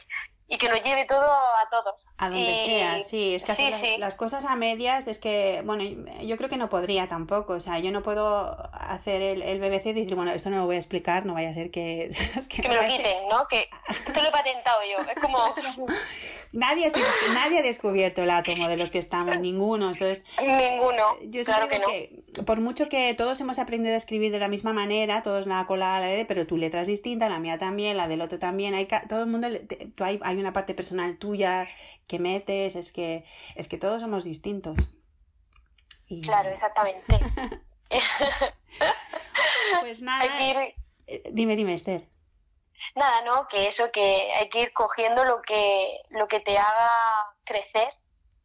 y 0.47 0.57
que 0.59 0.69
nos 0.69 0.81
lleve 0.83 1.05
todo 1.05 1.23
a 1.31 1.67
todos. 1.71 2.07
A 2.17 2.29
donde 2.29 2.51
Y- 2.51 2.57
sea, 2.79 2.99
sí, 2.99 3.33
es 3.35 3.43
que 3.43 3.53
sí, 3.53 3.69
las, 3.71 3.79
sí. 3.79 3.97
las 3.97 4.15
cosas 4.15 4.45
a 4.45 4.55
medias 4.55 5.07
es 5.07 5.19
que, 5.19 5.61
bueno, 5.65 5.83
yo 6.21 6.37
creo 6.37 6.49
que 6.49 6.57
no 6.57 6.69
podría 6.69 7.07
tampoco, 7.09 7.53
o 7.53 7.59
sea, 7.59 7.79
yo 7.79 7.91
no 7.91 8.03
puedo 8.03 8.55
hacer 8.73 9.21
el, 9.23 9.41
el 9.41 9.59
BBC 9.59 9.87
y 9.87 9.93
decir, 9.93 10.15
bueno, 10.15 10.31
esto 10.31 10.51
no 10.51 10.57
lo 10.57 10.65
voy 10.67 10.75
a 10.75 10.79
explicar, 10.79 11.25
no 11.25 11.33
vaya 11.33 11.49
a 11.49 11.53
ser 11.53 11.71
que... 11.71 12.05
es 12.37 12.47
que 12.47 12.67
me 12.67 12.75
lo 12.75 12.83
quiten, 12.85 13.27
¿no? 13.27 13.47
Que 13.47 13.67
esto 14.05 14.21
lo 14.21 14.27
he 14.29 14.31
patentado 14.31 14.81
yo. 14.83 14.99
Es 15.09 15.17
como 15.19 15.55
Nadie, 16.55 16.89
nadie 17.33 17.59
ha 17.59 17.61
descubierto 17.61 18.23
el 18.23 18.29
átomo 18.29 18.67
de 18.69 18.77
los 18.77 18.89
que 18.89 18.97
estamos, 18.97 19.39
ninguno, 19.39 19.91
entonces... 19.91 20.25
ninguno. 20.41 21.17
Yo 21.23 21.43
claro 21.43 21.67
que 21.67 21.79
no. 21.79 21.87
que, 21.87 22.23
por 22.45 22.61
mucho 22.61 22.87
que 22.87 23.13
todos 23.13 23.39
hemos 23.41 23.59
aprendido 23.59 23.93
a 23.93 23.97
escribir 23.97 24.31
de 24.31 24.39
la 24.39 24.47
misma 24.47 24.71
manera, 24.71 25.21
todos 25.21 25.47
la 25.47 25.65
cola, 25.65 25.99
la 25.99 26.07
de, 26.07 26.23
pero 26.23 26.47
tu 26.47 26.55
letra 26.57 26.79
es 26.79 26.87
distinta, 26.87 27.27
la 27.27 27.39
mía 27.39 27.57
también, 27.57 27.97
la 27.97 28.07
del 28.07 28.21
otro 28.21 28.39
también, 28.39 28.73
hay 28.73 28.87
todo 29.09 29.21
el 29.23 29.27
mundo, 29.27 29.49
te- 29.51 29.87
tú 29.87 30.03
hay, 30.05 30.17
hay 30.23 30.37
una 30.37 30.53
parte 30.53 30.73
personal 30.73 31.17
tuya 31.17 31.67
que 32.07 32.19
metes, 32.19 32.77
es 32.77 32.93
que, 32.93 33.25
es 33.55 33.67
que 33.67 33.77
todos 33.77 34.01
somos 34.01 34.23
distintos. 34.23 34.91
Y, 36.07 36.21
Claro, 36.21 36.49
exactamente. 36.49 37.03
Pues 39.81 40.01
nada, 40.01 40.21
hay 40.23 40.29
que 40.29 40.49
ir, 40.49 40.73
eh, 41.07 41.29
dime, 41.31 41.55
dime, 41.55 41.73
Esther. 41.73 42.07
Nada, 42.95 43.21
¿no? 43.21 43.47
Que 43.47 43.67
eso, 43.67 43.91
que 43.91 44.33
hay 44.33 44.49
que 44.49 44.61
ir 44.61 44.73
cogiendo 44.73 45.23
lo 45.23 45.41
que, 45.41 46.01
lo 46.09 46.27
que 46.27 46.39
te 46.39 46.57
haga 46.57 47.35
crecer. 47.43 47.93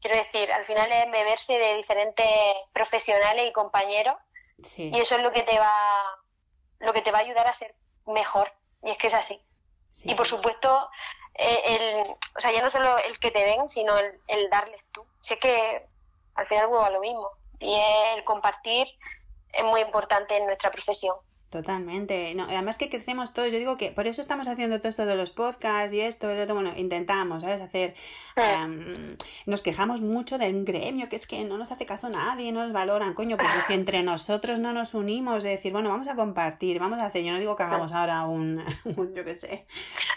Quiero 0.01 0.17
decir, 0.17 0.51
al 0.53 0.65
final 0.65 0.91
es 0.93 1.11
beberse 1.11 1.59
de 1.59 1.75
diferentes 1.77 2.27
profesionales 2.73 3.47
y 3.49 3.53
compañeros 3.53 4.17
Sí, 4.65 4.91
y 4.93 5.01
eso 5.01 5.17
es 5.17 5.23
lo 5.23 5.33
que 5.33 5.43
te 5.43 5.59
va, 5.59 6.19
lo 6.81 6.93
que 6.93 7.03
te 7.03 7.13
va 7.13 7.19
a 7.19 7.23
ayudar 7.23 7.47
a 7.47 7.53
ser 7.55 7.75
mejor. 8.07 8.53
Y 8.83 8.91
es 8.91 8.99
que 8.99 9.07
es 9.09 9.15
así. 9.15 9.41
sí, 9.91 10.11
y 10.11 10.15
por 10.15 10.27
sí. 10.27 10.37
supuesto, 10.37 10.91
eh, 11.35 11.77
el, 11.77 12.03
o 12.37 12.41
sea, 12.41 12.53
ya 12.53 12.63
no 12.63 12.71
solo 12.71 12.99
el 12.99 13.19
que 13.19 13.31
te 13.31 13.43
ven, 13.43 13.69
sino 13.69 13.97
el, 13.99 14.21
el 14.27 14.51
darles 14.51 14.85
tú. 14.93 15.07
Sé 15.21 15.39
que 15.39 15.87
al 16.35 16.47
final 16.47 16.67
vuelvo 16.69 16.85
a 16.85 16.91
lo 16.91 17.01
mismo. 17.01 17.31
Y 17.59 17.75
el 18.15 18.25
compartir 18.25 18.87
es 19.53 19.65
muy 19.65 19.81
importante 19.83 20.37
en 20.37 20.47
nuestra 20.47 20.71
profesión. 20.71 21.17
Totalmente. 21.51 22.33
No, 22.37 22.45
además 22.45 22.79
que 22.79 22.89
crecemos 22.89 23.33
todos. 23.33 23.51
Yo 23.51 23.59
digo 23.59 23.77
que 23.77 23.91
por 23.91 24.07
eso 24.07 24.21
estamos 24.21 24.47
haciendo 24.47 24.79
todo 24.79 24.89
esto 24.89 25.05
de 25.05 25.17
los 25.17 25.31
podcasts 25.31 25.93
y 25.93 26.01
esto, 26.01 26.33
y 26.33 26.37
lo 26.37 26.45
otro. 26.45 26.55
Bueno, 26.55 26.73
intentamos, 26.77 27.43
¿sabes? 27.43 27.61
Hacer. 27.61 27.95
nos 29.47 29.61
quejamos 29.61 30.01
mucho 30.01 30.39
del 30.39 30.65
gremio, 30.65 31.09
que 31.09 31.17
es 31.17 31.27
que 31.27 31.43
no 31.43 31.59
nos 31.59 31.73
hace 31.73 31.87
caso 31.87 32.09
nadie, 32.09 32.53
no 32.53 32.63
nos 32.63 32.73
valoran. 32.73 33.15
Coño, 33.15 33.37
pues 33.37 33.53
es 33.57 33.65
que 33.65 33.75
entre 33.75 34.05
nosotros 34.05 34.61
no 34.61 34.73
nos 34.73 34.95
unimos. 34.95 35.43
De 35.43 35.51
decir, 35.51 35.73
bueno, 35.73 35.89
vamos 35.89 36.07
a 36.07 36.15
compartir, 36.15 36.79
vamos 36.79 37.03
a 37.03 37.07
hacer. 37.07 37.25
Yo 37.25 37.33
no 37.33 37.41
digo 37.41 37.57
que 37.57 37.65
hagamos 37.65 37.93
ahora 37.93 38.27
un. 38.27 38.63
un 38.85 39.13
yo 39.13 39.25
qué 39.25 39.35
sé. 39.35 39.67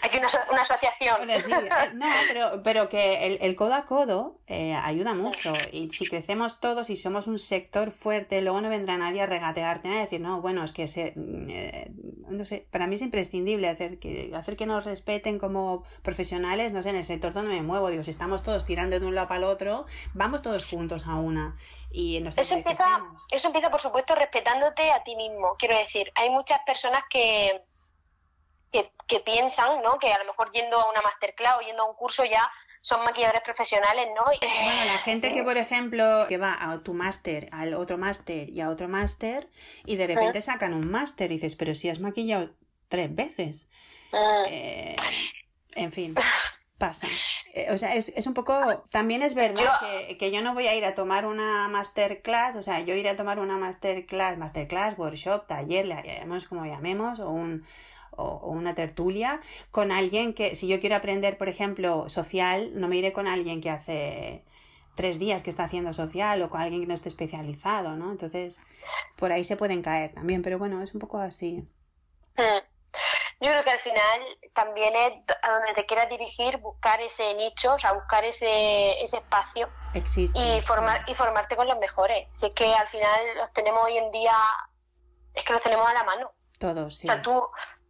Aquí 0.02 0.18
una, 0.18 0.28
una 0.52 0.62
asociación. 0.62 1.16
Bueno, 1.16 1.40
sí, 1.40 1.52
eh, 1.52 1.68
no, 1.94 2.06
pero, 2.28 2.62
pero 2.62 2.88
que 2.88 3.26
el, 3.26 3.38
el 3.40 3.56
codo 3.56 3.74
a 3.74 3.84
codo 3.84 4.38
eh, 4.46 4.72
ayuda 4.74 5.14
mucho. 5.14 5.52
Y 5.72 5.90
si 5.90 6.06
crecemos 6.06 6.60
todos 6.60 6.90
y 6.90 6.96
somos 6.96 7.26
un 7.26 7.40
sector 7.40 7.90
fuerte, 7.90 8.40
luego 8.40 8.60
no 8.60 8.68
vendrá 8.68 8.96
nadie 8.96 9.22
a 9.22 9.26
regatearte, 9.26 9.88
a 9.88 10.00
decir, 10.00 10.20
no, 10.20 10.40
bueno, 10.40 10.62
es 10.62 10.72
que 10.72 10.86
se, 10.86 11.12
eh, 11.48 11.90
no 12.28 12.44
sé, 12.44 12.66
para 12.70 12.86
mí 12.86 12.94
es 12.94 13.02
imprescindible 13.02 13.68
hacer 13.68 13.98
que, 13.98 14.32
hacer 14.34 14.56
que 14.56 14.66
nos 14.66 14.84
respeten 14.84 15.38
como 15.38 15.84
profesionales, 16.02 16.72
no 16.72 16.82
sé, 16.82 16.90
en 16.90 16.96
el 16.96 17.04
sector 17.04 17.32
donde 17.32 17.54
me 17.54 17.62
muevo. 17.62 17.88
Digo, 17.90 18.02
si 18.02 18.10
estamos 18.10 18.42
todos 18.42 18.64
tirando 18.64 18.98
de 18.98 19.06
un 19.06 19.14
lado 19.14 19.28
para 19.28 19.38
el 19.38 19.44
otro, 19.44 19.86
vamos 20.12 20.42
todos 20.42 20.66
juntos 20.66 21.06
a 21.06 21.16
una. 21.16 21.56
Y 21.90 22.20
nos 22.20 22.38
Eso 22.38 22.56
empieza, 22.56 22.84
eso 23.30 23.48
empieza, 23.48 23.70
por 23.70 23.80
supuesto, 23.80 24.14
respetándote 24.14 24.90
a 24.90 25.02
ti 25.02 25.16
mismo. 25.16 25.54
Quiero 25.58 25.76
decir, 25.76 26.10
hay 26.14 26.30
muchas 26.30 26.60
personas 26.64 27.02
que, 27.08 27.62
que, 28.74 28.90
que 29.06 29.20
piensan, 29.20 29.82
¿no? 29.84 29.98
Que 30.00 30.12
a 30.12 30.18
lo 30.18 30.24
mejor 30.24 30.50
yendo 30.50 30.80
a 30.80 30.90
una 30.90 31.00
masterclass 31.00 31.58
o 31.58 31.60
yendo 31.60 31.84
a 31.84 31.90
un 31.90 31.94
curso 31.94 32.24
ya 32.24 32.50
son 32.80 33.04
maquilladores 33.04 33.42
profesionales, 33.44 34.08
¿no? 34.16 34.24
Bueno, 34.24 34.84
la 34.92 34.98
gente 35.04 35.30
que, 35.32 35.44
por 35.44 35.56
ejemplo, 35.56 36.26
que 36.28 36.38
va 36.38 36.56
a 36.58 36.82
tu 36.82 36.92
máster, 36.92 37.48
al 37.52 37.74
otro 37.74 37.98
máster 37.98 38.50
y 38.50 38.60
a 38.60 38.68
otro 38.70 38.88
máster, 38.88 39.48
y 39.86 39.94
de 39.94 40.08
repente 40.08 40.40
sacan 40.40 40.74
un 40.74 40.90
máster 40.90 41.30
y 41.30 41.34
dices, 41.34 41.54
pero 41.54 41.74
si 41.76 41.88
has 41.88 42.00
maquillado 42.00 42.50
tres 42.88 43.14
veces. 43.14 43.68
Eh, 44.48 44.96
en 45.76 45.92
fin, 45.92 46.14
pasa. 46.78 47.06
Eh, 47.54 47.68
o 47.70 47.78
sea, 47.78 47.94
es, 47.94 48.08
es 48.08 48.26
un 48.26 48.34
poco. 48.34 48.84
También 48.90 49.22
es 49.22 49.34
verdad 49.36 49.62
Yo- 49.62 49.86
que, 50.08 50.18
que 50.18 50.32
yo 50.32 50.42
no 50.42 50.54
voy 50.54 50.66
a 50.66 50.74
ir 50.74 50.84
a 50.84 50.94
tomar 50.96 51.26
una 51.26 51.68
masterclass, 51.68 52.56
o 52.56 52.62
sea, 52.62 52.80
yo 52.80 52.94
iré 52.94 53.10
a 53.10 53.16
tomar 53.16 53.38
una 53.38 53.56
masterclass, 53.56 54.36
masterclass, 54.36 54.98
workshop, 54.98 55.46
taller, 55.46 55.86
le 55.86 55.94
llamemos 56.02 56.48
como 56.48 56.64
llamemos, 56.66 57.20
o 57.20 57.30
un 57.30 57.64
o 58.16 58.24
o 58.44 58.50
una 58.50 58.74
tertulia 58.74 59.40
con 59.70 59.92
alguien 59.92 60.34
que, 60.34 60.54
si 60.54 60.68
yo 60.68 60.80
quiero 60.80 60.96
aprender, 60.96 61.38
por 61.38 61.48
ejemplo, 61.48 62.08
social, 62.08 62.72
no 62.74 62.88
me 62.88 62.96
iré 62.96 63.12
con 63.12 63.26
alguien 63.26 63.60
que 63.60 63.70
hace 63.70 64.44
tres 64.94 65.18
días 65.18 65.42
que 65.42 65.50
está 65.50 65.64
haciendo 65.64 65.92
social 65.92 66.40
o 66.42 66.50
con 66.50 66.60
alguien 66.60 66.82
que 66.82 66.86
no 66.86 66.94
esté 66.94 67.08
especializado, 67.08 67.96
¿no? 67.96 68.10
Entonces, 68.10 68.62
por 69.16 69.32
ahí 69.32 69.44
se 69.44 69.56
pueden 69.56 69.82
caer 69.82 70.12
también, 70.12 70.42
pero 70.42 70.58
bueno, 70.58 70.82
es 70.82 70.94
un 70.94 71.00
poco 71.00 71.18
así. 71.18 71.66
mm. 72.36 72.74
Yo 73.40 73.50
creo 73.50 73.64
que 73.64 73.70
al 73.72 73.80
final 73.80 74.20
también 74.54 74.94
es 74.94 75.12
a 75.42 75.50
donde 75.50 75.74
te 75.74 75.84
quieras 75.84 76.08
dirigir, 76.08 76.58
buscar 76.58 77.00
ese 77.02 77.34
nicho, 77.34 77.74
o 77.74 77.78
sea, 77.78 77.92
buscar 77.92 78.24
ese, 78.24 79.02
ese 79.02 79.18
espacio 79.18 79.68
Existe. 79.92 80.38
y 80.40 80.62
formar 80.62 81.04
y 81.08 81.14
formarte 81.14 81.56
con 81.56 81.66
los 81.66 81.78
mejores. 81.78 82.28
Si 82.30 82.46
es 82.46 82.54
que 82.54 82.72
al 82.72 82.86
final 82.86 83.20
los 83.36 83.52
tenemos 83.52 83.84
hoy 83.84 83.98
en 83.98 84.10
día, 84.12 84.32
es 85.34 85.44
que 85.44 85.52
los 85.52 85.60
tenemos 85.60 85.86
a 85.86 85.92
la 85.92 86.04
mano. 86.04 86.30
Todos, 86.58 86.96
sí. 86.96 87.08
O 87.08 87.12
sea, 87.12 87.20
tú, 87.20 87.42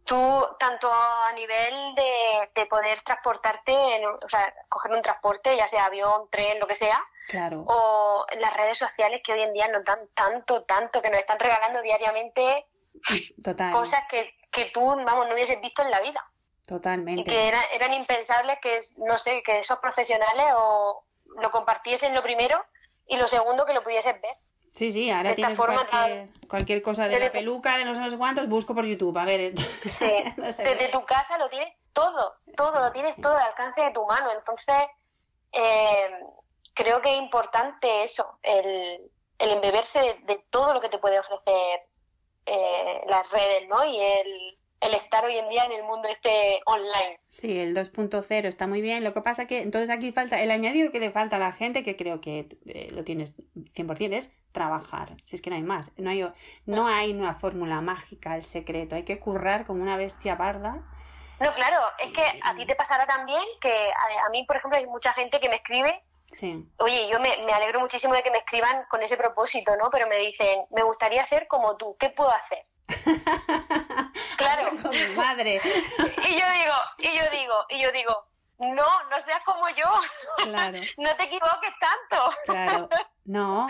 tú 0.05 0.45
tanto 0.59 0.89
a 0.91 1.31
nivel 1.33 1.95
de, 1.95 2.49
de 2.55 2.65
poder 2.67 3.01
transportarte, 3.01 3.73
en, 3.97 4.05
un- 4.07 4.19
o 4.23 4.29
sea, 4.29 4.53
coger 4.69 4.91
un 4.93 5.01
transporte, 5.01 5.55
ya 5.57 5.67
sea 5.67 5.85
avión, 5.85 6.29
tren, 6.29 6.59
lo 6.59 6.67
que 6.67 6.75
sea, 6.75 7.03
Claro. 7.27 7.63
o 7.67 8.25
las 8.39 8.53
redes 8.55 8.77
sociales 8.77 9.21
que 9.23 9.33
hoy 9.33 9.41
en 9.41 9.53
día 9.53 9.67
nos 9.67 9.83
dan 9.83 10.07
tanto, 10.13 10.63
tanto, 10.65 11.01
que 11.01 11.09
nos 11.09 11.19
están 11.19 11.39
regalando 11.39 11.81
diariamente 11.81 12.67
Total. 13.43 13.73
cosas 13.73 14.03
que, 14.09 14.37
que 14.51 14.65
tú, 14.65 14.81
vamos, 15.03 15.27
no 15.27 15.33
hubieses 15.33 15.59
visto 15.59 15.81
en 15.81 15.91
la 15.91 15.99
vida. 16.01 16.23
Y 16.63 16.67
Totalmente. 16.67 17.23
que 17.31 17.47
era- 17.47 17.63
eran 17.73 17.93
impensables 17.93 18.59
que, 18.61 18.79
no 18.97 19.17
sé, 19.17 19.41
que 19.43 19.59
esos 19.59 19.79
profesionales 19.79 20.45
o 20.57 21.03
lo 21.39 21.51
compartiesen 21.51 22.13
lo 22.13 22.23
primero 22.23 22.63
y 23.07 23.17
lo 23.17 23.27
segundo 23.27 23.65
que 23.65 23.73
lo 23.73 23.83
pudieses 23.83 24.19
ver. 24.21 24.37
Sí, 24.75 24.91
sí, 24.91 25.09
ahora 25.09 25.29
de 25.29 25.35
tienes 25.35 25.55
forma 25.55 25.87
cualquier, 25.87 26.27
cualquier 26.49 26.81
cosa 26.81 27.03
de 27.03 27.11
Desde 27.11 27.25
la 27.27 27.31
peluca, 27.31 27.77
de 27.77 27.85
no 27.85 27.95
sé 27.95 28.01
no 28.01 28.09
sé 28.09 28.17
cuántos, 28.17 28.49
busco 28.49 28.75
por 28.75 28.85
YouTube. 28.85 29.17
A 29.17 29.23
ver. 29.23 29.53
Sí, 29.85 30.11
no 30.37 30.51
sé. 30.51 30.65
desde 30.65 30.89
tu 30.89 31.05
casa 31.05 31.37
lo 31.37 31.47
tienes 31.47 31.73
todo, 31.93 32.35
todo, 32.57 32.73
Sí, 32.73 32.79
lo 32.79 32.91
tienes 32.91 33.15
sí. 33.15 33.21
todo 33.21 33.37
al 33.37 33.43
alcance 33.43 33.79
de 33.79 33.91
tu 33.91 34.05
mano. 34.05 34.31
Entonces, 34.33 34.75
eh, 35.53 36.19
creo 36.73 37.01
que 37.01 37.13
es 37.13 37.21
importante 37.21 38.03
eso, 38.03 38.37
el, 38.43 39.09
el 39.39 39.49
embeberse 39.51 40.01
de, 40.01 40.13
de 40.33 40.45
todo 40.49 40.73
lo 40.73 40.81
que 40.81 40.89
te 40.89 40.97
puede 40.97 41.19
ofrecer 41.19 41.79
eh, 42.45 43.01
las 43.07 43.31
redes, 43.31 43.69
¿no? 43.69 43.85
Y 43.85 43.97
el, 43.97 44.57
el 44.85 44.93
estar 44.93 45.25
hoy 45.25 45.35
en 45.37 45.49
día 45.49 45.65
en 45.65 45.71
el 45.71 45.83
mundo 45.83 46.07
este 46.07 46.61
online. 46.65 47.19
Sí, 47.27 47.59
el 47.59 47.75
2.0 47.75 48.45
está 48.45 48.67
muy 48.67 48.81
bien. 48.81 49.03
Lo 49.03 49.13
que 49.13 49.21
pasa 49.21 49.47
que 49.47 49.61
entonces 49.61 49.89
aquí 49.89 50.11
falta, 50.11 50.41
el 50.41 50.51
añadido 50.51 50.91
que 50.91 50.99
le 50.99 51.11
falta 51.11 51.37
a 51.37 51.39
la 51.39 51.51
gente, 51.51 51.81
que 51.81 51.95
creo 51.95 52.21
que 52.21 52.47
eh, 52.67 52.89
lo 52.91 53.03
tienes 53.03 53.37
100%, 53.55 54.13
es 54.13 54.33
trabajar. 54.51 55.17
Si 55.23 55.35
es 55.35 55.41
que 55.41 55.49
no 55.49 55.55
hay 55.55 55.63
más. 55.63 55.91
No 55.97 56.09
hay, 56.09 56.25
no 56.65 56.87
hay 56.87 57.11
una 57.11 57.33
fórmula 57.33 57.81
mágica, 57.81 58.35
el 58.35 58.43
secreto. 58.43 58.95
Hay 58.95 59.03
que 59.03 59.19
currar 59.19 59.65
como 59.65 59.81
una 59.81 59.97
bestia 59.97 60.37
parda 60.37 60.83
No, 61.39 61.53
claro, 61.53 61.79
es 61.99 62.13
que 62.13 62.23
a 62.43 62.55
ti 62.55 62.65
te 62.65 62.75
pasará 62.75 63.07
también 63.07 63.43
que 63.59 63.91
a, 64.25 64.29
mí, 64.29 64.45
por 64.45 64.57
ejemplo, 64.57 64.77
hay 64.77 64.85
mucha 64.85 65.13
gente 65.13 65.39
que 65.39 65.49
me 65.49 65.55
escribe. 65.55 66.03
Sí. 66.27 66.67
Oye, 66.77 67.07
yo 67.09 67.19
me, 67.19 67.37
me, 67.45 67.53
alegro 67.53 67.79
muchísimo 67.79 68.13
de 68.13 68.23
que 68.23 68.31
me 68.31 68.39
escriban 68.39 68.85
con 68.89 69.01
ese 69.01 69.17
propósito, 69.17 69.75
¿no? 69.77 69.89
Pero 69.89 70.07
me 70.07 70.17
dicen, 70.17 70.65
me 70.71 70.83
gustaría 70.83 71.23
ser 71.23 71.47
como 71.47 71.75
tú, 71.77 71.95
¿qué 71.99 72.09
puedo 72.09 72.31
hacer? 72.31 72.65
claro. 74.37 74.69
Como 74.81 75.15
madre. 75.15 75.61
y 75.63 76.39
yo 76.39 76.45
digo, 76.51 76.75
y 76.99 77.17
yo 77.17 77.23
digo, 77.31 77.55
y 77.69 77.81
yo 77.81 77.91
digo, 77.91 78.25
no, 78.59 78.83
no 79.11 79.19
seas 79.19 79.41
como 79.45 79.67
yo. 79.69 80.45
Claro. 80.45 80.77
no 80.97 81.15
te 81.17 81.23
equivoques 81.23 81.73
tanto. 81.79 82.35
Claro. 82.45 82.89
No, 83.25 83.67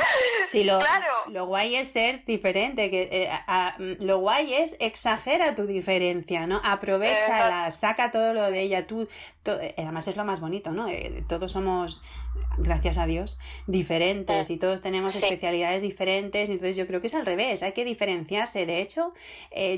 si 0.49 0.65
lo, 0.65 0.81
lo 1.27 1.45
guay 1.45 1.77
es 1.77 1.89
ser 1.89 2.25
diferente, 2.25 2.89
que 2.89 3.07
eh, 3.09 3.95
lo 4.01 4.17
guay 4.17 4.53
es 4.53 4.75
exagera 4.81 5.55
tu 5.55 5.65
diferencia, 5.65 6.45
¿no? 6.45 6.59
Aprovechala, 6.61 7.71
saca 7.71 8.11
todo 8.11 8.33
lo 8.33 8.51
de 8.51 8.59
ella, 8.59 8.85
tú, 8.85 9.07
eh, 9.45 9.73
además 9.77 10.09
es 10.09 10.17
lo 10.17 10.25
más 10.25 10.41
bonito, 10.41 10.71
¿no? 10.71 10.89
Eh, 10.89 11.23
todos 11.29 11.53
somos, 11.53 12.01
gracias 12.57 12.97
a 12.97 13.05
Dios, 13.05 13.39
diferentes 13.67 14.49
y 14.49 14.57
todos 14.57 14.81
tenemos 14.81 15.15
especialidades 15.15 15.81
diferentes, 15.81 16.49
entonces 16.49 16.75
yo 16.75 16.87
creo 16.87 17.01
que 17.01 17.07
es 17.07 17.15
al 17.15 17.25
revés, 17.25 17.63
hay 17.63 17.73
que 17.73 17.85
diferenciarse. 17.85 18.65
De 18.65 18.81
hecho, 18.81 19.13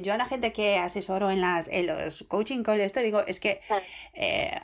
yo 0.01 0.13
a 0.13 0.17
la 0.17 0.25
gente 0.25 0.51
que 0.51 0.77
asesoro 0.77 1.31
en, 1.31 1.41
las, 1.41 1.67
en 1.67 1.87
los 1.87 2.23
coaching 2.27 2.63
calls, 2.63 2.81
esto 2.81 2.99
digo, 2.99 3.21
es 3.21 3.39
que 3.39 3.61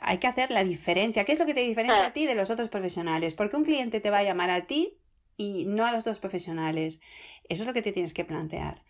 hay 0.00 0.18
que 0.18 0.26
hacer 0.26 0.50
la 0.50 0.64
diferencia. 0.64 1.24
¿Qué 1.24 1.32
es 1.32 1.38
lo 1.38 1.46
que 1.46 1.54
te 1.54 1.60
diferencia 1.60 2.06
a 2.06 2.12
ti 2.12 2.26
de 2.26 2.34
los 2.34 2.50
otros 2.50 2.68
profesionales? 2.68 3.34
Porque 3.34 3.56
un 3.56 3.64
cliente 3.64 4.00
te 4.00 4.10
va 4.10 4.18
a 4.18 4.22
llamar 4.22 4.50
a 4.50 4.66
ti 4.66 4.98
y 5.36 5.64
no 5.66 5.84
a 5.84 5.92
los 5.92 6.04
dos 6.04 6.18
profesionales. 6.18 7.00
Eso 7.48 7.62
es 7.62 7.66
lo 7.66 7.72
que 7.72 7.82
te 7.82 7.92
tienes 7.92 8.14
que 8.14 8.24
plantear. 8.24 8.82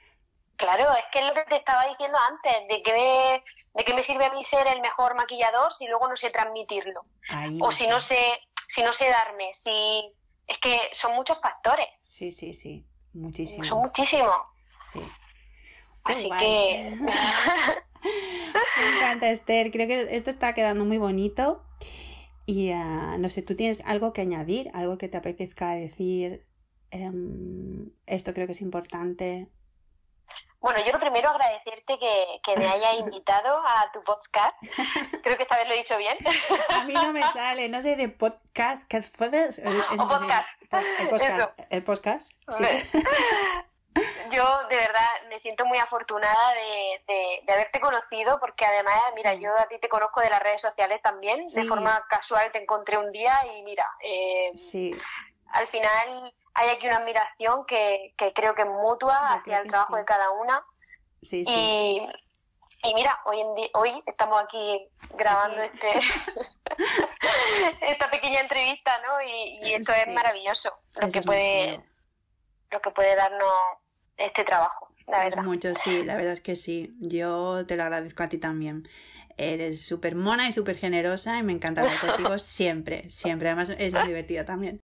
Claro, 0.57 0.85
es 0.93 1.05
que 1.11 1.19
es 1.19 1.27
lo 1.27 1.35
que 1.35 1.45
te 1.45 1.57
estaba 1.57 1.87
diciendo 1.89 2.17
antes, 2.31 2.69
de 2.69 2.83
que 2.83 2.93
me, 2.93 3.45
de 3.75 3.85
que 3.85 3.95
me 3.95 4.05
sirve 4.05 4.27
a 4.27 4.31
mí 4.33 4.45
ser 4.45 4.67
el 4.69 4.81
mejor 4.81 5.17
maquillador 5.17 5.73
si 5.73 5.89
luego 5.89 6.09
no 6.09 6.17
sé 6.17 6.31
transmitirlo. 6.31 7.03
o 7.61 7.73
si 7.73 7.89
no 7.89 8.01
sé, 8.01 8.19
si 8.75 8.83
no 8.83 8.93
sé 8.93 9.09
darme, 9.09 9.55
si 9.55 9.71
es 10.49 10.59
que 10.59 10.77
son 10.93 11.15
muchos 11.15 11.41
factores. 11.41 11.87
Sí, 12.03 12.33
sí, 12.33 12.53
sí, 12.53 12.85
muchísimos. 13.13 13.69
Son 13.69 13.79
muchísimos. 13.79 14.35
Sí. 14.93 15.01
Así 16.03 16.29
que 16.39 16.97
me 18.85 18.97
encanta 18.97 19.31
Esther, 19.31 19.71
creo 19.71 19.87
que 19.87 20.17
esto 20.17 20.29
está 20.29 20.55
quedando 20.55 20.85
muy 20.85 20.99
bonito. 20.99 21.65
Y 22.47 22.73
ah, 22.73 23.17
no 23.17 23.29
sé, 23.29 23.43
¿tú 23.43 23.55
tienes 23.55 23.81
algo 23.87 24.13
que 24.13 24.23
añadir? 24.23 24.73
¿Algo 24.75 24.99
que 24.99 25.09
te 25.09 25.19
apetezca 25.19 25.71
decir? 25.71 26.45
Em, 26.91 27.91
esto 28.07 28.35
creo 28.35 28.47
que 28.47 28.53
es 28.53 28.61
importante. 28.61 29.49
Bueno, 30.65 30.83
yo 30.83 30.93
lo 30.93 30.99
primero 30.99 31.29
agradecerte 31.29 31.99
que, 31.99 32.41
que 32.43 32.57
me 32.57 32.67
haya 32.67 32.95
invitado 32.99 33.59
a 33.67 33.93
tu 33.93 34.03
podcast. 34.03 34.57
Creo 35.23 35.37
que 35.37 35.43
esta 35.43 35.59
vez 35.59 35.69
lo 35.69 35.75
he 35.75 35.77
dicho 35.77 35.99
bien. 35.99 36.17
A 36.71 36.85
mí 36.85 36.95
no 36.95 37.13
me 37.13 37.23
sale, 37.23 37.69
no 37.69 37.83
sé 37.83 37.97
de 37.97 38.09
podcast. 38.09 38.89
¿Qué 38.89 39.05
puedes? 39.19 39.61
O 39.99 40.09
podcast. 40.09 40.49
El 41.01 41.09
podcast. 41.11 41.61
El 41.69 41.85
podcast. 41.85 42.33
Sí. 42.49 42.65
Yo 44.31 44.69
de 44.69 44.77
verdad 44.77 45.07
me 45.29 45.39
siento 45.39 45.67
muy 45.67 45.77
afortunada 45.77 46.55
de, 46.55 47.43
de, 47.47 47.53
haberte 47.53 47.79
conocido 47.79 48.41
porque 48.41 48.65
además, 48.65 49.03
mira, 49.15 49.35
yo 49.35 49.55
a 49.59 49.69
ti 49.69 49.79
te 49.79 49.91
conozco 49.91 50.23
de 50.23 50.31
las 50.31 50.43
redes 50.43 50.63
sociales 50.63 51.03
también, 51.03 51.47
de 51.47 51.65
forma 51.65 52.07
casual 52.09 52.51
te 52.53 52.63
encontré 52.63 52.97
un 52.97 53.13
día 53.13 53.35
y 53.55 53.63
mira, 53.63 53.87
eh, 54.01 54.51
al 55.49 55.67
final 55.69 56.35
hay 56.55 56.71
aquí 56.71 56.87
una 56.87 56.99
admiración 56.99 57.67
que, 57.67 58.15
que 58.17 58.33
creo 58.33 58.55
que 58.55 58.63
es 58.63 58.69
mutua 58.69 59.35
hacia 59.35 59.59
el 59.59 59.69
trabajo 59.69 59.97
de 59.97 60.05
cada 60.05 60.31
una. 60.31 60.65
Y, 61.21 62.07
y 62.85 62.95
mira, 62.95 63.19
hoy 63.25 63.41
en 63.41 63.55
día, 63.55 63.69
hoy 63.75 64.03
estamos 64.07 64.43
aquí 64.43 64.89
grabando 65.17 65.63
este 65.63 65.93
esta 67.89 68.11
pequeña 68.11 68.41
entrevista, 68.41 69.01
¿no? 69.01 69.23
Y, 69.23 69.59
y 69.67 69.75
esto 69.75 69.93
es 69.93 70.13
maravilloso, 70.13 70.71
lo 71.01 71.09
que 71.09 71.23
puede 71.23 71.83
lo 72.71 72.81
que 72.81 72.91
puede 72.91 73.17
darnos 73.17 73.53
este 74.17 74.45
trabajo, 74.45 74.89
la 75.07 75.25
verdad. 75.25 75.43
Mucho, 75.43 75.75
sí, 75.75 76.03
la 76.03 76.17
verdad 76.17 76.33
es 76.33 76.41
que 76.41 76.57
sí. 76.57 76.95
Yo 77.01 77.65
te 77.67 77.77
lo 77.77 77.85
agradezco 77.85 78.23
a 78.23 78.29
ti 78.29 78.39
también. 78.39 78.83
Eres 79.37 79.85
súper 79.85 80.15
mona 80.15 80.49
y 80.49 80.53
súper 80.53 80.77
generosa 80.77 81.39
y 81.39 81.43
me 81.43 81.53
encanta 81.53 81.81
hablar 81.83 81.99
contigo 81.99 82.39
siempre, 82.39 83.09
siempre. 83.11 83.49
Además 83.49 83.71
es 83.79 83.95
muy 83.95 84.07
divertida 84.07 84.45
también. 84.45 84.81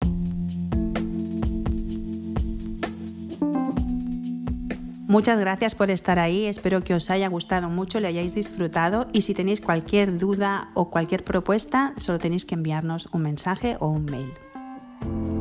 Muchas 5.11 5.41
gracias 5.41 5.75
por 5.75 5.91
estar 5.91 6.21
ahí, 6.21 6.47
espero 6.47 6.85
que 6.85 6.95
os 6.95 7.11
haya 7.11 7.29
gustado 7.29 7.69
mucho, 7.69 7.99
le 7.99 8.07
hayáis 8.07 8.33
disfrutado 8.33 9.09
y 9.13 9.23
si 9.23 9.35
tenéis 9.35 9.61
cualquier 9.61 10.19
duda 10.19 10.71
o 10.75 10.89
cualquier 10.89 11.25
propuesta, 11.25 11.95
solo 11.97 12.21
tenéis 12.21 12.45
que 12.45 12.55
enviarnos 12.55 13.09
un 13.11 13.23
mensaje 13.23 13.77
o 13.81 13.89
un 13.89 14.05
mail. 14.05 15.40